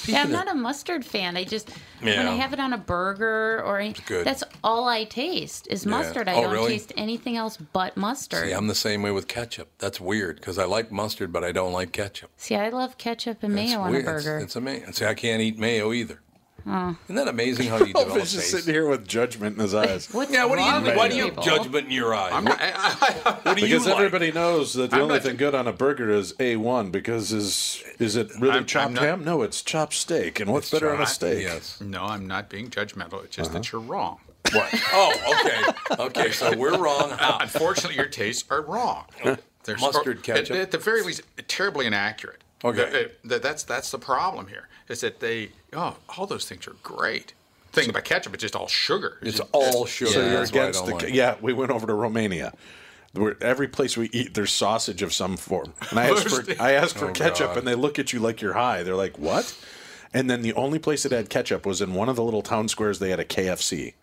Yeah, 0.05 0.21
I'm 0.21 0.31
not 0.31 0.49
a 0.49 0.53
mustard 0.53 1.03
fan. 1.03 1.35
I 1.35 1.43
just 1.43 1.69
when 1.99 2.17
I 2.27 2.35
have 2.35 2.53
it 2.53 2.59
on 2.59 2.71
a 2.73 2.77
burger 2.77 3.61
or 3.65 3.79
any, 3.79 3.93
that's 4.23 4.43
all 4.63 4.87
I 4.87 5.03
taste 5.03 5.67
is 5.69 5.85
mustard. 5.85 6.29
I 6.29 6.35
Oh, 6.35 6.43
don't 6.43 6.53
really? 6.53 6.69
taste 6.71 6.93
anything 6.95 7.35
else 7.35 7.57
but 7.57 7.97
mustard. 7.97 8.45
See, 8.47 8.53
I'm 8.53 8.67
the 8.67 8.75
same 8.75 9.01
way 9.01 9.11
with 9.11 9.27
ketchup. 9.27 9.69
That's 9.79 9.99
weird 9.99 10.37
because 10.37 10.57
I 10.57 10.63
like 10.65 10.91
mustard, 10.91 11.33
but 11.33 11.43
I 11.43 11.51
don't 11.51 11.73
like 11.73 11.91
ketchup. 11.91 12.31
See, 12.37 12.55
I 12.55 12.69
love 12.69 12.97
ketchup 12.97 13.43
and 13.43 13.57
It's 13.59 13.71
mayo 13.71 13.81
on 13.81 13.89
a 13.89 13.91
weird. 13.91 14.05
burger. 14.05 14.37
It's, 14.37 14.45
it's 14.45 14.55
amazing. 14.55 14.93
See, 14.93 15.05
I 15.05 15.13
can't 15.13 15.41
eat 15.41 15.57
mayo 15.59 15.91
either. 15.91 16.21
Isn't 16.67 17.15
that 17.15 17.27
amazing 17.27 17.67
how 17.67 17.77
you 17.83 17.93
Ralph 17.93 18.05
develop 18.07 18.23
is 18.23 18.31
just 18.33 18.51
taste? 18.51 18.51
sitting 18.65 18.73
here 18.73 18.87
with 18.89 19.07
judgment 19.07 19.55
in 19.55 19.61
his 19.61 19.73
eyes. 19.73 20.07
What's 20.13 20.31
Yeah, 20.31 20.45
what 20.45 20.57
do 20.57 20.63
you? 20.65 20.81
with 20.81 20.97
What 20.97 21.11
do 21.11 21.17
you 21.17 21.25
people? 21.25 21.43
judgment 21.43 21.85
in 21.85 21.91
your 21.91 22.13
eyes? 22.13 22.33
I'm 22.33 22.43
not, 22.43 22.59
I, 22.59 22.71
I, 23.25 23.31
what 23.43 23.57
do 23.57 23.61
you 23.65 23.67
Because 23.75 23.85
like? 23.87 23.95
everybody 23.95 24.31
knows 24.31 24.73
that 24.73 24.89
the 24.89 24.97
I'm 24.97 25.03
only 25.03 25.15
not- 25.15 25.23
thing 25.23 25.37
good 25.37 25.55
on 25.55 25.67
a 25.67 25.73
burger 25.73 26.09
is 26.09 26.33
A1 26.33 26.91
because 26.91 27.31
is 27.31 27.83
is 27.99 28.15
it 28.15 28.29
really 28.39 28.49
I'm- 28.49 28.59
I'm 28.59 28.65
chopped 28.65 28.93
not- 28.93 29.03
ham? 29.03 29.23
No, 29.23 29.41
it's 29.43 29.61
chopped 29.61 29.93
steak. 29.93 30.39
And 30.39 30.51
what's 30.51 30.67
It's 30.67 30.79
better 30.81 30.93
on 30.93 31.01
a 31.01 31.05
steak? 31.07 31.43
Yes. 31.43 31.79
no, 31.81 32.03
I'm 32.03 32.27
not 32.27 32.49
being 32.49 32.69
judgmental. 32.69 33.23
It's 33.23 33.35
just 33.35 33.49
Uh-huh. 33.51 33.59
that 33.59 33.71
you're 33.71 33.81
wrong. 33.81 34.19
What? 34.53 34.73
Oh, 34.93 35.41
okay. 35.45 36.03
Okay, 36.03 36.31
so 36.31 36.55
we're 36.57 36.77
wrong. 36.77 37.09
How? 37.11 37.37
Unfortunately, 37.41 37.95
your 37.97 38.05
tastes 38.07 38.45
are 38.49 38.61
wrong. 38.61 39.05
There's 39.63 39.81
Mustard 39.81 40.17
or- 40.19 40.21
ketchup? 40.21 40.55
At, 40.55 40.61
at 40.61 40.71
the 40.71 40.77
very 40.77 41.01
least, 41.03 41.21
terribly 41.49 41.85
inaccurate. 41.85 42.41
Okay. 42.63 42.89
That- 42.91 43.23
that- 43.29 43.43
that's 43.43 43.63
that's 43.63 43.91
the 43.91 43.99
problem 43.99 44.47
here. 44.47 44.67
Is 44.89 45.01
that 45.01 45.19
they 45.19 45.51
oh 45.73 45.97
all 46.17 46.25
those 46.25 46.45
things 46.47 46.67
are 46.67 46.75
great. 46.83 47.33
Thing 47.73 47.89
about 47.89 48.05
ketchup, 48.05 48.33
it's 48.33 48.41
just 48.41 48.55
all 48.55 48.67
sugar. 48.67 49.17
It's 49.21 49.37
just- 49.37 49.49
all 49.51 49.85
sugar. 49.85 50.11
So 50.11 50.19
you're 50.21 50.29
That's 50.39 50.51
why 50.51 50.59
I 50.59 50.63
against 50.63 50.85
the. 50.85 50.93
like. 50.95 51.13
Yeah, 51.13 51.35
we 51.41 51.53
went 51.53 51.71
over 51.71 51.85
to 51.85 51.93
Romania. 51.93 52.53
Where 53.13 53.37
every 53.41 53.67
place 53.67 53.95
we 53.97 54.09
eat, 54.11 54.33
there's 54.35 54.51
sausage 54.51 55.01
of 55.01 55.13
some 55.13 55.37
form. 55.37 55.73
And 55.89 55.99
I 55.99 56.09
asked 56.11 56.29
for 56.29 56.43
I 56.61 56.73
asked 56.73 56.97
for 56.97 57.09
Oh, 57.09 57.13
ketchup, 57.13 57.49
God. 57.49 57.57
and 57.59 57.67
they 57.67 57.75
look 57.75 57.99
at 57.99 58.13
you 58.13 58.19
like 58.19 58.41
you're 58.41 58.53
high. 58.53 58.83
They're 58.83 58.95
like, 58.95 59.17
"What?" 59.17 59.55
And 60.13 60.29
then 60.29 60.41
the 60.41 60.53
only 60.53 60.79
place 60.79 61.03
that 61.03 61.11
had 61.11 61.29
ketchup 61.29 61.65
was 61.65 61.81
in 61.81 61.93
one 61.93 62.09
of 62.09 62.15
the 62.15 62.23
little 62.23 62.41
town 62.41 62.67
squares. 62.67 62.99
They 62.99 63.09
had 63.09 63.19
a 63.19 63.25
KFC. 63.25 63.93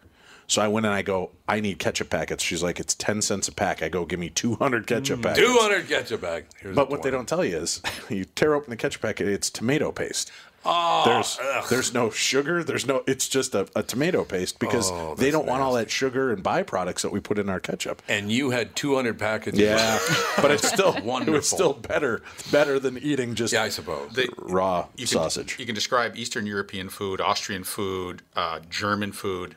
So 0.46 0.60
I 0.62 0.68
went 0.68 0.86
and 0.86 0.94
I 0.94 1.02
go, 1.02 1.30
"I 1.48 1.60
need 1.60 1.78
ketchup 1.78 2.10
packets." 2.10 2.42
She's 2.42 2.62
like, 2.62 2.78
"It's 2.80 2.94
ten 2.94 3.22
cents 3.22 3.48
a 3.48 3.52
pack." 3.52 3.82
I 3.82 3.88
go, 3.88 4.04
"Give 4.04 4.18
me 4.20 4.30
two 4.30 4.54
hundred 4.56 4.86
ketchup 4.86 5.22
packets." 5.22 5.46
200 5.46 5.88
ketchup 5.88 6.20
bag. 6.20 6.46
Here's 6.60 6.76
But 6.76 6.90
what 6.90 7.02
they 7.02 7.10
don't 7.10 7.28
tell 7.28 7.44
you 7.44 7.56
is, 7.58 7.80
you 8.10 8.24
tear 8.24 8.54
open 8.54 8.70
the 8.70 8.76
ketchup 8.76 9.02
packet, 9.02 9.28
it's 9.28 9.50
tomato 9.50 9.90
paste. 9.92 10.30
Oh, 10.66 11.02
there's 11.04 11.38
ugh. 11.42 11.64
there's 11.68 11.92
no 11.92 12.08
sugar. 12.08 12.64
There's 12.64 12.86
no. 12.86 13.02
It's 13.06 13.28
just 13.28 13.54
a, 13.54 13.68
a 13.76 13.82
tomato 13.82 14.24
paste 14.24 14.58
because 14.58 14.90
Oh, 14.90 15.14
they 15.14 15.30
don't 15.30 15.46
want 15.46 15.60
all 15.60 15.74
that 15.74 15.90
sugar 15.90 16.32
and 16.32 16.42
byproducts 16.42 17.02
that 17.02 17.12
we 17.12 17.20
put 17.20 17.38
in 17.38 17.50
our 17.50 17.60
ketchup. 17.60 18.00
And 18.08 18.32
you 18.32 18.48
had 18.50 18.74
200 18.74 19.18
packages. 19.18 19.60
Yeah, 19.60 19.98
but 20.40 20.50
it's 20.50 20.66
still 20.66 20.94
it 20.94 21.04
Wonderful. 21.04 21.34
was 21.34 21.50
still 21.50 21.74
better 21.74 22.22
better 22.50 22.78
than 22.78 22.96
eating 22.96 23.34
just 23.34 23.52
Yeah, 23.52 23.62
I 23.62 23.68
suppose. 23.68 24.12
They- 24.14 24.28
raw 24.38 24.86
you 24.96 25.06
can, 25.06 25.08
sausage. 25.08 25.58
You 25.58 25.66
can 25.66 25.74
describe 25.74 26.16
Eastern 26.16 26.46
European 26.46 26.88
food, 26.88 27.20
Austrian 27.20 27.64
food, 27.64 28.22
uh, 28.34 28.60
German 28.70 29.12
food 29.12 29.56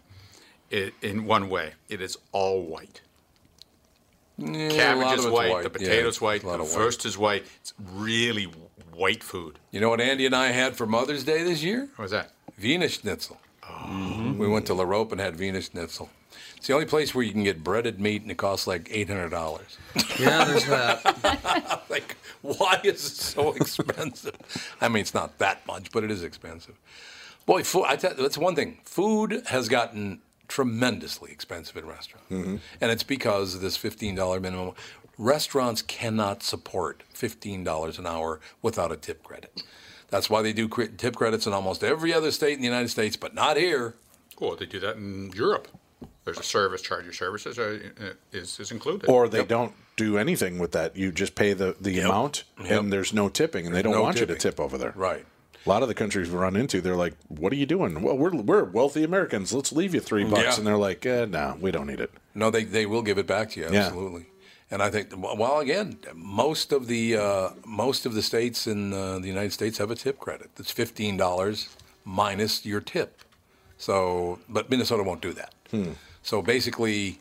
i 0.71 0.91
in 1.01 1.25
one 1.25 1.49
way. 1.49 1.73
It 1.89 2.01
is 2.01 2.17
all 2.31 2.61
white. 2.63 3.01
Yeah, 4.37 4.69
Cabbage 4.69 5.19
is 5.19 5.25
white, 5.25 5.51
white. 5.51 5.73
the 5.73 5.79
Yeah, 5.79 5.89
potato's 5.89 6.21
white, 6.21 6.41
the 6.43 6.63
first 6.63 6.99
white. 6.99 7.05
is 7.05 7.17
white. 7.17 7.45
It's 7.61 7.73
really 7.93 8.47
white 8.93 9.23
food. 9.23 9.57
You 9.71 9.79
know 9.79 9.89
what 9.89 9.99
Andy 10.01 10.25
and 10.27 10.35
I 10.35 10.47
had 10.47 10.75
for 10.75 10.85
Mother's 10.85 11.23
Day 11.23 11.43
this 11.43 11.63
year? 11.63 11.87
What 11.95 12.03
was 12.03 12.11
that? 12.11 12.31
Wiener 12.61 12.89
Schnitzel. 12.89 13.37
Oh. 13.67 14.35
We 14.37 14.47
went 14.47 14.67
to 14.67 14.73
La 14.73 14.83
Rope 14.83 15.11
and 15.11 15.19
had 15.19 15.39
Wiener 15.39 15.61
Schnitzel. 15.61 16.09
It's 16.55 16.67
the 16.67 16.73
only 16.73 16.85
place 16.85 17.13
where 17.15 17.23
you 17.23 17.31
can 17.31 17.43
get 17.43 17.63
breaded 17.63 17.99
meat 17.99 18.21
and 18.23 18.31
it 18.31 18.37
costs 18.37 18.67
like 18.67 18.89
eight 18.91 19.07
hundred 19.07 19.29
dollars. 19.29 19.77
Yeah, 20.19 20.43
there's 20.45 20.65
that. 20.65 21.83
like, 21.89 22.15
why 22.41 22.79
is 22.83 23.05
it 23.05 23.15
so 23.15 23.53
expensive? 23.55 24.35
I 24.81 24.87
mean, 24.87 25.01
it's 25.01 25.13
not 25.13 25.37
that 25.39 25.65
much, 25.67 25.91
but 25.91 26.03
it 26.03 26.09
is 26.11 26.23
expensive. 26.23 26.75
Boy, 27.45 27.63
food, 27.63 27.85
I 27.87 27.95
tell, 27.95 28.13
that's 28.15 28.37
one 28.37 28.55
thing. 28.55 28.79
Food 28.83 29.43
has 29.47 29.69
gotten 29.69 30.19
tremendously 30.47 31.31
expensive 31.31 31.77
in 31.77 31.85
restaurants, 31.85 32.29
and 32.29 32.91
it's 32.91 33.03
because 33.03 33.55
of 33.55 33.61
this 33.61 33.77
fifteen 33.77 34.15
dollar 34.15 34.39
minimum. 34.39 34.73
Restaurants 35.17 35.81
cannot 35.81 36.43
support 36.43 37.03
fifteen 37.13 37.63
dollars 37.63 37.97
an 37.99 38.05
hour 38.05 38.39
without 38.61 38.91
a 38.91 38.97
tip 38.97 39.23
credit. 39.23 39.63
That's 40.09 40.29
why 40.29 40.41
they 40.41 40.53
do 40.53 40.67
tip 40.69 41.15
credits 41.15 41.47
in 41.47 41.53
almost 41.53 41.83
every 41.83 42.13
other 42.13 42.31
state 42.31 42.53
in 42.53 42.59
the 42.59 42.67
United 42.67 42.89
States, 42.89 43.17
but 43.17 43.33
not 43.33 43.57
here. 43.57 43.95
Oh, 44.39 44.55
they 44.55 44.65
do 44.65 44.79
that 44.79 44.95
in 44.95 45.31
Europe. 45.35 45.67
There's 46.23 46.37
a 46.39 46.43
service 46.43 46.81
charge. 46.81 47.05
Your 47.05 47.13
services 47.13 47.57
are, 47.57 47.81
uh, 47.99 48.09
is, 48.31 48.59
is 48.59 48.71
included. 48.71 49.09
Or 49.09 49.27
they 49.27 49.43
don't 49.43 49.73
do 49.95 50.17
anything 50.17 50.59
with 50.59 50.73
that. 50.73 50.95
You 50.95 51.11
just 51.11 51.35
pay 51.35 51.53
the, 51.53 51.75
the 51.81 51.99
amount, 52.01 52.43
Yep. 52.61 52.79
and 52.79 52.93
there's 52.93 53.13
no 53.13 53.29
tipping, 53.29 53.65
and 53.65 53.73
they 53.73 53.81
don't 53.81 53.93
no 53.93 54.01
want 54.03 54.19
you 54.19 54.25
to 54.25 54.35
tip 54.35 54.59
over 54.59 54.77
there. 54.77 54.93
Right. 54.95 55.25
A 55.67 55.69
lot 55.69 55.81
of 55.81 55.89
the 55.89 55.93
countries 55.93 56.29
we 56.31 56.37
run 56.37 56.55
into, 56.55 56.79
they're 56.79 56.95
like, 56.95 57.13
"What 57.27 57.51
are 57.51 57.57
you 57.57 57.65
doing?" 57.65 58.01
Well, 58.01 58.17
we're 58.17 58.33
we're 58.33 58.63
wealthy 58.63 59.03
Americans. 59.03 59.51
Let's 59.51 59.73
leave 59.73 59.93
you 59.93 59.99
three 59.99 60.23
bucks, 60.23 60.41
Yeah. 60.43 60.55
and 60.59 60.65
they're 60.65 60.77
like, 60.77 61.05
eh, 61.05 61.25
"No, 61.25 61.57
we 61.59 61.71
don't 61.71 61.87
need 61.87 61.99
it." 61.99 62.09
No, 62.33 62.49
they, 62.49 62.63
they 62.63 62.85
will 62.85 63.01
give 63.01 63.17
it 63.17 63.27
back 63.27 63.49
to 63.51 63.59
you 63.59 63.67
Yeah. 63.69 63.87
absolutely. 63.87 64.27
And 64.71 64.81
I 64.81 64.89
think, 64.89 65.09
well, 65.17 65.59
again, 65.59 65.97
most 66.15 66.71
of 66.71 66.87
the 66.87 67.17
uh, 67.17 67.49
most 67.65 68.05
of 68.05 68.13
the 68.13 68.21
states 68.21 68.65
in 68.65 68.93
uh, 68.93 69.19
the 69.19 69.27
United 69.27 69.51
States 69.51 69.77
have 69.79 69.91
a 69.91 69.95
tip 69.95 70.19
credit. 70.19 70.49
It's 70.57 70.71
fifteen 70.71 71.17
dollars 71.17 71.67
minus 72.05 72.65
your 72.65 72.79
tip. 72.79 73.23
So, 73.77 74.39
but 74.47 74.69
Minnesota 74.69 75.03
won't 75.03 75.21
do 75.21 75.33
that. 75.33 75.53
So 76.23 76.41
basically, 76.41 77.19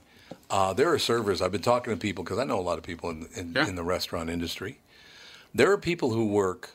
uh, 0.51 0.73
there 0.73 0.93
are 0.93 1.01
servers. 1.01 1.43
I've 1.43 1.51
been 1.53 1.63
talking 1.63 1.93
to 1.93 1.99
people 1.99 2.23
because 2.23 2.39
I 2.39 2.45
know 2.45 2.61
a 2.61 2.67
lot 2.71 2.79
of 2.79 2.85
people 2.85 3.11
in 3.11 3.29
in, 3.35 3.55
Yeah. 3.57 3.67
in 3.67 3.75
the 3.75 3.83
restaurant 3.83 4.31
industry. 4.31 4.79
There 5.53 5.73
are 5.73 5.79
people 5.79 6.11
who 6.13 6.27
work 6.27 6.71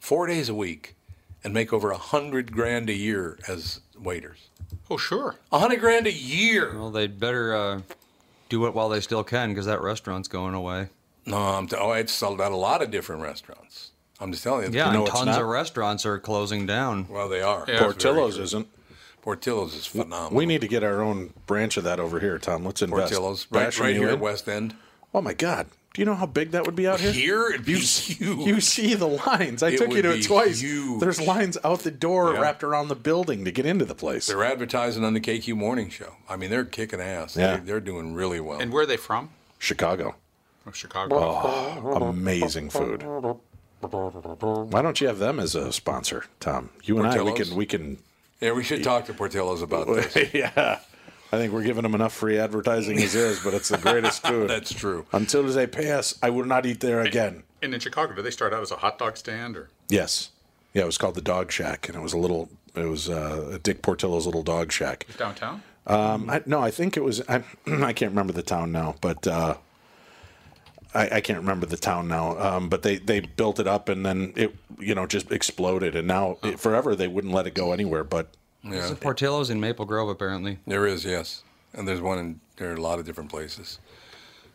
four 0.00 0.26
days 0.26 0.48
a 0.48 0.54
week 0.54 0.96
and 1.44 1.54
make 1.54 1.72
over 1.72 1.92
a 1.92 1.98
hundred 1.98 2.50
grand 2.52 2.90
a 2.90 2.94
year 2.94 3.38
as 3.46 3.80
waiters. 3.96 4.48
oh, 4.90 4.96
sure. 4.96 5.36
A 5.52 5.58
hundred 5.60 5.78
grand 5.80 6.06
a 6.08 6.12
year. 6.12 6.74
Well, 6.74 6.90
they'd 6.90 7.20
better 7.20 7.54
uh, 7.54 7.80
do 8.48 8.66
it 8.66 8.74
while 8.74 8.88
they 8.88 9.00
still 9.00 9.22
can 9.22 9.50
because 9.50 9.66
that 9.66 9.80
restaurant's 9.80 10.26
going 10.28 10.54
away. 10.54 10.88
No, 11.26 11.36
I'm 11.36 11.68
t- 11.68 11.76
oh, 11.78 11.92
it's 11.92 12.12
sold 12.12 12.40
out 12.40 12.50
a 12.50 12.56
lot 12.56 12.82
of 12.82 12.90
different 12.90 13.22
restaurants. 13.22 13.92
I'm 14.20 14.32
just 14.32 14.42
telling 14.42 14.72
you. 14.72 14.78
Yeah, 14.78 14.92
know 14.92 15.04
and 15.04 15.14
tons 15.14 15.36
of 15.36 15.46
restaurants 15.46 16.04
are 16.04 16.18
closing 16.18 16.66
down. 16.66 17.06
Well, 17.08 17.28
they 17.28 17.40
are. 17.40 17.60
Yeah. 17.60 17.64
That's 17.66 17.80
very 17.80 17.92
Portillo's 17.92 18.34
true. 18.34 18.44
isn't. 18.44 18.68
Portillo's 19.22 19.74
is 19.74 19.86
phenomenal. 19.86 20.36
We 20.36 20.46
need 20.46 20.62
to 20.62 20.68
get 20.68 20.82
our 20.82 21.02
own 21.02 21.32
branch 21.46 21.76
of 21.76 21.84
that 21.84 22.00
over 22.00 22.20
here, 22.20 22.38
Tom. 22.38 22.64
Let's 22.64 22.82
invest. 22.82 23.12
Portillo's 23.12 23.46
right, 23.50 23.78
right 23.78 23.94
here 23.94 24.08
in? 24.08 24.14
at 24.14 24.20
West 24.20 24.48
End. 24.48 24.74
Oh 25.14 25.20
my 25.20 25.34
God! 25.34 25.66
Do 25.92 26.00
you 26.02 26.06
know 26.06 26.14
how 26.14 26.26
big 26.26 26.52
that 26.52 26.64
would 26.66 26.76
be 26.76 26.86
out 26.86 27.00
here? 27.00 27.10
Here, 27.10 27.48
it'd 27.48 27.64
be 27.66 27.72
you, 27.72 27.78
huge. 27.80 28.46
you 28.46 28.60
see 28.60 28.94
the 28.94 29.08
lines. 29.08 29.60
I 29.62 29.70
It 29.70 29.78
took 29.78 29.90
you 29.92 30.02
to 30.02 30.12
it 30.12 30.22
twice. 30.22 30.60
huge. 30.60 31.00
There's 31.00 31.20
lines 31.20 31.58
out 31.64 31.80
the 31.80 31.90
door 31.90 32.32
Yeah. 32.32 32.40
wrapped 32.40 32.62
around 32.62 32.88
the 32.88 32.94
building 32.94 33.44
to 33.44 33.50
get 33.50 33.66
into 33.66 33.84
the 33.84 33.94
place. 33.96 34.28
They're 34.28 34.44
advertising 34.44 35.04
on 35.04 35.14
the 35.14 35.20
KQ 35.20 35.56
Morning 35.56 35.88
Show. 35.90 36.14
I 36.28 36.36
mean, 36.36 36.48
they're 36.48 36.64
kicking 36.64 37.00
ass. 37.00 37.36
Yeah. 37.36 37.56
They're, 37.56 37.58
they're 37.58 37.80
doing 37.80 38.14
really 38.14 38.38
well. 38.38 38.60
And 38.60 38.72
where 38.72 38.84
are 38.84 38.86
they 38.86 38.96
from? 38.96 39.30
Chicago. 39.58 40.14
Oh, 40.66 40.70
Chicago. 40.70 41.16
Oh, 41.18 42.04
amazing 42.04 42.70
food. 42.70 43.02
Why 43.80 44.82
don't 44.82 45.00
you 45.00 45.06
have 45.08 45.18
them 45.18 45.40
as 45.40 45.54
a 45.54 45.72
sponsor, 45.72 46.26
Tom? 46.38 46.70
You 46.84 46.98
and 46.98 47.06
I, 47.06 47.10
we 47.10 47.16
Portillo's? 47.30 47.48
can 47.48 47.56
we 47.56 47.66
can. 47.66 47.98
Yeah, 48.40 48.52
we 48.52 48.62
should 48.62 48.84
talk 48.84 49.06
to 49.06 49.14
Portillo's 49.14 49.62
about 49.62 49.86
this. 49.86 50.32
yeah, 50.34 50.78
I 51.32 51.36
think 51.38 51.52
we're 51.52 51.62
giving 51.62 51.82
them 51.84 51.94
enough 51.94 52.12
free 52.12 52.38
advertising 52.38 52.98
as 52.98 53.14
is, 53.14 53.40
but 53.40 53.54
it's 53.54 53.68
the 53.68 53.78
greatest 53.78 54.22
food. 54.26 54.50
That's 54.50 54.74
true. 54.74 55.06
Until 55.12 55.44
they 55.44 55.66
pay 55.66 55.92
us, 55.92 56.18
I 56.22 56.30
will 56.30 56.44
not 56.44 56.66
eat 56.66 56.80
there 56.80 57.00
again. 57.00 57.44
And 57.62 57.72
in 57.72 57.80
Chicago, 57.80 58.14
did 58.14 58.24
they 58.24 58.30
start 58.30 58.52
out 58.52 58.62
as 58.62 58.70
a 58.70 58.76
hot 58.76 58.98
dog 58.98 59.16
stand 59.16 59.56
or? 59.56 59.68
Yes, 59.88 60.30
yeah, 60.72 60.82
it 60.82 60.86
was 60.86 60.98
called 60.98 61.14
the 61.14 61.20
Dog 61.20 61.52
Shack, 61.52 61.88
and 61.88 61.96
it 61.96 62.00
was 62.00 62.12
a 62.12 62.18
little. 62.18 62.48
It 62.74 62.84
was 62.84 63.08
uh, 63.08 63.58
Dick 63.62 63.82
Portillo's 63.82 64.26
little 64.26 64.44
dog 64.44 64.70
shack. 64.70 65.06
Downtown? 65.18 65.62
Um, 65.88 66.30
I, 66.30 66.40
no, 66.46 66.60
I 66.60 66.70
think 66.70 66.96
it 66.96 67.02
was. 67.02 67.20
I, 67.28 67.42
I 67.66 67.92
can't 67.92 68.12
remember 68.12 68.32
the 68.32 68.42
town 68.42 68.70
now, 68.70 68.94
but 69.00 69.26
uh, 69.26 69.56
I, 70.94 71.16
I 71.16 71.20
can't 71.20 71.40
remember 71.40 71.66
the 71.66 71.76
town 71.76 72.06
now. 72.06 72.38
Um, 72.38 72.68
but 72.68 72.82
they, 72.82 72.98
they 72.98 73.20
built 73.20 73.58
it 73.58 73.66
up, 73.66 73.88
and 73.88 74.06
then 74.06 74.32
it 74.36 74.54
you 74.78 74.94
know 74.94 75.06
just 75.06 75.32
exploded, 75.32 75.96
and 75.96 76.06
now 76.06 76.38
it, 76.44 76.60
forever 76.60 76.94
they 76.94 77.08
wouldn't 77.08 77.34
let 77.34 77.46
it 77.46 77.54
go 77.54 77.72
anywhere. 77.72 78.04
But 78.04 78.28
There's 78.64 78.90
a 78.90 78.94
Portillo's 78.96 79.50
in 79.50 79.60
Maple 79.60 79.84
Grove, 79.86 80.08
apparently. 80.08 80.58
There 80.66 80.86
is, 80.86 81.04
yes. 81.04 81.42
And 81.72 81.86
there's 81.88 82.00
one 82.00 82.18
in, 82.18 82.40
there 82.56 82.70
are 82.70 82.74
a 82.74 82.80
lot 82.80 82.98
of 82.98 83.06
different 83.06 83.30
places. 83.30 83.78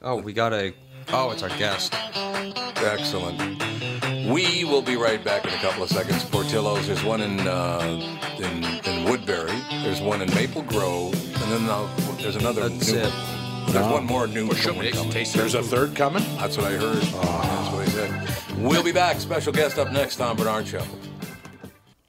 Oh, 0.01 0.18
we 0.18 0.34
got 0.34 0.53
a. 0.53 0.74
Oh, 1.10 1.32
it's 1.32 1.41
our 1.43 1.49
guest. 1.49 1.93
Excellent. 2.78 3.39
We 4.32 4.64
will 4.66 4.82
be 4.82 4.95
right 4.95 5.24
back 5.24 5.45
in 5.45 5.51
a 5.53 5.58
couple 5.58 5.84
of 5.84 5.89
seconds. 5.89 6.24
Portillo's, 6.26 6.88
there's 6.88 7.03
one 7.03 7.22
in, 7.22 7.39
uh, 7.41 8.18
in, 8.38 8.64
in 8.91 9.10
Woodbury, 9.10 9.51
there's 9.84 10.01
one 10.01 10.22
in 10.22 10.34
Maple 10.34 10.64
Grove, 10.64 11.14
and 11.41 11.51
then 11.51 11.70
uh, 11.70 11.88
there's 12.20 12.36
another 12.36 12.68
That's 12.70 12.91
new 12.91 12.99
it. 12.99 13.03
one. 13.14 13.72
There's 13.74 13.91
one 13.91 14.06
more 14.06 14.28
new 14.28 14.47
Well, 14.47 14.56
one 14.76 14.91
coming. 14.91 15.12
there's 15.34 15.53
a 15.56 15.64
third 15.64 15.95
coming. 15.95 16.24
That's 16.38 16.58
what 16.58 16.68
I 16.68 16.72
heard. 16.76 16.97
That's 16.97 17.72
what 17.74 17.86
they 17.86 17.91
said. 17.91 18.58
We'll 18.58 18.84
be 18.84 18.91
back. 18.91 19.20
Special 19.20 19.51
guest 19.53 19.78
up 19.78 19.91
next, 19.91 20.18
Tom 20.18 20.38
Barnard 20.38 20.68
Show. 20.68 20.84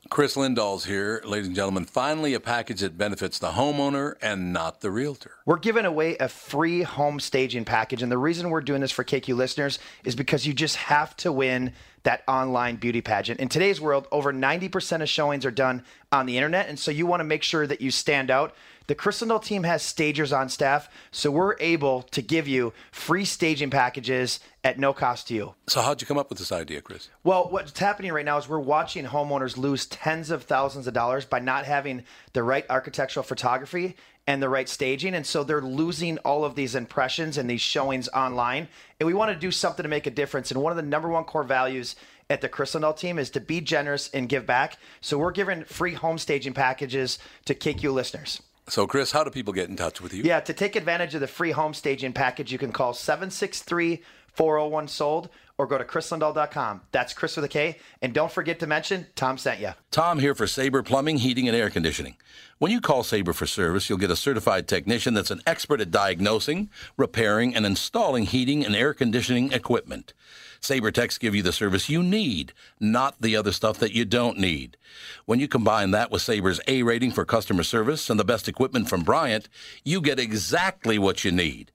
Chris 0.08 0.36
Lindahl's 0.36 0.84
here, 0.84 1.20
ladies 1.24 1.46
and 1.46 1.56
gentlemen. 1.56 1.84
Finally, 1.84 2.34
a 2.34 2.40
package 2.40 2.80
that 2.80 2.96
benefits 2.96 3.38
the 3.38 3.50
homeowner 3.52 4.14
and 4.22 4.52
not 4.52 4.80
the 4.80 4.90
realtor. 4.90 5.32
We're 5.44 5.58
giving 5.58 5.84
away 5.84 6.16
a 6.18 6.28
free 6.28 6.82
home 6.82 7.20
staging 7.20 7.64
package. 7.64 8.02
And 8.02 8.10
the 8.10 8.18
reason 8.18 8.50
we're 8.50 8.60
doing 8.60 8.80
this 8.80 8.92
for 8.92 9.04
KQ 9.04 9.36
listeners 9.36 9.78
is 10.04 10.14
because 10.14 10.46
you 10.46 10.52
just 10.52 10.76
have 10.76 11.16
to 11.18 11.32
win 11.32 11.72
that 12.04 12.22
online 12.28 12.76
beauty 12.76 13.00
pageant. 13.00 13.40
In 13.40 13.48
today's 13.48 13.80
world, 13.80 14.06
over 14.12 14.32
90% 14.32 15.02
of 15.02 15.08
showings 15.08 15.44
are 15.44 15.50
done 15.50 15.82
on 16.12 16.26
the 16.26 16.36
internet. 16.36 16.68
And 16.68 16.78
so 16.78 16.90
you 16.90 17.06
want 17.06 17.20
to 17.20 17.24
make 17.24 17.42
sure 17.42 17.66
that 17.66 17.80
you 17.80 17.90
stand 17.90 18.30
out. 18.30 18.54
The 18.88 18.94
Crystal 18.94 19.40
team 19.40 19.64
has 19.64 19.82
stagers 19.82 20.32
on 20.32 20.48
staff, 20.48 20.88
so 21.10 21.30
we're 21.30 21.56
able 21.58 22.02
to 22.02 22.22
give 22.22 22.46
you 22.46 22.72
free 22.92 23.24
staging 23.24 23.68
packages 23.68 24.38
at 24.62 24.78
no 24.78 24.92
cost 24.92 25.26
to 25.28 25.34
you. 25.34 25.54
So, 25.66 25.80
how'd 25.80 26.00
you 26.00 26.06
come 26.06 26.18
up 26.18 26.28
with 26.28 26.38
this 26.38 26.52
idea, 26.52 26.80
Chris? 26.80 27.08
Well, 27.24 27.48
what's 27.50 27.76
happening 27.76 28.12
right 28.12 28.24
now 28.24 28.38
is 28.38 28.48
we're 28.48 28.60
watching 28.60 29.04
homeowners 29.04 29.56
lose 29.56 29.86
tens 29.86 30.30
of 30.30 30.44
thousands 30.44 30.86
of 30.86 30.94
dollars 30.94 31.24
by 31.24 31.40
not 31.40 31.64
having 31.64 32.04
the 32.32 32.44
right 32.44 32.64
architectural 32.70 33.24
photography 33.24 33.96
and 34.28 34.40
the 34.40 34.48
right 34.48 34.68
staging. 34.68 35.14
And 35.14 35.26
so 35.26 35.42
they're 35.42 35.60
losing 35.60 36.18
all 36.18 36.44
of 36.44 36.54
these 36.54 36.74
impressions 36.74 37.38
and 37.38 37.48
these 37.48 37.60
showings 37.60 38.08
online. 38.08 38.68
And 39.00 39.06
we 39.06 39.14
want 39.14 39.32
to 39.32 39.38
do 39.38 39.50
something 39.50 39.82
to 39.82 39.88
make 39.88 40.06
a 40.06 40.10
difference. 40.10 40.50
And 40.50 40.62
one 40.62 40.72
of 40.72 40.76
the 40.76 40.82
number 40.82 41.08
one 41.08 41.24
core 41.24 41.44
values 41.44 41.96
at 42.28 42.40
the 42.40 42.48
Crystal 42.48 42.92
team 42.92 43.18
is 43.18 43.30
to 43.30 43.40
be 43.40 43.60
generous 43.60 44.10
and 44.10 44.28
give 44.28 44.46
back. 44.46 44.78
So 45.00 45.18
we're 45.18 45.32
giving 45.32 45.64
free 45.64 45.94
home 45.94 46.18
staging 46.18 46.54
packages 46.54 47.18
to 47.44 47.54
KQ 47.54 47.92
listeners. 47.92 48.42
So, 48.68 48.86
Chris, 48.86 49.12
how 49.12 49.22
do 49.22 49.30
people 49.30 49.52
get 49.52 49.68
in 49.68 49.76
touch 49.76 50.00
with 50.00 50.12
you? 50.12 50.24
Yeah, 50.24 50.40
to 50.40 50.52
take 50.52 50.74
advantage 50.74 51.14
of 51.14 51.20
the 51.20 51.28
free 51.28 51.52
home 51.52 51.72
staging 51.72 52.12
package, 52.12 52.50
you 52.50 52.58
can 52.58 52.72
call 52.72 52.92
763 52.94 54.02
401 54.34 54.88
sold 54.88 55.28
or 55.58 55.66
go 55.66 55.78
to 55.78 55.84
chrislindahl.com. 55.84 56.82
That's 56.92 57.14
Chris 57.14 57.36
with 57.36 57.44
a 57.44 57.48
K. 57.48 57.78
And 58.02 58.12
don't 58.12 58.30
forget 58.30 58.58
to 58.60 58.66
mention 58.66 59.06
Tom 59.14 59.38
sent 59.38 59.60
you. 59.60 59.70
Tom 59.90 60.18
here 60.18 60.34
for 60.34 60.46
Sabre 60.46 60.82
Plumbing, 60.82 61.18
Heating, 61.18 61.48
and 61.48 61.56
Air 61.56 61.70
Conditioning. 61.70 62.16
When 62.58 62.72
you 62.72 62.80
call 62.80 63.02
Sabre 63.02 63.32
for 63.32 63.46
service, 63.46 63.88
you'll 63.88 63.98
get 63.98 64.10
a 64.10 64.16
certified 64.16 64.66
technician 64.66 65.14
that's 65.14 65.30
an 65.30 65.42
expert 65.46 65.80
at 65.80 65.90
diagnosing, 65.90 66.68
repairing, 66.96 67.54
and 67.54 67.64
installing 67.64 68.26
heating 68.26 68.64
and 68.64 68.74
air 68.74 68.92
conditioning 68.92 69.52
equipment. 69.52 70.12
Sabre 70.60 70.90
Techs 70.90 71.18
give 71.18 71.34
you 71.34 71.42
the 71.42 71.52
service 71.52 71.88
you 71.88 72.02
need, 72.02 72.52
not 72.80 73.20
the 73.20 73.36
other 73.36 73.52
stuff 73.52 73.78
that 73.78 73.92
you 73.92 74.04
don't 74.04 74.38
need. 74.38 74.76
When 75.24 75.40
you 75.40 75.48
combine 75.48 75.90
that 75.92 76.10
with 76.10 76.22
Sabre's 76.22 76.60
A 76.66 76.82
rating 76.82 77.10
for 77.12 77.24
customer 77.24 77.62
service 77.62 78.08
and 78.10 78.18
the 78.18 78.24
best 78.24 78.48
equipment 78.48 78.88
from 78.88 79.02
Bryant, 79.02 79.48
you 79.84 80.00
get 80.00 80.18
exactly 80.18 80.98
what 80.98 81.24
you 81.24 81.32
need. 81.32 81.70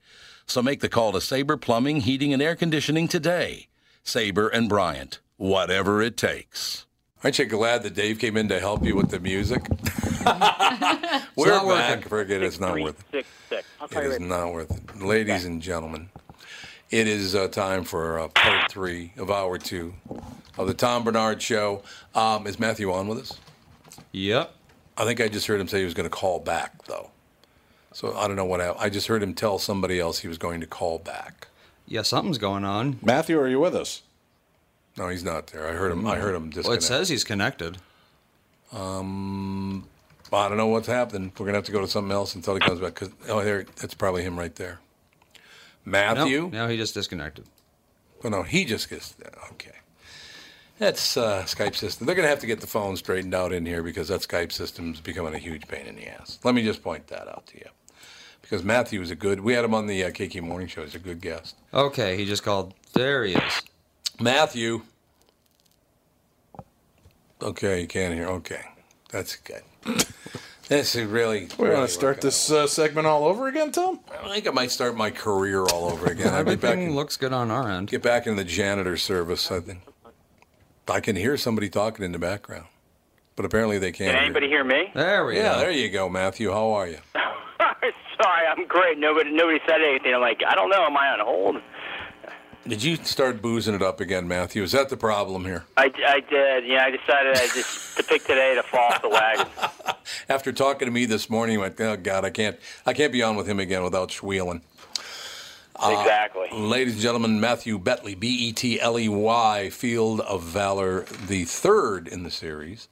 So 0.46 0.62
make 0.62 0.80
the 0.80 0.88
call 0.88 1.12
to 1.12 1.20
Sabre 1.20 1.56
Plumbing, 1.56 2.00
Heating, 2.00 2.32
and 2.32 2.42
Air 2.42 2.56
Conditioning 2.56 3.08
today. 3.08 3.68
Sabre 4.02 4.48
and 4.48 4.68
Bryant, 4.68 5.20
whatever 5.36 6.02
it 6.02 6.16
takes. 6.16 6.86
Aren't 7.24 7.38
you 7.38 7.44
glad 7.44 7.84
that 7.84 7.94
Dave 7.94 8.18
came 8.18 8.36
in 8.36 8.48
to 8.48 8.58
help 8.58 8.84
you 8.84 8.96
with 8.96 9.10
the 9.10 9.20
music? 9.20 9.62
We're 11.36 11.50
back. 11.50 11.64
working. 11.64 12.08
Forget 12.08 12.42
it. 12.42 12.46
It's 12.46 12.58
not 12.60 12.80
worth 12.80 12.98
it. 13.00 13.06
Six, 13.12 13.28
six. 13.48 13.68
I'll 13.80 13.86
tell 13.88 14.02
It 14.02 14.06
you 14.06 14.10
is 14.12 14.18
right 14.18 14.28
not 14.28 14.52
worth 14.52 14.70
it. 14.76 15.00
Ladies 15.02 15.44
and 15.44 15.62
gentlemen, 15.62 16.08
it 16.92 17.08
is 17.08 17.34
uh, 17.34 17.48
time 17.48 17.84
for 17.84 18.20
uh, 18.20 18.28
part 18.28 18.70
three 18.70 19.12
of 19.16 19.30
hour 19.30 19.56
two 19.56 19.94
of 20.58 20.66
the 20.66 20.74
Tom 20.74 21.02
Barnard 21.02 21.40
Show. 21.40 21.82
Um, 22.14 22.46
is 22.46 22.60
Matthew 22.60 22.92
on 22.92 23.08
with 23.08 23.18
us? 23.18 23.38
Yep. 24.12 24.54
I 24.98 25.04
think 25.04 25.20
I 25.20 25.28
just 25.28 25.46
heard 25.46 25.58
him 25.58 25.68
say 25.68 25.78
he 25.78 25.86
was 25.86 25.94
going 25.94 26.08
to 26.08 26.14
call 26.14 26.38
back, 26.38 26.84
though. 26.84 27.10
So 27.92 28.14
I 28.14 28.26
don't 28.26 28.36
know 28.36 28.44
what 28.44 28.60
happened. 28.60 28.84
I 28.84 28.90
just 28.90 29.06
heard 29.06 29.22
him 29.22 29.32
tell 29.32 29.58
somebody 29.58 29.98
else 29.98 30.18
he 30.18 30.28
was 30.28 30.36
going 30.36 30.60
to 30.60 30.66
call 30.66 30.98
back. 30.98 31.48
Yeah, 31.86 32.02
something's 32.02 32.38
going 32.38 32.64
on. 32.64 32.98
Matthew, 33.02 33.40
are 33.40 33.48
you 33.48 33.58
with 33.58 33.74
us? 33.74 34.02
No, 34.98 35.08
he's 35.08 35.24
not 35.24 35.46
there. 35.48 35.66
I 35.66 35.72
heard 35.72 35.92
him. 35.92 36.06
I 36.06 36.16
heard 36.16 36.34
him 36.34 36.50
disconnect. 36.50 36.68
Well, 36.68 36.76
it 36.76 36.82
says 36.82 37.08
he's 37.08 37.24
connected. 37.24 37.78
Um, 38.70 39.88
I 40.30 40.48
don't 40.48 40.58
know 40.58 40.66
what's 40.66 40.86
happening. 40.86 41.32
We're 41.38 41.46
gonna 41.46 41.58
have 41.58 41.64
to 41.64 41.72
go 41.72 41.80
to 41.80 41.88
something 41.88 42.12
else 42.12 42.34
until 42.34 42.54
he 42.54 42.60
comes 42.60 42.80
back. 42.80 42.94
Cause 42.94 43.10
oh, 43.28 43.42
there, 43.42 43.64
that's 43.76 43.94
probably 43.94 44.22
him 44.22 44.38
right 44.38 44.54
there. 44.54 44.80
Matthew. 45.84 46.42
Nope, 46.42 46.52
now 46.52 46.68
he 46.68 46.76
just 46.76 46.94
disconnected. 46.94 47.44
Oh 48.24 48.28
no, 48.28 48.42
he 48.42 48.64
just 48.64 48.88
gets 48.88 49.16
okay. 49.52 49.72
That's 50.78 51.16
uh, 51.16 51.42
Skype 51.44 51.76
system. 51.76 52.06
They're 52.06 52.16
gonna 52.16 52.28
have 52.28 52.40
to 52.40 52.46
get 52.46 52.60
the 52.60 52.66
phone 52.66 52.96
straightened 52.96 53.34
out 53.34 53.52
in 53.52 53.66
here 53.66 53.82
because 53.82 54.08
that 54.08 54.20
Skype 54.20 54.52
system's 54.52 55.00
becoming 55.00 55.34
a 55.34 55.38
huge 55.38 55.68
pain 55.68 55.86
in 55.86 55.96
the 55.96 56.08
ass. 56.08 56.38
Let 56.44 56.54
me 56.54 56.62
just 56.62 56.82
point 56.82 57.06
that 57.08 57.28
out 57.28 57.46
to 57.48 57.58
you. 57.58 57.66
Because 58.40 58.64
Matthew 58.64 59.00
is 59.00 59.10
a 59.10 59.14
good. 59.14 59.40
We 59.40 59.54
had 59.54 59.64
him 59.64 59.74
on 59.74 59.86
the 59.86 60.04
uh, 60.04 60.10
KK 60.10 60.42
Morning 60.42 60.68
Show. 60.68 60.82
He's 60.82 60.94
a 60.94 60.98
good 60.98 61.20
guest. 61.20 61.56
Okay, 61.72 62.16
he 62.16 62.24
just 62.26 62.42
called. 62.42 62.74
There 62.92 63.24
he 63.24 63.34
is. 63.34 63.62
Matthew. 64.20 64.82
Okay, 67.40 67.80
you 67.80 67.86
can't 67.86 68.14
hear. 68.14 68.26
Okay, 68.28 68.62
that's 69.10 69.36
good. 69.36 69.62
this 70.72 70.94
is 70.96 71.04
really. 71.06 71.48
We 71.58 71.64
really 71.66 71.76
want 71.78 71.88
to 71.88 71.94
start 71.94 72.20
this 72.20 72.50
uh, 72.50 72.66
segment 72.66 73.06
all 73.06 73.24
over 73.24 73.48
again, 73.48 73.72
Tom? 73.72 74.00
I 74.22 74.28
think 74.28 74.46
I 74.48 74.50
might 74.50 74.70
start 74.70 74.96
my 74.96 75.10
career 75.10 75.60
all 75.62 75.90
over 75.90 76.06
again. 76.06 76.28
I'd 76.34 76.46
get 76.46 76.60
back, 76.60 76.70
Everything 76.72 76.82
in, 76.90 76.94
looks 76.94 77.16
good 77.16 77.32
on 77.32 77.50
our 77.50 77.70
end. 77.70 77.88
get 77.88 78.02
back 78.02 78.26
in 78.26 78.36
the 78.36 78.44
janitor 78.44 78.96
service. 78.96 79.50
I 79.50 79.60
think 79.60 79.80
I 80.88 81.00
can 81.00 81.16
hear 81.16 81.36
somebody 81.36 81.68
talking 81.68 82.04
in 82.04 82.12
the 82.12 82.18
background, 82.18 82.66
but 83.36 83.44
apparently 83.44 83.78
they 83.78 83.92
can't. 83.92 84.14
Can 84.16 84.24
anybody 84.24 84.48
hear 84.48 84.64
me? 84.64 84.90
There 84.94 85.24
we 85.26 85.36
Yeah, 85.36 85.54
go. 85.54 85.58
there 85.60 85.70
you 85.70 85.90
go, 85.90 86.08
Matthew. 86.08 86.50
How 86.50 86.70
are 86.72 86.88
you? 86.88 86.98
Sorry, 88.22 88.46
I'm 88.46 88.66
great. 88.68 88.98
Nobody, 88.98 89.32
nobody 89.32 89.58
said 89.66 89.80
anything. 89.82 90.14
I'm 90.14 90.20
like, 90.20 90.40
I 90.46 90.54
don't 90.54 90.70
know. 90.70 90.84
Am 90.84 90.96
I 90.96 91.08
on 91.08 91.20
hold? 91.20 91.56
Did 92.66 92.84
you 92.84 92.96
start 92.96 93.42
boozing 93.42 93.74
it 93.74 93.82
up 93.82 94.00
again, 94.00 94.28
Matthew? 94.28 94.62
Is 94.62 94.70
that 94.70 94.88
the 94.88 94.96
problem 94.96 95.44
here? 95.44 95.64
I, 95.76 95.92
I 96.06 96.20
did. 96.20 96.64
Yeah, 96.64 96.84
I 96.84 96.90
decided 96.90 97.36
I 97.36 97.48
just 97.48 97.96
to 97.96 98.04
pick 98.04 98.22
today 98.24 98.54
to 98.54 98.62
fall 98.62 98.92
off 98.92 99.02
the 99.02 99.08
wagon. 99.08 99.48
After 100.28 100.52
talking 100.52 100.86
to 100.86 100.92
me 100.92 101.04
this 101.04 101.28
morning, 101.28 101.56
I 101.58 101.60
went, 101.62 101.80
"Oh 101.80 101.96
God, 101.96 102.24
I 102.24 102.30
can't, 102.30 102.56
I 102.86 102.92
can't 102.92 103.12
be 103.12 103.22
on 103.22 103.34
with 103.34 103.48
him 103.48 103.58
again 103.58 103.82
without 103.82 104.12
squealing." 104.12 104.62
exactly. 105.84 106.48
Ladies 106.52 106.94
and 106.94 107.02
gentlemen, 107.02 107.40
Matthew 107.40 107.80
Betley, 107.80 108.18
B 108.18 108.28
E 108.28 108.52
T 108.52 108.80
L 108.80 108.96
E 108.96 109.08
Y, 109.08 109.70
Field 109.70 110.20
of 110.20 110.44
Valor, 110.44 111.02
the 111.26 111.44
third 111.44 112.06
in 112.06 112.22
the 112.22 112.30
series. 112.30 112.88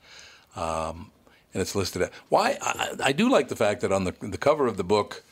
Um, 0.57 1.13
and 1.55 1.61
it's 1.61 1.77
listed 1.77 2.03
at. 2.03 2.13
Why? 2.29 2.59
I, 2.61 2.97
I 3.05 3.13
do 3.13 3.31
like 3.31 3.49
the 3.49 3.57
fact 3.57 3.83
that 3.83 3.93
on 3.93 4.03
the, 4.03 4.15
the 4.21 4.39
cover 4.39 4.67
of 4.67 4.77
the 4.77 4.85
book, 4.85 5.23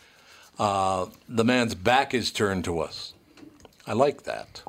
uh, 0.61 1.07
the 1.29 1.45
man's 1.45 1.75
back 1.75 2.15
is 2.15 2.31
turned 2.31 2.65
to 2.65 2.79
us. 2.79 3.15
I 3.89 3.95
like 3.95 4.25
that. 4.25 4.63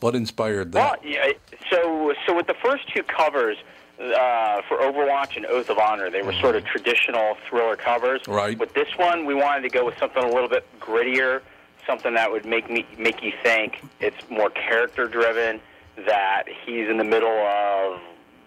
What 0.00 0.14
inspired 0.14 0.72
that? 0.72 1.02
Well, 1.02 1.12
yeah, 1.12 1.32
so 1.70 2.12
so 2.26 2.36
with 2.36 2.46
the 2.46 2.54
first 2.62 2.84
two 2.94 3.02
covers 3.02 3.56
uh, 3.98 4.60
for 4.68 4.76
Overwatch 4.76 5.36
and 5.36 5.46
Oath 5.46 5.70
of 5.70 5.78
Honor, 5.78 6.10
they 6.10 6.20
were 6.20 6.34
sort 6.34 6.56
of 6.56 6.64
traditional 6.66 7.38
thriller 7.48 7.74
covers. 7.74 8.20
Right. 8.28 8.58
With 8.58 8.74
this 8.74 8.88
one, 8.98 9.24
we 9.24 9.34
wanted 9.34 9.62
to 9.62 9.70
go 9.70 9.86
with 9.86 9.96
something 9.98 10.22
a 10.22 10.28
little 10.28 10.50
bit 10.50 10.66
grittier, 10.78 11.40
something 11.86 12.12
that 12.14 12.30
would 12.30 12.44
make 12.44 12.70
me 12.70 12.84
make 12.98 13.22
you 13.22 13.32
think 13.42 13.82
it's 14.00 14.28
more 14.28 14.50
character 14.50 15.08
driven. 15.08 15.58
That 16.06 16.44
he's 16.66 16.90
in 16.90 16.98
the 16.98 17.04
middle 17.04 17.30
of 17.30 17.98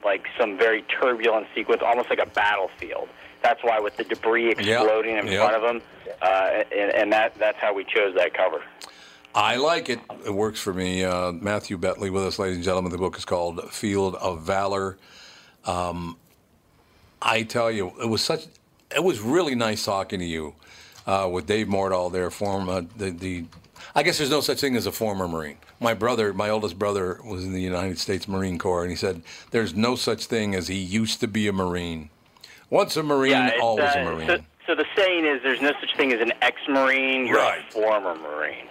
like 0.05 0.27
some 0.37 0.59
very 0.59 0.83
turbulent 0.83 1.47
sequence, 1.55 1.81
almost 1.83 2.11
like 2.11 2.19
a 2.19 2.27
battlefield. 2.27 3.09
That's 3.41 3.63
why 3.63 3.79
with 3.79 3.97
the 3.97 4.03
debris 4.03 4.51
exploding 4.51 5.17
in 5.17 5.25
yep. 5.25 5.39
front 5.39 5.55
of 5.55 5.63
him, 5.63 5.81
uh, 6.21 6.63
and, 6.71 6.91
and 6.91 7.13
that 7.13 7.33
that's 7.39 7.57
how 7.57 7.73
we 7.73 7.83
chose 7.85 8.13
that 8.13 8.35
cover. 8.35 8.61
I 9.35 9.57
like 9.57 9.89
it. 9.89 9.99
It 10.25 10.33
works 10.33 10.59
for 10.59 10.73
me. 10.73 11.03
Uh, 11.03 11.31
Matthew 11.31 11.77
Betley 11.77 12.11
with 12.11 12.23
us, 12.23 12.39
ladies 12.39 12.57
and 12.57 12.65
gentlemen. 12.65 12.91
The 12.91 12.97
book 12.97 13.17
is 13.17 13.25
called 13.25 13.71
Field 13.71 14.15
of 14.15 14.41
Valor. 14.41 14.97
Um, 15.65 16.17
I 17.21 17.43
tell 17.43 17.69
you, 17.71 17.93
it 18.01 18.07
was 18.07 18.21
such. 18.23 18.47
It 18.95 19.03
was 19.03 19.19
really 19.19 19.53
nice 19.55 19.85
talking 19.85 20.19
to 20.19 20.25
you 20.25 20.55
uh, 21.05 21.29
with 21.31 21.45
Dave 21.45 21.67
Mordal 21.67 22.11
there. 22.11 22.29
Former 22.31 22.81
the 22.97 23.11
the. 23.11 23.45
I 23.95 24.03
guess 24.03 24.17
there's 24.17 24.29
no 24.29 24.41
such 24.41 24.59
thing 24.61 24.75
as 24.75 24.85
a 24.87 24.91
former 24.91 25.27
Marine. 25.27 25.57
My 25.79 25.93
brother, 25.93 26.33
my 26.33 26.49
oldest 26.49 26.77
brother, 26.77 27.19
was 27.23 27.43
in 27.43 27.53
the 27.53 27.61
United 27.61 27.97
States 27.97 28.27
Marine 28.27 28.57
Corps, 28.57 28.81
and 28.81 28.89
he 28.89 28.95
said 28.95 29.21
there's 29.51 29.75
no 29.75 29.95
such 29.95 30.25
thing 30.25 30.53
as 30.55 30.67
he 30.67 30.75
used 30.75 31.19
to 31.21 31.27
be 31.27 31.47
a 31.47 31.53
Marine. 31.53 32.09
Once 32.69 32.97
a 32.97 33.03
Marine, 33.03 33.31
Yeah, 33.31 33.51
always 33.61 33.95
uh, 33.95 33.99
a 33.99 34.03
Marine. 34.05 34.27
So, 34.27 34.37
so 34.67 34.75
the 34.75 34.85
saying 34.95 35.25
is, 35.25 35.41
there's 35.41 35.61
no 35.61 35.71
such 35.79 35.95
thing 35.97 36.11
as 36.13 36.21
an 36.21 36.33
ex-marine. 36.41 37.25
You're 37.25 37.37
Right. 37.37 37.63
a 37.67 37.71
former 37.71 38.15
marine. 38.15 38.67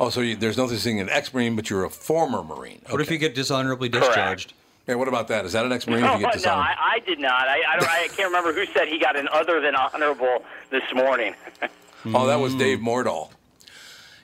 Oh, 0.00 0.08
so 0.08 0.22
you, 0.22 0.34
there's 0.34 0.56
no 0.56 0.66
such 0.66 0.78
thing 0.78 0.98
as 0.98 1.08
an 1.08 1.12
ex-Marine, 1.12 1.54
but 1.54 1.68
you're 1.68 1.84
a 1.84 1.90
former 1.90 2.42
Marine. 2.42 2.80
What 2.88 3.02
if 3.02 3.10
you 3.10 3.18
get 3.18 3.34
dishonorably 3.34 3.90
Correct. 3.90 4.06
discharged? 4.06 4.54
Yeah, 4.86 4.94
what 4.94 5.08
about 5.08 5.28
that? 5.28 5.44
Is 5.44 5.52
that 5.52 5.66
an 5.66 5.72
ex-Marine 5.72 6.00
No, 6.00 6.14
if 6.14 6.20
you 6.20 6.24
get 6.24 6.28
no, 6.28 6.32
dishonored? 6.32 6.76
I, 6.78 6.94
I 6.94 6.98
did 7.00 7.20
not. 7.20 7.46
I, 7.46 7.58
I, 7.68 7.78
don't, 7.78 7.88
I 7.88 8.08
can't 8.08 8.28
remember 8.28 8.54
who 8.54 8.64
said 8.72 8.88
he 8.88 8.98
got 8.98 9.14
an 9.14 9.28
other 9.30 9.60
than 9.60 9.76
honorable 9.76 10.42
this 10.70 10.82
morning. 10.94 11.34
Oh, 12.06 12.26
that 12.28 12.40
was 12.40 12.54
Dave 12.54 12.78
Mordal. 12.78 13.28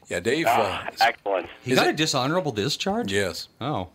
Yeah, 0.08 0.20
Dave. 0.20 0.46
Ah, 0.48 0.86
uh, 0.86 0.90
excellent. 0.98 1.46
He 1.62 1.74
got 1.74 1.86
a 1.86 1.92
dishonorable 1.92 2.50
discharge? 2.50 3.12
Yes. 3.12 3.48
Oh. 3.60 3.88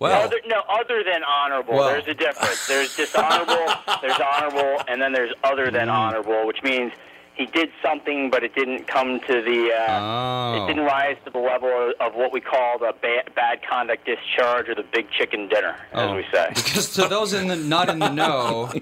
Well, 0.00 0.24
other, 0.24 0.40
no, 0.48 0.62
other 0.68 1.04
than 1.04 1.22
honorable. 1.22 1.74
Well. 1.74 1.88
There's 1.88 2.08
a 2.08 2.14
difference. 2.14 2.66
There's 2.66 2.96
dishonorable, 2.96 3.72
there's 4.02 4.18
honorable, 4.18 4.82
and 4.88 5.00
then 5.00 5.12
there's 5.12 5.32
other 5.44 5.70
than 5.70 5.88
honorable, 5.88 6.48
which 6.48 6.64
means 6.64 6.92
he 7.36 7.46
did 7.46 7.70
something, 7.82 8.30
but 8.30 8.42
it 8.42 8.54
didn't 8.54 8.86
come 8.86 9.20
to 9.20 9.42
the. 9.42 9.72
Uh, 9.72 9.86
Oh. 9.88 10.64
It 10.64 10.68
didn't 10.68 10.84
rise 10.84 11.16
to 11.24 11.30
the 11.30 11.38
level 11.38 11.68
of, 11.68 11.92
of 12.00 12.14
what 12.14 12.32
we 12.32 12.40
call 12.40 12.78
the 12.78 12.92
ba- 13.00 13.24
bad 13.34 13.60
conduct 13.68 14.06
discharge 14.06 14.68
or 14.68 14.74
the 14.74 14.84
big 14.92 15.10
chicken 15.10 15.48
dinner, 15.48 15.76
as 15.92 16.10
Oh. 16.10 16.16
we 16.16 16.24
say. 16.32 16.48
because 16.54 16.92
to 16.94 17.08
those 17.08 17.32
in 17.32 17.48
the 17.48 17.56
not 17.56 17.88
in 17.88 17.98
the 17.98 18.10
know, 18.10 18.72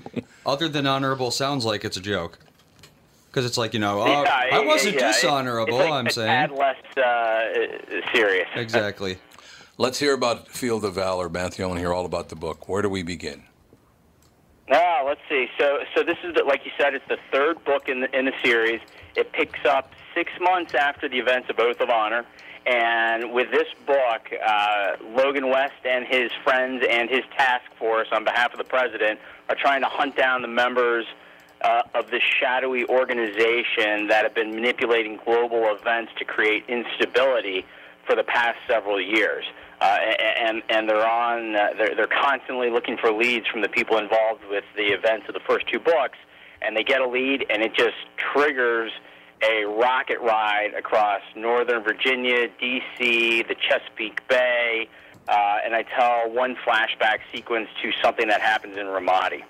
other 0.47 0.69
than 0.69 0.87
honorable 0.87 1.31
sounds 1.31 1.65
like 1.65 1.85
it's 1.85 1.97
a 1.97 2.01
joke. 2.01 2.39
Because 3.31 3.47
it's 3.47 3.59
like 3.59 3.75
you 3.75 3.81
know, 3.81 4.03
uh, 4.03 4.07
Yeah, 4.23 4.49
I 4.53 4.61
wasn't 4.65 4.95
yeah, 4.97 5.09
dishonorable. 5.09 5.81
it's 5.81 5.89
like 5.91 5.93
I'm 5.99 6.07
a 6.07 6.11
saying 6.13 6.29
tad 6.29 6.51
less 6.53 6.97
uh, 6.97 8.03
serious. 8.15 8.49
exactly. 8.55 9.19
Let's 9.77 9.99
hear 9.99 10.15
about 10.15 10.47
Field 10.49 10.85
of 10.85 10.95
Valor, 10.95 11.29
Matthew. 11.29 11.65
I 11.65 11.69
want 11.69 11.79
to 11.79 11.81
hear 11.83 11.93
all 11.93 12.07
about 12.07 12.29
the 12.29 12.37
book. 12.37 12.69
Where 12.69 12.81
do 12.83 12.89
we 12.89 13.03
begin? 13.03 13.43
Ah, 14.71 15.03
let's 15.05 15.21
see. 15.29 15.47
So, 15.59 15.81
so 15.95 16.03
this 16.03 16.17
is 16.25 16.35
the, 16.35 16.45
like 16.45 16.65
you 16.65 16.71
said, 16.79 16.95
it's 16.95 17.07
the 17.09 17.19
third 17.31 17.63
book 17.65 17.89
in 17.89 18.01
the 18.01 18.19
in 18.19 18.25
the 18.25 18.33
series. 18.43 18.81
It 19.15 19.33
picks 19.33 19.65
up 19.67 19.93
six 20.15 20.33
months 20.41 20.75
after 20.75 21.09
the 21.09 21.19
events 21.19 21.51
of 21.51 21.59
Oath 21.59 21.81
of 21.81 21.91
Honor, 21.91 22.25
and 22.65 23.33
with 23.33 23.51
this 23.51 23.69
book, 23.87 24.31
uh, 24.45 24.97
Logan 25.15 25.51
West 25.51 25.85
and 25.85 26.07
his 26.07 26.31
friends 26.43 26.83
and 26.89 27.11
his 27.11 27.23
task 27.37 27.65
force, 27.79 28.09
on 28.11 28.25
behalf 28.25 28.53
of 28.53 28.59
the 28.59 28.65
president, 28.65 29.21
are 29.51 29.57
trying 29.57 29.83
to 29.83 29.89
hunt 29.89 30.17
down 30.17 30.43
the 30.43 30.49
members. 30.49 31.07
Uh, 31.61 31.81
of 31.95 32.11
this 32.11 32.21
shadowy 32.23 32.85
organization 32.89 34.09
that 34.09 34.21
have 34.23 34.35
been 34.35 34.55
manipulating 34.55 35.19
global 35.25 35.75
events 35.75 36.13
to 36.19 36.23
create 36.23 36.63
instability 36.69 37.65
for 38.07 38.15
the 38.15 38.25
past 38.25 38.59
several 38.69 39.01
years. 39.01 39.47
Uh, 39.85 39.99
and 40.39 40.63
and 40.71 40.89
they're 40.89 41.07
on 41.07 41.55
uh, 41.55 41.69
they're 41.77 41.95
they're 41.95 42.07
constantly 42.07 42.71
looking 42.71 42.97
for 42.97 43.13
leads 43.13 43.47
from 43.49 43.61
the 43.61 43.69
people 43.69 43.99
involved 43.99 44.43
with 44.49 44.65
the 44.77 44.85
events 44.85 45.27
of 45.29 45.35
the 45.35 45.41
first 45.47 45.69
two 45.71 45.79
books, 45.79 46.17
and 46.63 46.75
they 46.75 46.83
get 46.83 47.03
a 47.03 47.07
lead, 47.07 47.45
and 47.51 47.63
it 47.63 47.75
just 47.75 47.97
triggers 48.17 48.91
a 49.43 49.67
rocket 49.67 50.19
ride 50.21 50.73
across 50.75 51.21
Northern 51.37 51.83
Virginia, 51.83 52.49
D.C., 52.59 53.43
the 53.43 53.55
Chesapeake 53.69 54.27
Bay, 54.27 54.89
uh, 55.29 55.59
and 55.63 55.75
I 55.75 55.83
tell 55.83 56.31
one 56.31 56.57
flashback 56.67 57.19
sequence 57.31 57.69
to 57.83 57.93
something 58.03 58.29
that 58.29 58.41
happens 58.41 58.79
in 58.79 58.87
Ramadi. 58.87 59.43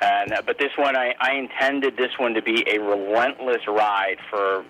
And, 0.00 0.32
uh, 0.32 0.40
but 0.46 0.56
this 0.56 0.72
one, 0.78 0.96
I, 0.96 1.14
I 1.20 1.34
intended 1.34 1.98
this 1.98 2.18
one 2.18 2.32
to 2.32 2.40
be 2.40 2.64
a 2.66 2.78
relentless 2.78 3.68
ride 3.68 4.16
for, 4.30 4.64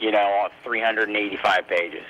you 0.00 0.12
know, 0.12 0.48
385 0.64 1.68
pages. 1.68 2.04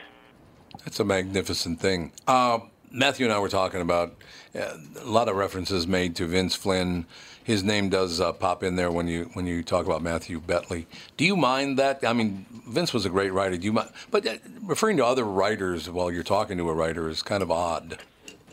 That's 0.85 1.01
a 1.01 1.05
magnificent 1.05 1.81
thing. 1.81 2.13
Uh, 2.27 2.61
Matthew 2.91 3.25
and 3.25 3.33
I 3.33 3.39
were 3.39 3.49
talking 3.49 3.81
about 3.81 4.15
uh, 4.55 4.77
a 5.01 5.07
lot 5.07 5.29
of 5.29 5.37
references 5.37 5.87
made 5.87 6.15
to 6.17 6.27
Vince 6.27 6.55
Flynn. 6.55 7.07
His 7.45 7.65
name 7.65 7.89
does 7.89 8.21
uh, 8.21 8.33
pop 8.33 8.63
in 8.63 8.77
there 8.77 8.91
when 8.91 9.09
you 9.09 9.31
when 9.33 9.47
you 9.47 9.63
talk 9.63 9.87
about 9.87 10.03
Matthew 10.03 10.41
Betley. 10.41 10.87
Do 11.17 11.25
you 11.25 11.37
mind 11.37 11.79
that? 11.79 12.05
I 12.05 12.13
mean, 12.13 12.47
Vince 12.69 12.93
was 12.93 13.05
a 13.05 13.11
great 13.11 13.33
writer. 13.33 13.57
Do 13.57 13.65
you 13.65 13.73
mind? 13.73 13.91
But 14.11 14.27
uh, 14.27 14.37
referring 14.63 14.99
to 14.99 15.07
other 15.07 15.25
writers 15.25 15.89
while 15.89 16.11
you're 16.11 16.23
talking 16.23 16.59
to 16.59 16.69
a 16.69 16.75
writer 16.75 17.09
is 17.09 17.23
kind 17.23 17.43
of 17.43 17.51
odd. 17.51 17.99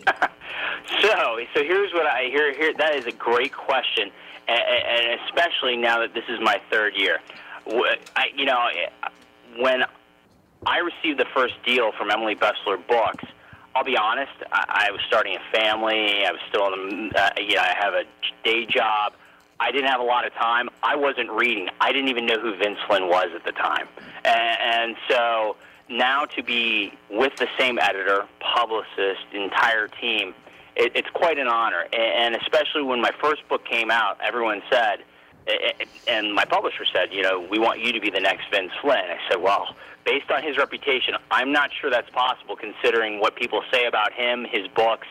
So, 1.02 1.40
so 1.54 1.64
here's 1.64 1.94
what 1.94 2.08
I 2.08 2.26
hear. 2.26 2.54
Here, 2.54 2.74
that 2.78 2.96
is 2.96 3.06
a 3.06 3.12
great 3.12 3.54
question, 3.54 4.12
and, 4.48 4.60
and 4.60 5.20
especially 5.22 5.78
now 5.78 6.00
that 6.00 6.14
this 6.14 6.26
is 6.28 6.40
my 6.42 6.60
third 6.70 6.94
year. 6.96 7.20
I, 8.16 8.26
you 8.36 8.46
know, 8.46 8.68
when 9.60 9.84
I 10.66 10.80
received 10.80 11.20
the 11.20 11.28
first 11.34 11.56
deal 11.66 11.92
from 11.94 12.12
Emily 12.12 12.36
Bestler 12.36 12.86
Books, 12.88 13.26
I'll 13.76 13.84
be 13.84 13.98
honest. 13.98 14.32
I, 14.52 14.88
I 14.88 14.92
was 14.92 15.02
starting 15.08 15.36
a 15.36 15.58
family. 15.58 16.26
I 16.26 16.32
was 16.32 16.42
still 16.50 16.74
in. 16.74 17.12
Uh, 17.16 17.30
you 17.38 17.56
know, 17.56 17.62
I 17.62 17.76
have 17.80 17.94
a 17.94 18.04
day 18.44 18.66
job. 18.66 19.14
I 19.60 19.72
didn't 19.72 19.90
have 19.90 20.00
a 20.00 20.04
lot 20.04 20.26
of 20.26 20.34
time. 20.34 20.70
I 20.84 20.96
wasn't 20.96 21.32
reading. 21.32 21.70
I 21.80 21.92
didn't 21.92 22.10
even 22.10 22.26
know 22.26 22.40
who 22.40 22.56
Vince 22.56 22.80
Flynn 22.88 23.08
was 23.08 23.28
at 23.36 23.44
the 23.44 23.52
time, 23.52 23.88
and, 24.24 24.60
and 24.62 24.96
so 25.10 25.56
now 25.90 26.26
to 26.26 26.44
be 26.44 26.94
with 27.10 27.36
the 27.38 27.48
same 27.58 27.80
editor, 27.80 28.26
publicist, 28.40 29.26
entire 29.34 29.88
team, 29.88 30.34
it, 30.76 30.92
it's 30.96 31.10
quite 31.10 31.38
an 31.38 31.48
honor. 31.48 31.86
And, 31.94 32.36
especially 32.36 32.84
when 32.84 33.02
my 33.02 33.12
first 33.22 33.48
book 33.50 33.66
came 33.66 33.92
out, 33.92 34.18
everyone 34.24 34.62
said, 34.70 35.04
and 36.08 36.34
my 36.34 36.46
publisher 36.46 36.86
said, 36.92 37.14
you 37.14 37.22
know, 37.22 37.40
we 37.50 37.60
want 37.60 37.80
you 37.80 37.92
to 37.94 38.00
be 38.00 38.10
the 38.10 38.20
next 38.20 38.50
Vince 38.52 38.72
Flynn. 38.82 38.98
I 38.98 39.18
said, 39.30 39.42
well, 39.42 39.76
based 40.06 40.30
on 40.32 40.44
his 40.44 40.58
reputation, 40.58 41.16
I'm 41.32 41.52
not 41.52 41.72
sure 41.80 41.90
that's 41.90 42.10
possible 42.10 42.56
considering 42.56 43.20
what 43.20 43.36
people 43.36 43.62
say 43.72 43.86
about 43.86 44.14
him, 44.14 44.46
his 44.50 44.68
books, 44.70 45.08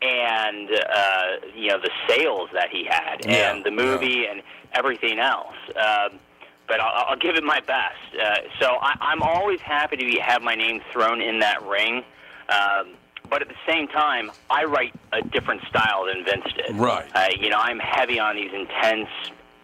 and 0.00 0.68
uh, 0.70 1.26
you 1.54 1.68
know 1.68 1.78
the 1.80 1.90
sales 2.08 2.50
that 2.52 2.70
he 2.70 2.84
had, 2.84 3.24
Yeah, 3.24 3.54
and 3.54 3.64
the 3.64 3.70
movie, 3.70 4.26
and 4.26 4.42
everything 4.72 5.18
else. 5.18 5.54
Um, 5.76 6.18
but 6.66 6.80
I'll, 6.80 7.10
I'll 7.10 7.16
give 7.16 7.36
it 7.36 7.44
my 7.44 7.60
best. 7.60 8.20
Uh, 8.20 8.36
so 8.60 8.78
I, 8.80 8.96
I'm 9.00 9.22
always 9.22 9.60
happy 9.60 9.96
to 9.96 10.04
be, 10.04 10.18
have 10.18 10.42
my 10.42 10.54
name 10.54 10.80
thrown 10.92 11.20
in 11.20 11.40
that 11.40 11.62
ring. 11.62 12.02
Um, 12.48 12.94
but 13.30 13.42
at 13.42 13.48
the 13.48 13.54
same 13.66 13.88
time, 13.88 14.30
I 14.50 14.64
write 14.64 14.94
a 15.12 15.22
different 15.22 15.62
style 15.68 16.06
than 16.06 16.24
Vince 16.24 16.44
did. 16.54 16.76
Right. 16.76 17.08
Uh, 17.14 17.28
you 17.38 17.48
know, 17.48 17.58
I'm 17.58 17.78
heavy 17.78 18.18
on 18.18 18.36
these 18.36 18.52
intense 18.52 19.08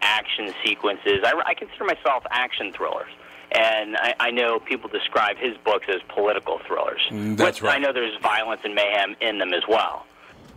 action 0.01 0.53
sequences. 0.63 1.19
I, 1.23 1.33
I 1.45 1.53
consider 1.53 1.85
myself 1.85 2.23
action 2.31 2.73
thrillers. 2.73 3.11
And 3.51 3.97
I, 3.97 4.13
I 4.19 4.31
know 4.31 4.59
people 4.59 4.89
describe 4.89 5.37
his 5.37 5.57
books 5.57 5.87
as 5.89 6.01
political 6.07 6.59
thrillers. 6.67 7.01
Mm, 7.09 7.35
that's 7.35 7.61
which 7.61 7.71
I 7.71 7.79
know 7.79 7.91
there's 7.91 8.15
violence 8.21 8.61
and 8.63 8.75
mayhem 8.75 9.15
in 9.21 9.39
them 9.39 9.53
as 9.53 9.63
well. 9.67 10.05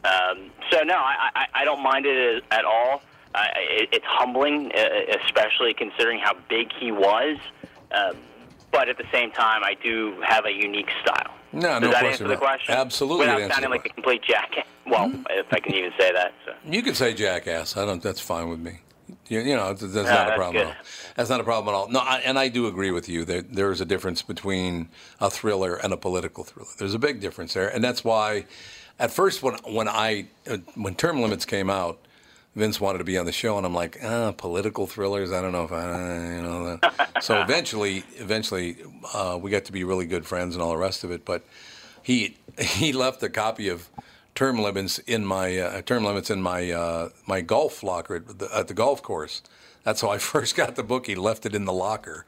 Um, 0.05 0.51
so 0.71 0.83
no, 0.83 0.97
I, 0.97 1.31
I, 1.35 1.47
I 1.55 1.65
don't 1.65 1.83
mind 1.83 2.05
it 2.07 2.45
at 2.51 2.65
all. 2.65 3.03
Uh, 3.35 3.45
it, 3.57 3.89
it's 3.93 4.05
humbling, 4.07 4.71
especially 5.25 5.73
considering 5.73 6.19
how 6.19 6.35
big 6.51 6.71
he 6.79 6.93
was. 6.93 7.39
Um, 7.93 8.17
but 8.73 8.89
at 8.89 8.99
the 8.99 9.07
same 9.13 9.31
time, 9.31 9.63
I 9.65 9.75
do 9.83 10.15
have 10.27 10.45
a 10.45 10.53
unique 10.53 10.91
style. 11.03 11.35
No, 11.53 11.79
Does 11.79 11.83
no 11.83 11.91
that 11.93 12.05
answer 12.05 12.29
the 12.29 12.37
question? 12.37 12.75
Absolutely, 12.75 13.27
it 13.27 13.35
Without 13.35 13.53
sounding 13.53 13.71
like 13.71 13.87
a 13.87 13.91
complete 13.91 14.23
jackass. 14.23 14.67
Well, 14.87 15.13
if 15.31 15.47
I 15.53 15.61
can 15.61 15.75
even 15.75 15.93
say 15.99 16.13
that. 16.13 16.33
So. 16.45 16.53
You 16.65 16.83
can 16.83 16.95
say 16.95 17.15
jackass. 17.15 17.77
I 17.77 17.85
don't. 17.85 18.03
That's 18.03 18.21
fine 18.21 18.49
with 18.49 18.61
me. 18.61 18.81
You, 19.29 19.41
you 19.41 19.57
know, 19.57 19.73
that's 19.73 19.95
not 19.95 20.33
a 20.33 20.35
problem 20.35 20.53
good. 20.65 20.71
at 20.71 20.77
all. 20.77 20.85
That's 21.17 21.31
not 21.31 21.41
a 21.41 21.45
problem 21.45 21.75
at 21.75 21.79
all. 21.79 21.89
No, 21.89 22.01
I, 22.01 22.19
and 22.19 22.39
I 22.39 22.49
do 22.49 22.67
agree 22.67 22.91
with 22.91 23.09
you. 23.09 23.25
There, 23.25 23.43
there 23.43 23.71
is 23.71 23.81
a 23.81 23.85
difference 23.85 24.23
between 24.23 24.89
a 25.21 25.31
thriller 25.31 25.77
and 25.77 25.93
a 25.93 25.97
political 25.97 26.45
thriller. 26.45 26.69
There's 26.79 26.95
a 26.95 26.99
big 26.99 27.21
difference 27.21 27.55
there, 27.55 27.69
and 27.69 27.83
that's 27.83 28.05
why, 28.05 28.47
at 28.99 29.11
first, 29.11 29.43
when 29.43 29.55
when 29.67 29.89
I 29.89 30.27
uh, 30.51 30.59
when 30.75 30.95
Term 30.95 31.21
Limits 31.21 31.45
came 31.45 31.71
out, 31.71 31.99
Vince 32.55 32.81
wanted 32.81 32.99
to 32.99 33.05
be 33.05 33.17
on 33.17 33.25
the 33.25 33.33
show, 33.33 33.57
and 33.57 33.65
I'm 33.65 33.75
like, 33.75 33.99
ah, 34.03 34.33
political 34.33 34.87
thrillers. 34.87 35.33
I 35.33 35.41
don't 35.41 35.53
know 35.53 35.65
if 35.65 35.73
I, 35.73 36.37
you 36.37 36.43
know. 36.43 36.77
That. 36.77 37.23
so 37.23 37.41
eventually, 37.41 38.05
eventually, 38.17 38.77
uh, 39.15 39.39
we 39.41 39.51
got 39.51 39.65
to 39.67 39.73
be 39.73 39.85
really 39.85 40.07
good 40.07 40.27
friends 40.27 40.55
and 40.55 40.63
all 40.63 40.71
the 40.71 40.77
rest 40.77 41.05
of 41.05 41.11
it. 41.11 41.25
But 41.25 41.43
he 42.03 42.37
he 42.59 42.93
left 42.93 43.23
a 43.23 43.31
copy 43.31 43.69
of 43.69 43.89
term 44.35 44.61
limits 44.61 44.99
in 44.99 45.25
my 45.25 45.59
uh, 45.59 45.83
term 45.83 46.05
limits 46.05 46.31
in 46.31 46.41
my 46.43 46.71
uh, 46.71 47.09
my 47.27 47.41
golf 47.41 47.83
locker 47.83 48.17
at 48.17 48.39
the, 48.39 48.49
at 48.57 48.69
the 48.69 48.75
golf 48.75 49.03
course. 49.03 49.43
That's 49.85 50.01
how 50.01 50.11
I 50.11 50.19
first 50.33 50.57
got 50.57 50.77
the 50.77 50.83
book. 50.83 51.07
He 51.07 51.15
left 51.15 51.47
it 51.47 51.55
in 51.55 51.65
the 51.65 51.73
locker. 51.73 52.27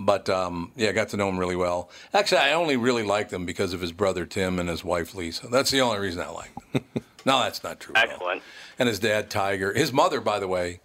But 0.00 0.28
um, 0.28 0.70
yeah, 0.76 0.90
I 0.90 0.92
got 0.92 1.08
to 1.08 1.16
know 1.16 1.28
him 1.28 1.38
really 1.38 1.56
well. 1.56 1.90
Actually, 2.14 2.38
I 2.42 2.52
only 2.52 2.76
really 2.76 3.02
liked 3.02 3.32
him 3.32 3.44
because 3.46 3.72
of 3.72 3.80
his 3.80 3.90
brother 3.90 4.26
Tim 4.26 4.60
and 4.60 4.68
his 4.68 4.84
wife 4.84 5.12
Lisa. 5.14 5.48
That's 5.48 5.72
the 5.72 5.80
only 5.80 5.98
reason 5.98 6.20
I 6.22 6.28
liked 6.30 6.56
him. 6.72 6.84
no, 7.26 7.40
that's 7.40 7.64
not 7.64 7.80
true. 7.80 7.94
at 7.96 8.06
all. 8.06 8.12
Excellent. 8.14 8.42
And 8.78 8.88
his 8.88 9.00
dad 9.00 9.28
Tiger. 9.28 9.72
His 9.72 9.92
mother, 9.92 10.20
by 10.20 10.38
the 10.38 10.46
way, 10.46 10.78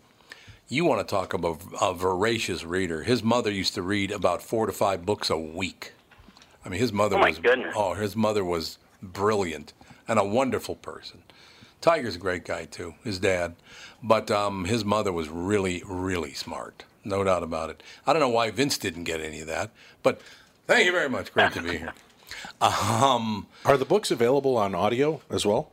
You 0.67 0.83
want 0.85 1.07
to 1.07 1.11
talk 1.11 1.33
about 1.35 1.61
a 1.79 1.93
voracious 1.93 2.63
reader. 2.63 3.03
His 3.03 3.21
mother 3.21 3.51
used 3.51 3.75
to 3.75 3.83
read 3.83 4.09
about 4.09 4.41
four 4.41 4.65
to 4.65 4.71
five 4.71 5.05
books 5.05 5.29
a 5.29 5.37
week. 5.37 5.91
I 6.65 6.69
mean, 6.69 6.79
his 6.79 6.91
mother 6.91 7.17
Oh, 7.17 7.23
was 7.27 7.37
goodness. 7.37 7.73
oh, 7.77 7.93
his 7.93 8.15
mother 8.15 8.43
was 8.43 8.79
brilliant 9.03 9.73
and 10.07 10.19
a 10.19 10.23
wonderful 10.23 10.75
person. 10.75 11.23
Tiger's 11.81 12.15
a 12.15 12.19
great 12.19 12.45
guy 12.45 12.65
too, 12.65 12.95
his 13.03 13.19
dad, 13.19 13.55
but 14.01 14.31
um, 14.31 14.65
his 14.65 14.85
mother 14.85 15.11
was 15.11 15.27
really, 15.29 15.83
really 15.85 16.33
smart, 16.33 16.85
no 17.03 17.23
doubt 17.23 17.43
about 17.43 17.69
it. 17.69 17.83
I 18.07 18.13
don't 18.13 18.21
know 18.21 18.29
why 18.29 18.51
Vince 18.51 18.77
didn't 18.77 19.03
get 19.03 19.19
any 19.19 19.41
of 19.41 19.47
that, 19.47 19.71
but 20.01 20.21
thank 20.67 20.85
you 20.85 20.91
very 20.91 21.09
much. 21.09 21.33
Great 21.33 21.51
to 21.53 21.61
be 21.61 21.77
here. 21.77 21.93
Um, 22.61 23.47
Are 23.65 23.77
the 23.77 23.85
books 23.85 24.11
available 24.11 24.57
on 24.57 24.73
audio 24.75 25.21
as 25.29 25.45
well? 25.45 25.71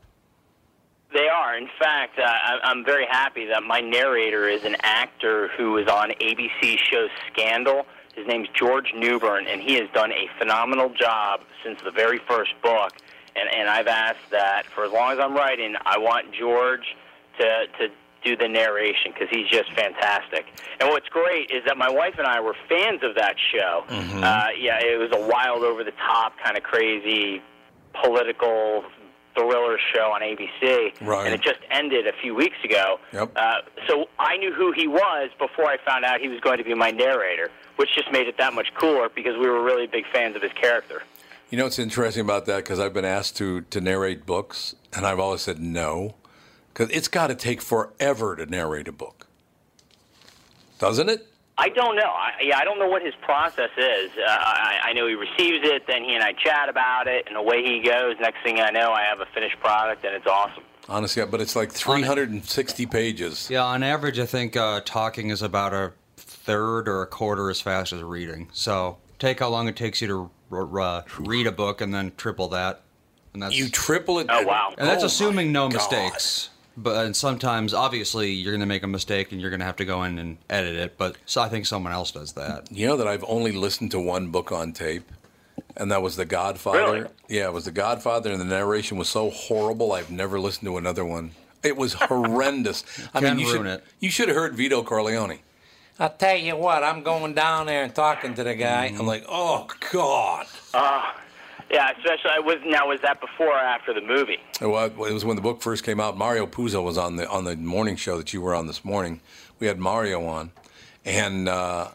They 1.13 1.27
are. 1.29 1.57
In 1.57 1.69
fact, 1.79 2.19
uh, 2.19 2.23
I- 2.23 2.61
I'm 2.63 2.85
very 2.85 3.07
happy 3.07 3.47
that 3.47 3.63
my 3.65 3.81
narrator 3.81 4.49
is 4.49 4.65
an 4.65 4.77
actor 4.83 5.49
who 5.57 5.77
is 5.79 5.89
on 5.89 6.11
ABC 6.21 6.79
show 6.79 7.09
Scandal. 7.33 7.87
His 8.15 8.27
name's 8.27 8.49
George 8.55 8.93
Newbern, 8.95 9.47
and 9.49 9.61
he 9.61 9.75
has 9.75 9.89
done 9.93 10.13
a 10.13 10.29
phenomenal 10.39 10.91
job 10.91 11.41
since 11.65 11.81
the 11.83 11.91
very 11.91 12.19
first 12.29 12.53
book. 12.63 12.93
And, 13.37 13.49
and 13.55 13.69
I've 13.69 13.87
asked 13.87 14.31
that 14.31 14.67
for 14.67 14.85
as 14.85 14.93
long 14.93 15.13
as 15.13 15.19
I'm 15.19 15.35
writing, 15.35 15.75
I 15.85 15.99
want 15.99 16.33
George 16.33 16.97
to, 17.39 17.67
to 17.79 17.89
do 18.25 18.37
the 18.37 18.49
narration 18.49 19.13
because 19.13 19.29
he's 19.31 19.49
just 19.49 19.73
fantastic. 19.73 20.47
And 20.79 20.89
what's 20.91 21.09
great 21.09 21.51
is 21.51 21.65
that 21.67 21.79
my 21.79 21.89
wife 21.89 22.15
and 22.19 22.27
I 22.27 22.41
were 22.41 22.55
fans 22.69 23.03
of 23.03 23.15
that 23.15 23.37
show. 23.53 23.85
Mm-hmm. 23.89 24.19
Uh, 24.23 24.47
yeah, 24.59 24.79
it 24.83 24.99
was 24.99 25.11
a 25.13 25.27
wild, 25.27 25.63
over 25.63 25.85
the 25.85 25.93
top, 25.93 26.35
kind 26.45 26.57
of 26.57 26.63
crazy 26.63 27.41
political 27.95 28.85
thriller 29.35 29.79
show 29.95 30.11
on 30.13 30.23
ABC, 30.23 31.01
Right. 31.01 31.25
and 31.27 31.35
it 31.35 31.41
just 31.41 31.61
ended 31.71 32.07
a 32.07 32.13
few 32.21 32.35
weeks 32.35 32.57
ago. 32.65 32.99
Yep. 33.13 33.33
Uh, 33.37 33.55
so 33.89 34.07
I 34.19 34.37
knew 34.37 34.53
who 34.53 34.73
he 34.73 34.87
was 34.89 35.31
before 35.39 35.67
I 35.67 35.77
found 35.85 36.05
out 36.05 36.21
he 36.21 36.29
was 36.29 36.41
going 36.41 36.59
to 36.59 36.65
be 36.65 36.75
my 36.75 36.91
narrator, 36.91 37.51
which 37.77 37.89
just 37.95 38.11
made 38.13 38.27
it 38.27 38.37
that 38.39 38.53
much 38.55 38.69
cooler 38.75 39.09
because 39.09 39.37
we 39.39 39.49
were 39.49 39.63
really 39.63 39.87
big 39.87 40.05
fans 40.13 40.35
of 40.37 40.43
his 40.43 40.53
character. 40.53 41.03
You 41.51 41.59
know 41.59 41.65
what's 41.65 41.81
interesting 41.81 42.23
about 42.23 42.47
that? 42.47 42.59
Because 42.59 42.79
I've 42.79 42.95
been 42.95 43.05
asked 43.05 43.37
to 43.39 43.63
to 43.63 43.81
narrate 43.81 44.25
books, 44.25 44.77
and 44.93 45.05
I've 45.05 45.19
always 45.19 45.41
said 45.41 45.59
no, 45.61 46.15
because 46.73 46.89
it's 46.91 47.09
got 47.09 47.27
to 47.27 47.35
take 47.35 47.61
forever 47.61 48.37
to 48.37 48.47
narrate 48.47 48.87
a 48.87 48.93
book, 48.93 49.27
doesn't 50.79 51.09
it? 51.09 51.27
I 51.59 51.69
don't 51.69 51.97
know. 51.97 52.03
I, 52.03 52.33
yeah, 52.43 52.59
I 52.59 52.65
don't 52.65 52.79
know 52.79 52.89
what 52.89 53.03
his 53.03 53.15
process 53.21 53.71
is. 53.77 54.11
Uh, 54.17 54.31
I, 54.31 54.79
I 54.85 54.93
know 54.95 55.07
he 55.09 55.15
receives 55.15 55.67
it, 55.69 55.87
then 55.87 56.05
he 56.05 56.15
and 56.15 56.23
I 56.23 56.33
chat 56.33 56.69
about 56.71 57.07
it, 57.09 57.27
and 57.27 57.37
away 57.37 57.65
he 57.65 57.83
goes. 57.83 58.15
Next 58.21 58.43
thing 58.43 58.61
I 58.61 58.71
know, 58.71 58.93
I 58.93 59.03
have 59.03 59.21
a 59.21 59.27
finished 59.27 59.59
product, 59.61 60.05
and 60.05 60.15
it's 60.15 60.27
awesome. 60.27 60.63
Honestly, 60.89 61.23
but 61.27 61.41
it's 61.41 61.57
like 61.57 61.73
360 61.73 62.87
pages. 62.87 63.51
Yeah, 63.51 63.65
on 63.65 63.83
average, 63.83 64.19
I 64.19 64.27
think 64.27 64.57
uh, 64.57 64.81
talking 64.85 65.31
is 65.31 65.43
about 65.43 65.75
a 65.75 65.93
third 66.17 66.89
or 66.89 67.03
a 67.03 67.07
quarter 67.07 67.51
as 67.51 67.61
fast 67.61 67.93
as 67.93 68.03
reading. 68.03 68.49
So 68.53 68.97
take 69.19 69.41
how 69.41 69.49
long 69.49 69.69
it 69.69 69.77
takes 69.77 70.01
you 70.01 70.09
to 70.09 70.21
r- 70.23 70.31
uh, 70.51 71.03
read 71.19 71.47
a 71.47 71.53
book 71.53 71.81
and 71.81 71.93
then 71.95 72.13
triple 72.17 72.49
that. 72.49 72.81
And 73.33 73.43
that's 73.43 73.57
You 73.57 73.69
triple 73.69 74.19
it. 74.19 74.27
Oh 74.29 74.45
wow! 74.45 74.75
and 74.77 74.89
that's 74.89 75.03
Oh, 75.03 75.07
assuming 75.07 75.53
no 75.53 75.69
God. 75.69 75.75
mistakes. 75.75 76.51
But 76.77 77.05
and 77.05 77.15
sometimes, 77.15 77.75
obviously, 77.75 78.31
you're 78.33 78.53
going 78.53 78.61
to 78.61 78.67
make 78.67 78.83
a 78.83 78.87
mistake 78.89 79.33
and 79.33 79.41
you're 79.41 79.51
going 79.51 79.61
to 79.61 79.67
have 79.67 79.77
to 79.77 79.85
go 79.85 80.03
in 80.05 80.19
and 80.19 80.39
edit 80.49 80.77
it. 80.77 80.97
But 80.99 81.17
so 81.27 81.41
I 81.43 81.49
think 81.49 81.67
someone 81.67 81.93
else 81.93 82.11
does 82.11 82.33
that. 82.35 82.71
You 82.73 82.87
know 82.87 82.97
that 82.97 83.07
I've 83.07 83.25
only 83.29 83.53
listened 83.53 83.91
to 83.93 84.01
one 84.01 84.29
book 84.31 84.51
on 84.51 84.73
tape, 84.73 85.11
and 85.77 85.91
that 85.93 86.01
was 86.03 86.17
The 86.17 86.25
Godfather. 86.25 86.79
Really? 86.93 87.07
Yeah, 87.29 87.47
it 87.47 87.53
was 87.53 87.67
The 87.67 87.73
Godfather, 87.73 88.31
and 88.33 88.41
the 88.41 88.45
narration 88.47 88.97
was 88.99 89.09
so 89.09 89.31
horrible. 89.31 89.93
I've 89.93 90.11
never 90.11 90.41
listened 90.41 90.67
to 90.67 90.77
another 90.79 91.05
one. 91.05 91.33
It 91.63 91.77
was 91.77 91.93
horrendous. 91.95 92.83
I 93.13 93.21
Can 93.21 93.37
mean, 93.37 93.47
you 93.47 93.53
ruin 93.53 93.67
should 93.67 93.73
it. 93.75 93.85
you 94.01 94.11
should 94.11 94.29
have 94.29 94.37
heard 94.37 94.55
Vito 94.55 94.83
Corleone. 94.83 95.41
I'll 96.01 96.09
tell 96.11 96.37
you 96.37 96.57
what, 96.57 96.83
I'm 96.83 97.03
going 97.03 97.35
down 97.35 97.67
there 97.67 97.85
and 97.85 97.95
talking 97.95 98.33
to 98.35 98.43
the 98.43 98.55
guy. 98.55 98.87
I'm 98.87 99.07
like, 99.07 99.25
oh 99.29 99.67
God. 99.93 100.47
Yeah, 101.71 101.91
especially 101.97 102.31
I 102.33 102.41
was 102.41 102.57
now. 102.65 102.89
Was 102.89 103.01
that 103.03 103.21
before 103.21 103.49
or 103.49 103.59
after 103.59 103.95
the 103.95 104.01
movie? 104.01 104.39
Well, 104.61 104.87
it 104.87 104.97
was 105.13 105.25
when 105.25 105.37
the 105.37 105.43
book 105.43 105.63
first 105.63 105.85
came 105.85 106.01
out. 106.01 106.17
Mario 106.17 106.45
Puzo 106.47 106.83
was 106.83 106.99
on 106.99 107.15
the 107.15 107.29
on 107.29 107.45
the 107.45 107.55
morning 107.55 107.95
show 107.95 108.17
that 108.17 108.33
you 108.33 108.41
were 108.41 108.57
on 108.57 108.67
this 108.67 108.85
morning. 108.85 109.21
We 109.61 109.69
had 109.69 109.79
Mario 109.79 110.25
on, 110.27 110.51
and 111.05 111.49
uh, 111.49 111.91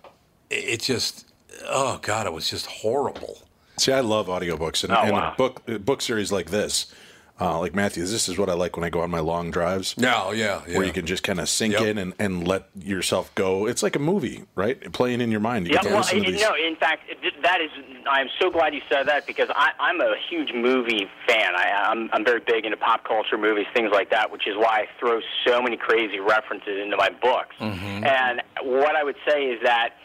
it, 0.50 0.56
it 0.76 0.82
just, 0.82 1.26
oh 1.68 2.00
God, 2.02 2.26
it 2.26 2.32
was 2.32 2.50
just 2.50 2.68
horrible. 2.68 3.40
See, 3.78 3.92
I 3.92 4.00
love 4.00 4.28
audiobooks 4.28 4.86
and, 4.86 4.94
Oh, 4.94 5.02
and 5.02 5.12
wow. 5.12 5.34
a 5.34 5.36
book 5.36 5.62
book 5.84 6.02
series 6.02 6.32
like 6.32 6.52
this. 6.52 6.94
Uh, 7.40 7.60
like 7.60 7.76
Matthews, 7.76 8.12
this 8.14 8.30
is 8.30 8.38
what 8.38 8.50
I 8.50 8.54
like 8.54 8.78
when 8.78 8.86
I 8.86 8.90
go 8.90 9.02
on 9.02 9.12
my 9.12 9.20
long 9.20 9.52
drives. 9.52 9.98
No, 9.98 10.32
yeah, 10.32 10.62
yeah. 10.68 10.78
Where 10.78 10.86
you 10.88 10.94
can 10.94 11.06
just 11.06 11.22
kind 11.22 11.40
of 11.42 11.50
sink 11.50 11.74
Yep. 11.74 11.82
in 11.84 11.98
and, 11.98 12.14
and 12.18 12.48
let 12.48 12.70
yourself 12.80 13.34
go. 13.36 13.68
It's 13.68 13.84
like 13.84 13.98
a 13.98 14.00
movie, 14.00 14.46
right? 14.56 14.92
Playing 14.94 15.20
in 15.20 15.32
your 15.32 15.42
mind. 15.42 15.68
You 15.68 15.74
Yeah, 15.74 15.82
get 15.82 15.84
to 15.84 15.90
well, 15.90 15.98
listen 16.00 16.22
to 16.24 16.28
I- 16.30 16.32
these. 16.32 16.42
no. 16.42 16.56
In 16.56 16.76
fact, 16.78 17.10
that 17.44 17.60
is. 17.60 17.70
I'm 18.10 18.28
so 18.40 18.50
glad 18.50 18.74
you 18.74 18.82
said 18.90 19.08
that 19.08 19.28
because 19.28 19.50
I, 19.56 19.72
I'm 19.80 20.00
a 20.00 20.16
huge 20.30 20.54
movie 20.54 21.08
fan. 21.28 21.56
I, 21.56 21.72
I'm, 21.90 22.10
I'm 22.14 22.24
very 22.24 22.40
big 22.40 22.64
into 22.64 22.78
pop 22.78 23.04
culture 23.04 23.38
movies, 23.38 23.66
things 23.76 23.90
like 23.92 24.12
that, 24.12 24.32
which 24.32 24.48
is 24.48 24.56
why 24.56 24.86
I 24.86 25.00
throw 25.00 25.20
so 25.46 25.62
many 25.62 25.76
crazy 25.76 26.20
references 26.20 26.80
into 26.82 26.96
my 26.96 27.10
books. 27.10 27.56
And 27.60 28.42
what 28.64 28.96
I 28.96 29.04
would 29.04 29.16
say 29.28 29.46
is 29.46 29.60
that 29.64 29.96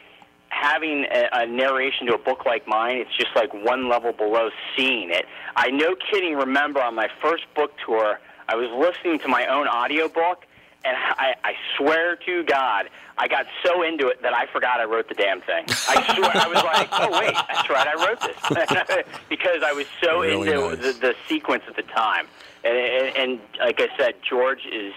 having 0.50 1.06
a, 1.10 1.28
a 1.32 1.46
narration 1.46 2.06
to 2.08 2.14
a 2.14 2.18
book 2.18 2.44
like 2.44 2.66
mine, 2.66 2.98
it's 2.98 3.16
just 3.16 3.34
like 3.34 3.52
one 3.54 3.88
level 3.88 4.12
below 4.12 4.50
seeing 4.76 5.10
it. 5.10 5.26
I 5.56 5.70
no 5.70 5.94
kidding 6.10 6.34
remember 6.34 6.82
on 6.82 6.94
my 6.94 7.08
first 7.22 7.44
book 7.54 7.72
tour, 7.84 8.20
I 8.48 8.56
was 8.56 8.68
listening 8.70 9.18
to 9.20 9.28
my 9.28 9.46
own 9.46 9.68
audiobook, 9.68 10.44
and 10.84 10.96
I, 10.96 11.34
I 11.44 11.52
swear 11.76 12.16
to 12.16 12.42
God, 12.44 12.88
I 13.18 13.28
got 13.28 13.46
so 13.64 13.82
into 13.82 14.08
it 14.08 14.22
that 14.22 14.32
I 14.32 14.46
forgot 14.46 14.80
I 14.80 14.84
wrote 14.84 15.08
the 15.08 15.14
damn 15.14 15.40
thing. 15.42 15.64
I 15.68 16.14
swear, 16.16 16.30
I 16.34 16.48
was 16.48 16.64
like, 16.64 16.88
oh, 16.92 17.20
wait, 17.20 17.34
that's 17.34 17.68
right, 17.70 17.86
I 17.86 18.06
wrote 18.06 18.20
this. 18.20 19.04
because 19.28 19.62
I 19.64 19.72
was 19.72 19.86
so 20.02 20.20
Really 20.20 20.48
into 20.50 20.70
nice. 20.70 20.78
the, 20.78 20.92
the 21.00 21.14
sequence 21.28 21.64
at 21.68 21.76
the 21.76 21.82
time. 21.82 22.26
And, 22.64 22.76
and, 22.76 23.16
and 23.16 23.40
like 23.60 23.80
I 23.80 23.88
said, 23.96 24.14
George 24.28 24.66
is 24.66 24.92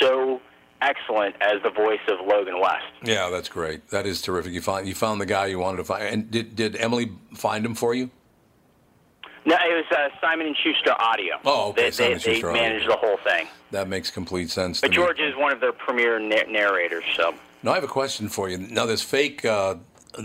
so 0.00 0.40
excellent 0.82 1.34
as 1.40 1.62
the 1.62 1.70
voice 1.70 2.00
of 2.08 2.26
Logan 2.26 2.60
West. 2.60 2.84
Yeah, 3.04 3.30
that's 3.30 3.48
great. 3.48 3.88
That 3.88 4.06
is 4.06 4.20
terrific. 4.20 4.52
You 4.52 4.60
found 4.60 4.86
you 4.88 4.94
found 4.94 5.20
the 5.20 5.26
guy 5.26 5.46
you 5.46 5.58
wanted 5.58 5.78
to 5.78 5.84
find. 5.84 6.04
And 6.04 6.30
did 6.30 6.56
did 6.56 6.76
Emily 6.76 7.12
find 7.34 7.64
him 7.64 7.74
for 7.74 7.94
you? 7.94 8.10
No, 9.44 9.56
it 9.56 9.74
was 9.74 9.84
uh, 9.90 10.08
Simon 10.20 10.46
and 10.46 10.56
Schuster 10.56 10.94
Audio. 11.00 11.34
Oh, 11.44 11.70
okay, 11.70 11.84
They, 11.86 11.90
Simon 11.90 12.12
they, 12.12 12.18
Schuster 12.20 12.46
they 12.46 12.48
Audio. 12.50 12.62
manage 12.62 12.86
the 12.86 12.96
whole 12.96 13.16
thing. 13.24 13.48
That 13.72 13.88
makes 13.88 14.08
complete 14.10 14.50
sense. 14.50 14.80
But 14.80 14.88
to 14.88 14.90
me. 14.92 14.96
George 15.04 15.18
is 15.18 15.34
one 15.36 15.52
of 15.52 15.58
their 15.60 15.72
premier 15.72 16.20
na- 16.20 16.44
narrators. 16.48 17.02
So 17.16 17.34
Now 17.64 17.72
I 17.72 17.74
have 17.74 17.82
a 17.84 17.88
question 17.88 18.28
for 18.28 18.48
you. 18.48 18.58
Now 18.58 18.86
this 18.86 19.02
fake 19.02 19.44
uh, 19.44 19.76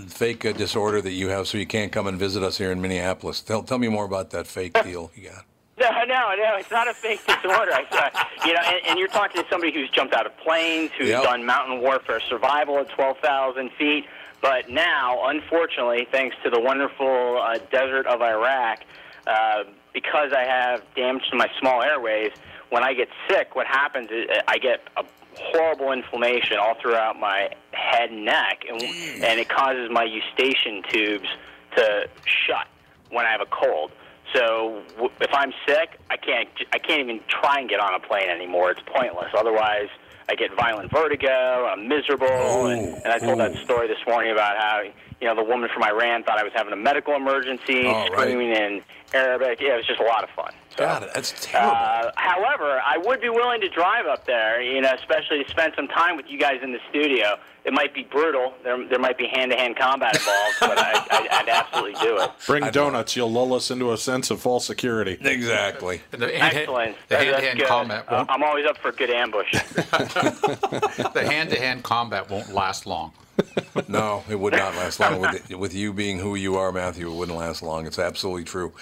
fake 0.08 0.46
uh, 0.46 0.52
disorder 0.52 1.02
that 1.02 1.14
you 1.14 1.30
have, 1.30 1.48
so 1.48 1.58
you 1.58 1.66
can't 1.66 1.92
come 1.92 2.06
and 2.08 2.20
visit 2.20 2.44
us 2.44 2.58
here 2.60 2.72
in 2.72 2.80
Minneapolis. 2.80 3.42
Tell 3.42 3.64
tell 3.64 3.80
me 3.80 3.88
more 3.88 4.06
about 4.06 4.30
that 4.32 4.46
fake 4.46 4.74
deal 4.84 5.12
you 5.16 5.30
got. 5.30 5.46
no, 5.80 5.90
no, 6.08 6.34
no, 6.36 6.56
it's 6.58 6.72
not 6.72 6.88
a 6.88 6.94
fake 6.94 7.22
disorder. 7.26 7.72
I, 7.74 8.28
you 8.46 8.54
know, 8.54 8.62
and, 8.66 8.78
and 8.90 9.00
you're 9.00 9.08
talking 9.08 9.42
to 9.42 9.48
somebody 9.50 9.72
who's 9.72 9.90
jumped 9.92 10.14
out 10.14 10.26
of 10.26 10.36
planes, 10.38 10.92
who's 10.98 11.10
Yep. 11.10 11.24
done 11.24 11.46
mountain 11.46 11.82
warfare 11.82 12.20
survival 12.20 12.80
at 12.80 12.90
12,000 12.90 13.72
feet. 13.78 14.06
But 14.42 14.70
now, 14.70 15.28
unfortunately, 15.30 16.08
thanks 16.12 16.36
to 16.44 16.50
the 16.50 16.60
wonderful 16.60 17.40
uh, 17.42 17.60
desert 17.72 18.08
of 18.08 18.22
Iraq, 18.22 18.80
uh, 19.28 19.64
because 19.94 20.32
I 20.36 20.44
have 20.46 20.82
damage 20.96 21.24
to 21.32 21.36
my 21.38 21.50
small 21.60 21.82
airways, 21.84 22.32
when 22.70 22.84
I 22.84 22.94
get 22.94 23.10
sick, 23.30 23.56
what 23.56 23.68
happens 23.68 24.10
is 24.12 24.28
uh, 24.30 24.42
I 24.48 24.58
get 24.58 24.82
a 24.98 25.04
horrible 25.36 25.92
inflammation 25.92 26.58
all 26.58 26.74
throughout 26.82 27.20
my 27.20 27.50
head 27.72 28.10
and 28.12 28.26
neck, 28.26 28.66
and, 28.68 28.82
and 28.82 29.40
it 29.40 29.50
causes 29.50 29.90
my 29.92 30.04
eustachian 30.04 30.82
tubes 30.90 31.28
to 31.76 32.08
shut 32.26 32.68
when 33.12 33.26
I 33.26 33.32
have 33.32 33.42
a 33.42 33.46
cold. 33.46 33.92
So 34.34 34.82
w- 34.96 35.12
if 35.22 35.34
I'm 35.34 35.54
sick, 35.68 36.00
I 36.10 36.18
can't 36.18 36.50
I 36.74 36.80
can't 36.80 37.02
even 37.02 37.20
try 37.28 37.60
and 37.60 37.70
get 37.70 37.80
on 37.80 37.94
a 37.94 38.00
plane 38.00 38.30
anymore. 38.30 38.72
It's 38.72 38.82
pointless. 38.86 39.30
Otherwise, 39.38 39.88
I 40.30 40.36
get 40.36 40.54
violent 40.56 40.92
vertigo. 40.92 41.68
I'm 41.72 41.88
miserable. 41.88 42.28
Oh, 42.30 42.66
and, 42.66 42.94
and 42.96 43.08
I 43.08 43.20
told 43.20 43.40
that 43.40 43.56
story 43.64 43.88
this 43.88 43.98
morning 44.08 44.32
about 44.32 44.58
how 44.58 44.82
you 45.22 45.28
know 45.28 45.36
the 45.36 45.44
woman 45.44 45.70
from 45.74 45.84
Iran 45.84 46.24
thought 46.24 46.38
I 46.40 46.44
was 46.44 46.54
having 46.54 46.74
a 46.74 46.78
medical 46.78 47.16
emergency, 47.16 47.86
Oh, 47.86 47.92
right. 47.94 48.12
screaming 48.12 48.52
in 48.52 48.82
Arabic. 49.14 49.60
Yeah, 49.62 49.74
it 49.74 49.78
was 49.78 49.86
just 49.88 50.00
a 50.02 50.04
lot 50.06 50.24
of 50.24 50.30
fun. 50.32 50.52
So, 50.78 50.84
God, 50.86 51.10
that's 51.14 51.34
terrible. 51.42 51.76
uh, 51.76 52.12
however, 52.16 52.80
I 52.86 52.98
would 52.98 53.20
be 53.22 53.30
willing 53.30 53.62
to 53.62 53.70
drive 53.70 54.06
up 54.06 54.26
there, 54.26 54.62
you 54.62 54.80
know, 54.82 54.94
especially 54.94 55.44
to 55.44 55.50
spend 55.50 55.74
some 55.76 55.88
time 55.88 56.16
with 56.18 56.28
you 56.30 56.40
guys 56.40 56.60
in 56.62 56.72
the 56.72 56.80
studio. 56.90 57.38
It 57.66 57.74
might 57.74 57.94
be 57.94 58.04
brutal. 58.04 58.54
There, 58.64 58.88
there 58.88 59.00
might 59.00 59.18
be 59.18 59.28
hand-to-hand 59.28 59.76
combat 59.76 60.16
involved, 60.16 60.56
but 60.62 60.78
I, 60.78 60.92
I, 61.12 61.28
I'd 61.40 61.50
absolutely 61.50 62.00
do 62.02 62.18
it. 62.22 62.32
Bring 62.46 62.70
donuts. 62.72 63.16
You'll 63.16 63.32
lull 63.32 63.54
us 63.56 63.72
into 63.72 63.92
a 63.92 63.98
sense 63.98 64.32
of 64.32 64.40
false 64.40 64.66
security. 64.66 65.18
exactly. 65.20 66.02
The 66.12 66.42
Excellent. 66.42 66.96
The 67.10 67.16
That- 67.16 67.24
hand-to-hand 67.26 67.64
combat 67.68 68.06
Uh, 68.08 68.16
won't. 68.18 68.30
I'm 68.32 68.44
always 68.44 68.66
up 68.66 68.78
for 68.78 68.90
a 68.90 68.94
good 68.94 69.10
ambush. 69.10 69.52
the 69.52 71.24
hand-to-hand 71.30 71.84
combat 71.84 72.30
won't 72.30 72.54
last 72.54 72.86
long. 72.86 73.12
No, 73.88 74.24
it 74.28 74.36
would 74.40 74.54
not 74.54 74.76
last 74.76 75.00
long. 75.00 75.22
With 75.22 75.50
with 75.52 75.74
you 75.76 75.94
being 75.94 76.18
who 76.18 76.34
you 76.36 76.56
are, 76.58 76.72
Matthew, 76.72 77.10
it 77.12 77.14
wouldn't 77.16 77.38
last 77.38 77.62
long. 77.62 77.86
It's 77.86 78.00
absolutely 78.00 78.44
true. 78.44 78.74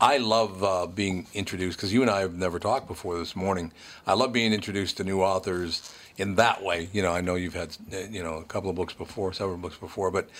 I 0.00 0.16
love 0.16 0.64
uh, 0.64 0.86
being 0.86 1.26
introduced 1.34 1.76
because 1.76 1.92
you 1.92 2.00
and 2.00 2.10
I 2.10 2.20
have 2.20 2.34
never 2.34 2.58
talked 2.58 2.88
before 2.88 3.18
this 3.18 3.36
morning. 3.36 3.70
I 4.06 4.14
love 4.14 4.32
being 4.32 4.54
introduced 4.54 4.96
to 4.96 5.04
new 5.04 5.20
authors 5.20 5.92
in 6.16 6.36
that 6.36 6.62
way. 6.62 6.88
You 6.92 7.02
know, 7.02 7.12
I 7.12 7.20
know 7.20 7.34
you've 7.34 7.54
had 7.54 7.76
uh, 7.92 7.98
you 8.10 8.22
know 8.22 8.36
a 8.36 8.44
couple 8.44 8.70
of 8.70 8.76
books 8.76 8.94
before, 8.94 9.34
several 9.34 9.58
books 9.58 9.76
before, 9.76 10.10
but 10.10 10.30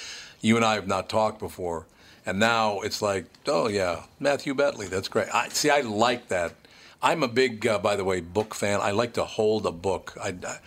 you 0.40 0.56
and 0.56 0.64
I 0.64 0.74
have 0.74 0.86
not 0.86 1.10
talked 1.10 1.38
before, 1.38 1.84
and 2.24 2.38
now 2.38 2.80
it's 2.80 3.02
like, 3.02 3.26
oh 3.46 3.68
yeah, 3.68 4.04
Matthew 4.18 4.54
Betley, 4.54 4.88
that's 4.88 5.08
great. 5.08 5.28
I 5.34 5.50
see. 5.50 5.68
I 5.68 5.82
like 5.82 6.28
that. 6.28 6.54
I'm 7.02 7.22
a 7.22 7.28
big, 7.28 7.66
uh, 7.66 7.78
by 7.78 7.96
the 7.96 8.04
way, 8.04 8.20
book 8.20 8.54
fan. 8.54 8.80
I 8.80 8.92
like 8.92 9.12
to 9.14 9.24
hold 9.24 9.66
a 9.66 9.72
book. 9.72 10.16
I, 10.22 10.28
I, 10.28 10.58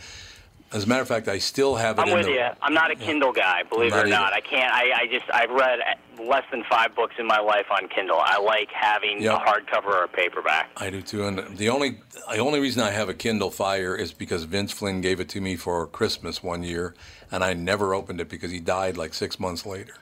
as 0.74 0.84
a 0.86 0.88
matter 0.88 1.02
of 1.02 1.08
fact, 1.08 1.28
I 1.28 1.38
still 1.38 1.76
have 1.76 1.98
it 2.00 2.02
I'm 2.04 2.14
with 2.18 2.26
the. 2.26 2.32
you. 2.34 2.48
I'm 2.62 2.74
not 2.74 2.92
a 2.92 2.96
Kindle 2.96 3.32
guy, 3.32 3.64
believe 3.64 3.94
it 3.94 4.06
or 4.06 4.08
not. 4.08 4.34
either. 4.34 4.36
I 4.36 4.42
can't. 4.42 4.74
I, 4.74 5.02
I 5.02 5.08
just 5.08 5.26
I've 5.34 5.50
read 5.52 5.80
less 6.20 6.44
than 6.52 6.64
five 6.70 6.96
books 6.96 7.16
in 7.20 7.26
my 7.28 7.40
life 7.40 7.66
on 7.72 7.88
Kindle. 7.90 8.18
I 8.20 8.40
like 8.40 8.70
having 8.72 9.22
Yeah. 9.22 9.36
a 9.36 9.40
hardcover 9.40 9.86
or 9.88 10.04
a 10.04 10.08
paperback. 10.08 10.70
I 10.78 10.90
do 10.90 11.02
too, 11.02 11.26
and 11.28 11.58
the 11.58 11.70
only 11.70 12.00
the 12.32 12.40
only 12.40 12.60
reason 12.60 12.82
I 12.84 12.92
have 12.92 13.10
a 13.10 13.14
Kindle 13.14 13.52
Fire 13.52 13.96
is 13.96 14.14
because 14.14 14.44
Vince 14.44 14.72
Flynn 14.72 15.02
gave 15.02 15.20
it 15.20 15.30
to 15.30 15.42
me 15.42 15.56
for 15.56 15.86
Christmas 15.88 16.42
one 16.42 16.64
year, 16.64 16.96
and 17.32 17.44
I 17.44 17.54
never 17.54 17.94
opened 17.94 18.20
it 18.22 18.30
because 18.30 18.52
he 18.52 18.60
died 18.60 18.98
like 18.98 19.14
six 19.14 19.40
months 19.40 19.66
later. 19.66 19.94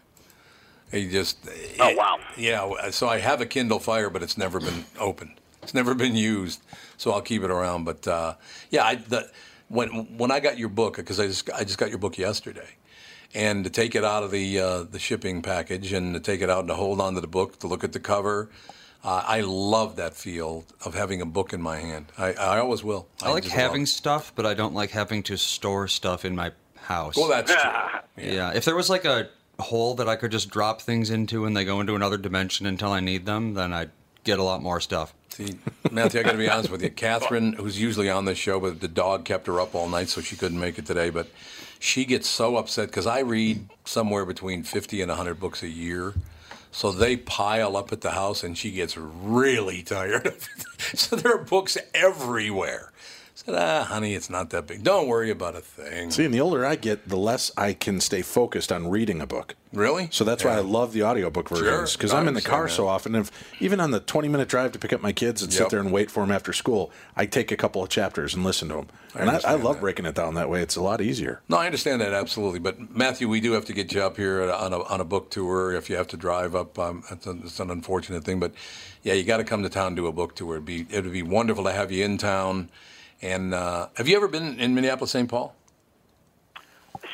He 0.91 1.09
just 1.09 1.38
Oh 1.80 1.93
wow. 1.95 2.19
yeah. 2.38 2.89
So 2.91 3.07
I 3.07 3.19
have 3.19 3.39
a 3.41 3.45
Kindle 3.45 3.80
Fire, 3.80 4.09
but 4.09 4.22
it's 4.24 4.38
never 4.38 4.59
been 4.59 4.86
opened. 4.99 5.36
It's 5.63 5.74
never 5.74 5.93
been 5.93 6.15
used, 6.15 6.61
so 6.97 7.11
I'll 7.11 7.22
keep 7.22 7.43
it 7.43 7.51
around. 7.51 7.84
But 7.86 8.07
uh, 8.07 8.36
yeah, 8.72 8.84
I, 8.84 8.95
the, 8.95 9.30
when 9.72 10.17
when 10.17 10.32
I 10.32 10.39
got 10.39 10.57
your 10.57 10.69
book 10.69 10.97
because 10.97 11.19
I 11.19 11.28
just 11.28 11.49
I 11.51 11.63
just 11.63 11.78
got 11.78 11.89
your 11.89 11.97
book 11.97 12.17
yesterday, 12.17 12.76
and 13.34 13.63
to 13.63 13.69
take 13.69 13.95
it 13.95 14.03
out 14.03 14.24
of 14.24 14.32
the 14.32 14.59
uh, 14.59 14.84
the 14.84 14.99
shipping 14.99 15.41
package 15.41 15.93
and 15.93 16.13
to 16.13 16.19
take 16.19 16.41
it 16.41 16.49
out 16.49 16.59
and 16.59 16.67
to 16.69 16.76
hold 16.76 16.99
on 17.01 17.15
to 17.15 17.22
the 17.22 17.28
book 17.28 17.59
to 17.59 17.67
look 17.67 17.84
at 17.84 17.93
the 17.93 17.99
cover. 17.99 18.49
Uh, 19.03 19.24
I 19.26 19.41
love 19.41 19.95
that 19.95 20.15
feel 20.15 20.63
of 20.86 20.93
having 20.93 21.22
a 21.22 21.26
book 21.26 21.53
in 21.53 21.61
my 21.61 21.80
hand. 21.80 22.05
I, 22.19 22.34
I 22.34 22.59
always 22.59 22.84
will. 22.84 23.07
I 23.24 23.32
like 23.32 23.45
having 23.45 23.82
love 23.82 23.89
stuff, 23.89 24.32
but 24.36 24.45
I 24.45 24.53
don't 24.53 24.76
like 24.76 24.91
having 24.91 25.24
to 25.24 25.38
store 25.38 25.88
stuff 25.88 26.24
in 26.24 26.36
my 26.36 26.51
house. 26.76 27.17
Well, 27.17 27.30
that's 27.30 27.51
true. 27.51 27.72
Yeah. 28.17 28.51
If 28.53 28.65
there 28.65 28.76
was 28.76 28.89
like 28.89 29.05
a 29.05 29.30
hole 29.57 29.95
that 29.95 30.07
I 30.07 30.15
could 30.15 30.32
just 30.32 30.49
drop 30.51 30.82
things 30.82 31.09
into 31.09 31.45
and 31.45 31.55
they 31.55 31.63
go 31.63 31.80
into 31.80 31.95
another 31.95 32.17
dimension 32.17 32.67
until 32.67 32.91
I 32.91 32.99
need 32.99 33.26
them, 33.26 33.53
then 33.55 33.74
I'd 33.74 33.89
get 34.24 34.39
a 34.39 34.43
lot 34.43 34.61
more 34.61 34.80
stuff. 34.80 35.13
See, 35.30 35.55
Matthew, 35.91 36.19
I 36.19 36.24
got 36.24 36.34
to 36.34 36.38
be 36.38 36.49
honest 36.49 36.69
with 36.69 36.84
you. 36.84 36.89
Catherine, 36.89 37.53
who's 37.53 37.80
usually 37.80 38.09
on 38.09 38.26
this 38.26 38.38
show, 38.38 38.59
but 38.59 38.82
the 38.82 38.88
dog 38.88 39.24
kept 39.24 39.47
her 39.47 39.59
up 39.59 39.76
all 39.76 39.88
night, 39.88 40.09
so 40.09 40.22
she 40.22 40.36
couldn't 40.36 40.59
make 40.59 40.78
it 40.78 40.86
today. 40.86 41.09
But 41.09 41.28
she 41.80 42.05
gets 42.05 42.28
so 42.28 42.57
upset 42.57 42.88
because 42.89 43.07
I 43.07 43.19
read 43.19 43.69
somewhere 43.86 44.26
between 44.26 44.63
50 44.63 45.01
and 45.01 45.09
100 45.09 45.39
books 45.39 45.63
a 45.63 45.69
year. 45.69 46.13
So 46.74 46.91
they 46.91 47.17
pile 47.17 47.76
up 47.76 47.91
at 47.91 48.01
the 48.01 48.11
house, 48.11 48.43
and 48.43 48.57
she 48.57 48.72
gets 48.72 48.97
really 48.97 49.84
tired 49.84 50.28
of 50.28 50.36
it. 50.36 50.65
So 50.97 51.15
there 51.15 51.36
are 51.36 51.43
books 51.43 51.78
everywhere. 51.93 52.90
Said, 53.45 53.55
ah, 53.55 53.83
honey, 53.85 54.13
it's 54.13 54.29
not 54.29 54.51
that 54.51 54.67
big. 54.67 54.83
Don't 54.83 55.07
worry 55.07 55.31
about 55.31 55.55
a 55.55 55.61
thing. 55.61 56.11
See, 56.11 56.25
and 56.25 56.33
the 56.33 56.41
older 56.41 56.63
I 56.63 56.75
get, 56.75 57.09
the 57.09 57.17
less 57.17 57.51
I 57.57 57.73
can 57.73 57.99
stay 57.99 58.21
focused 58.21 58.71
on 58.71 58.87
reading 58.87 59.19
a 59.19 59.25
book. 59.25 59.55
Really? 59.73 60.09
So 60.11 60.23
that's 60.23 60.43
why 60.43 60.51
I 60.51 60.59
love 60.59 60.93
the 60.93 61.03
audiobook 61.03 61.49
versions 61.49 61.93
because 61.95 62.13
I 62.13 62.19
I'm 62.19 62.27
in 62.27 62.35
the 62.35 62.41
car 62.41 62.65
that. 62.65 62.73
so 62.73 62.87
often. 62.87 63.15
If 63.15 63.31
even 63.59 63.79
on 63.79 63.91
the 63.91 63.99
20 63.99 64.27
minute 64.27 64.47
drive 64.47 64.73
to 64.73 64.79
pick 64.79 64.93
up 64.93 65.01
my 65.01 65.11
kids 65.11 65.41
and 65.41 65.51
sit 65.51 65.69
there 65.69 65.79
and 65.79 65.91
wait 65.91 66.11
for 66.11 66.21
them 66.21 66.31
after 66.31 66.53
school, 66.53 66.91
I 67.15 67.25
take 67.25 67.51
a 67.51 67.57
couple 67.57 67.81
of 67.81 67.89
chapters 67.89 68.35
and 68.35 68.43
listen 68.43 68.67
to 68.67 68.75
them. 68.75 68.87
I 69.15 69.19
and 69.21 69.29
I, 69.31 69.39
I 69.45 69.53
love 69.53 69.75
that. 69.75 69.81
breaking 69.81 70.05
it 70.05 70.13
down 70.13 70.35
that 70.35 70.49
way. 70.49 70.61
It's 70.61 70.75
a 70.75 70.81
lot 70.81 71.01
easier. 71.01 71.41
No, 71.49 71.57
I 71.57 71.65
understand 71.65 72.01
that 72.01 72.13
absolutely. 72.13 72.59
But 72.59 72.95
Matthew, 72.95 73.27
we 73.27 73.39
do 73.39 73.53
have 73.53 73.65
to 73.65 73.73
get 73.73 73.91
you 73.91 74.03
up 74.03 74.17
here 74.17 74.51
on 74.51 74.73
a, 74.73 74.83
on 74.83 75.01
a 75.01 75.05
book 75.05 75.31
tour. 75.31 75.71
If 75.71 75.89
you 75.89 75.95
have 75.95 76.07
to 76.09 76.17
drive 76.17 76.53
up, 76.53 76.77
um, 76.77 77.03
it's, 77.09 77.25
a, 77.25 77.31
it's 77.31 77.59
an 77.59 77.71
unfortunate 77.71 78.23
thing. 78.23 78.39
But 78.39 78.53
yeah, 79.03 79.13
you 79.13 79.23
got 79.23 79.37
to 79.37 79.45
come 79.45 79.63
to 79.63 79.69
town 79.69 79.87
and 79.87 79.95
do 79.95 80.05
a 80.05 80.11
book 80.11 80.35
tour. 80.35 80.55
It'd 80.55 80.65
be 80.65 80.85
it 80.91 81.03
would 81.03 81.13
be 81.13 81.23
wonderful 81.23 81.63
to 81.63 81.71
have 81.71 81.91
you 81.91 82.03
in 82.03 82.17
town. 82.17 82.69
And 83.22 83.53
uh, 83.53 83.88
have 83.95 84.07
you 84.07 84.15
ever 84.17 84.28
been 84.28 84.59
in 84.59 84.74
Minneapolis, 84.74 85.11
St. 85.11 85.30
Paul? 85.30 85.53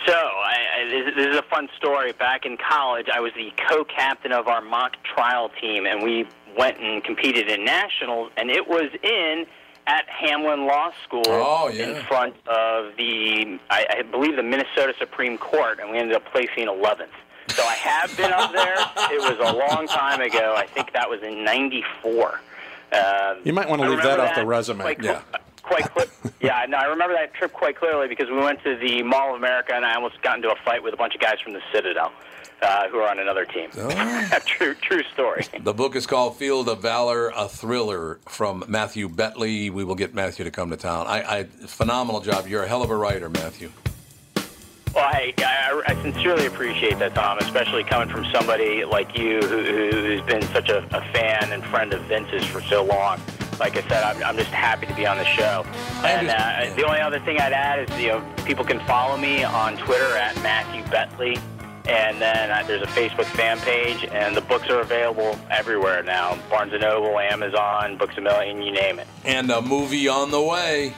So, 0.05 0.13
I, 0.13 0.55
I, 0.79 0.89
this, 0.89 1.15
this 1.15 1.27
is 1.27 1.35
a 1.37 1.41
fun 1.43 1.67
story. 1.77 2.13
Back 2.13 2.45
in 2.45 2.57
college, 2.57 3.07
I 3.13 3.19
was 3.19 3.33
the 3.35 3.51
co-captain 3.69 4.31
of 4.31 4.47
our 4.47 4.61
mock 4.61 4.95
trial 5.03 5.49
team, 5.59 5.85
and 5.85 6.01
we 6.01 6.25
went 6.57 6.77
and 6.79 7.03
competed 7.03 7.49
in 7.49 7.65
nationals, 7.65 8.31
and 8.37 8.49
it 8.49 8.67
was 8.67 8.89
in 9.03 9.45
at 9.85 10.05
Hamline 10.07 10.67
Law 10.67 10.91
School 11.03 11.23
Oh, 11.27 11.69
yeah. 11.73 11.89
in 11.97 12.03
front 12.05 12.35
of 12.47 12.95
the, 12.97 13.59
I, 13.69 13.85
I 13.99 14.01
believe, 14.03 14.35
the 14.35 14.43
Minnesota 14.43 14.93
Supreme 14.97 15.37
Court, 15.37 15.79
and 15.79 15.89
we 15.91 15.97
ended 15.97 16.15
up 16.15 16.25
placing 16.31 16.67
11th. 16.67 17.07
So 17.49 17.63
I 17.63 17.73
have 17.75 18.15
been 18.17 18.31
up 18.33 18.51
there. 18.51 18.75
It 19.11 19.21
was 19.21 19.37
a 19.49 19.55
long 19.57 19.87
time 19.87 20.19
ago. 20.21 20.53
I 20.57 20.65
think 20.67 20.91
that 20.91 21.09
was 21.09 21.21
in 21.23 21.45
'94. 21.45 22.41
Um, 22.91 23.37
You 23.45 23.53
might 23.53 23.69
want 23.69 23.81
to 23.81 23.89
leave 23.89 23.99
that 23.99 24.03
remember 24.03 24.23
off 24.25 24.35
the 24.35 24.45
resume. 24.45 24.81
quite 24.81 25.01
cl- 25.01 25.23
quite 25.67 25.91
clear. 25.91 26.07
yeah, 26.41 26.65
no, 26.67 26.77
I 26.77 26.85
remember 26.85 27.13
that 27.15 27.33
trip 27.33 27.53
quite 27.53 27.77
clearly 27.77 28.07
because 28.07 28.29
we 28.29 28.37
went 28.37 28.63
to 28.63 28.75
the 28.75 29.03
Mall 29.03 29.31
of 29.31 29.35
America 29.35 29.73
and 29.75 29.85
I 29.85 29.95
almost 29.95 30.21
got 30.21 30.37
into 30.37 30.49
a 30.49 30.55
fight 30.63 30.81
with 30.81 30.93
a 30.93 30.97
bunch 30.97 31.13
of 31.15 31.21
guys 31.21 31.39
from 31.41 31.53
the 31.53 31.61
Citadel 31.71 32.11
uh, 32.61 32.87
who 32.89 32.97
are 32.97 33.09
on 33.09 33.19
another 33.19 33.45
team. 33.45 33.69
true, 34.45 34.73
true 34.75 35.03
story. 35.13 35.45
The 35.59 35.73
book 35.73 35.95
is 35.95 36.07
called 36.07 36.37
Field 36.37 36.69
of 36.69 36.81
Valor, 36.81 37.31
a 37.35 37.47
thriller 37.47 38.19
from 38.27 38.63
Matthew 38.67 39.09
Betley. 39.09 39.69
We 39.69 39.83
will 39.83 39.95
get 39.95 40.13
Matthew 40.13 40.45
to 40.45 40.51
come 40.51 40.69
to 40.71 40.77
town. 40.77 41.07
I, 41.07 41.39
I 41.39 41.43
phenomenal 41.43 42.21
job. 42.21 42.47
You're 42.47 42.63
a 42.63 42.67
hell 42.67 42.83
of 42.83 42.89
a 42.89 42.95
writer, 42.95 43.29
Matthew. 43.29 43.71
Well, 44.95 45.05
I, 45.05 45.33
I, 45.37 45.83
I 45.87 46.01
sincerely 46.01 46.47
appreciate 46.47 46.97
that, 46.99 47.13
Tom, 47.13 47.37
especially 47.39 47.83
coming 47.83 48.09
from 48.09 48.25
somebody 48.31 48.83
like 48.83 49.15
you 49.17 49.41
who, 49.41 49.63
who's 49.63 50.21
been 50.21 50.41
such 50.53 50.69
a, 50.69 50.79
a 50.97 51.01
fan 51.13 51.51
and 51.51 51.63
friend 51.65 51.93
of 51.93 52.01
Vince's 52.03 52.45
for 52.45 52.61
so 52.61 52.83
long. 52.83 53.19
Like 53.59 53.75
I 53.75 53.81
said, 53.87 54.03
I'm, 54.03 54.23
I'm 54.23 54.37
just 54.37 54.49
happy 54.49 54.85
to 54.85 54.93
be 54.93 55.05
on 55.05 55.17
the 55.17 55.25
show. 55.25 55.65
And 56.03 56.29
uh, 56.29 56.75
the 56.75 56.85
only 56.85 56.99
other 56.99 57.19
thing 57.19 57.39
I'd 57.39 57.53
add 57.53 57.89
is, 57.89 57.99
you 57.99 58.09
know, 58.09 58.23
people 58.45 58.63
can 58.63 58.79
follow 58.85 59.17
me 59.17 59.43
on 59.43 59.77
Twitter 59.77 60.15
at 60.15 60.35
Matthew 60.43 60.83
Betley. 60.83 61.39
And 61.87 62.21
then 62.21 62.51
uh, 62.51 62.63
there's 62.67 62.81
a 62.81 62.87
Facebook 62.87 63.25
fan 63.25 63.59
page, 63.59 64.03
and 64.11 64.35
the 64.35 64.41
books 64.41 64.69
are 64.69 64.81
available 64.81 65.39
everywhere 65.49 66.03
now. 66.03 66.37
Barnes 66.49 66.73
& 66.77 66.79
Noble, 66.79 67.17
Amazon, 67.17 67.97
Books 67.97 68.17
A 68.17 68.21
Million, 68.21 68.61
you 68.61 68.73
name 68.73 68.99
it. 68.99 69.07
And 69.23 69.49
a 69.49 69.61
movie 69.61 70.09
on 70.09 70.29
the 70.29 70.41
way. 70.41 70.93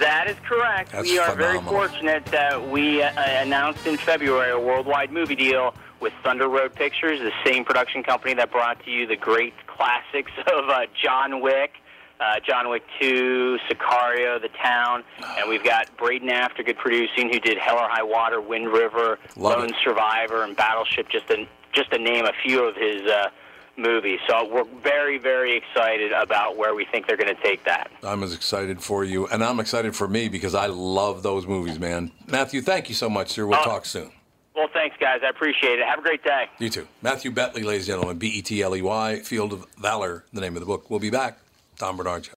That 0.00 0.28
is 0.28 0.36
correct. 0.44 0.90
That's 0.90 1.08
we 1.08 1.18
are 1.18 1.34
very 1.36 1.60
fortunate 1.60 2.24
that 2.26 2.68
we 2.68 3.00
uh, 3.00 3.12
announced 3.16 3.86
in 3.86 3.96
February 3.96 4.50
a 4.50 4.58
worldwide 4.58 5.12
movie 5.12 5.36
deal 5.36 5.72
with 6.00 6.12
Thunder 6.22 6.48
Road 6.48 6.74
Pictures, 6.74 7.20
the 7.20 7.32
same 7.44 7.64
production 7.64 8.02
company 8.02 8.34
that 8.34 8.50
brought 8.50 8.84
to 8.84 8.90
you 8.90 9.06
the 9.06 9.16
great 9.16 9.54
classics 9.76 10.30
of 10.52 10.68
uh, 10.68 10.80
John 11.02 11.40
Wick, 11.40 11.72
uh, 12.20 12.40
John 12.46 12.68
Wick 12.70 12.82
2, 13.00 13.58
Sicario, 13.68 14.40
The 14.40 14.48
Town, 14.62 15.04
and 15.38 15.48
we've 15.48 15.64
got 15.64 15.94
Braden 15.96 16.28
Aftergood 16.28 16.76
producing, 16.78 17.30
who 17.32 17.38
did 17.40 17.58
Hell 17.58 17.76
or 17.76 17.88
High 17.88 18.02
Water, 18.02 18.40
Wind 18.40 18.68
River, 18.72 19.18
Love 19.36 19.58
Lone 19.60 19.68
it. 19.70 19.76
Survivor, 19.84 20.42
and 20.44 20.56
Battleship, 20.56 21.08
just 21.10 21.28
to, 21.28 21.46
just 21.72 21.90
to 21.92 21.98
name 21.98 22.24
a 22.24 22.32
few 22.44 22.64
of 22.64 22.74
his 22.74 23.02
uh, 23.10 23.28
movies. 23.76 24.18
So 24.26 24.48
we're 24.50 24.64
very, 24.82 25.18
very 25.18 25.54
excited 25.58 26.12
about 26.12 26.56
where 26.56 26.74
we 26.74 26.86
think 26.90 27.06
they're 27.06 27.18
going 27.18 27.34
to 27.36 27.42
take 27.42 27.62
that. 27.66 27.90
I'm 28.02 28.22
as 28.22 28.34
excited 28.34 28.80
for 28.82 29.04
you, 29.04 29.26
and 29.26 29.44
I'm 29.44 29.60
excited 29.60 29.94
for 29.94 30.08
me 30.08 30.28
because 30.30 30.54
I 30.54 30.66
love 30.66 31.22
those 31.22 31.46
movies, 31.46 31.78
man. 31.78 32.10
Matthew, 32.26 32.62
thank 32.62 32.88
you 32.88 32.94
so 32.94 33.10
much, 33.10 33.28
sir. 33.28 33.46
We'll 33.46 33.58
Oh. 33.60 33.64
talk 33.64 33.84
soon. 33.84 34.10
Well, 34.56 34.68
thanks, 34.72 34.96
guys. 34.98 35.20
I 35.22 35.28
appreciate 35.28 35.78
it. 35.78 35.86
Have 35.86 35.98
a 35.98 36.02
great 36.02 36.24
day. 36.24 36.46
You 36.58 36.70
too. 36.70 36.88
Matthew 37.02 37.30
Betley, 37.30 37.62
ladies 37.62 37.88
and 37.88 37.98
gentlemen, 37.98 38.16
B 38.16 38.28
E 38.28 38.42
T 38.42 38.62
L 38.62 38.74
E 38.74 38.80
Y, 38.80 39.20
Field 39.20 39.52
of 39.52 39.66
Valor, 39.78 40.24
the 40.32 40.40
name 40.40 40.56
of 40.56 40.60
the 40.60 40.66
book. 40.66 40.88
We'll 40.90 40.98
be 40.98 41.10
back. 41.10 41.38
Tom 41.76 41.96
Barnard. 41.98 42.28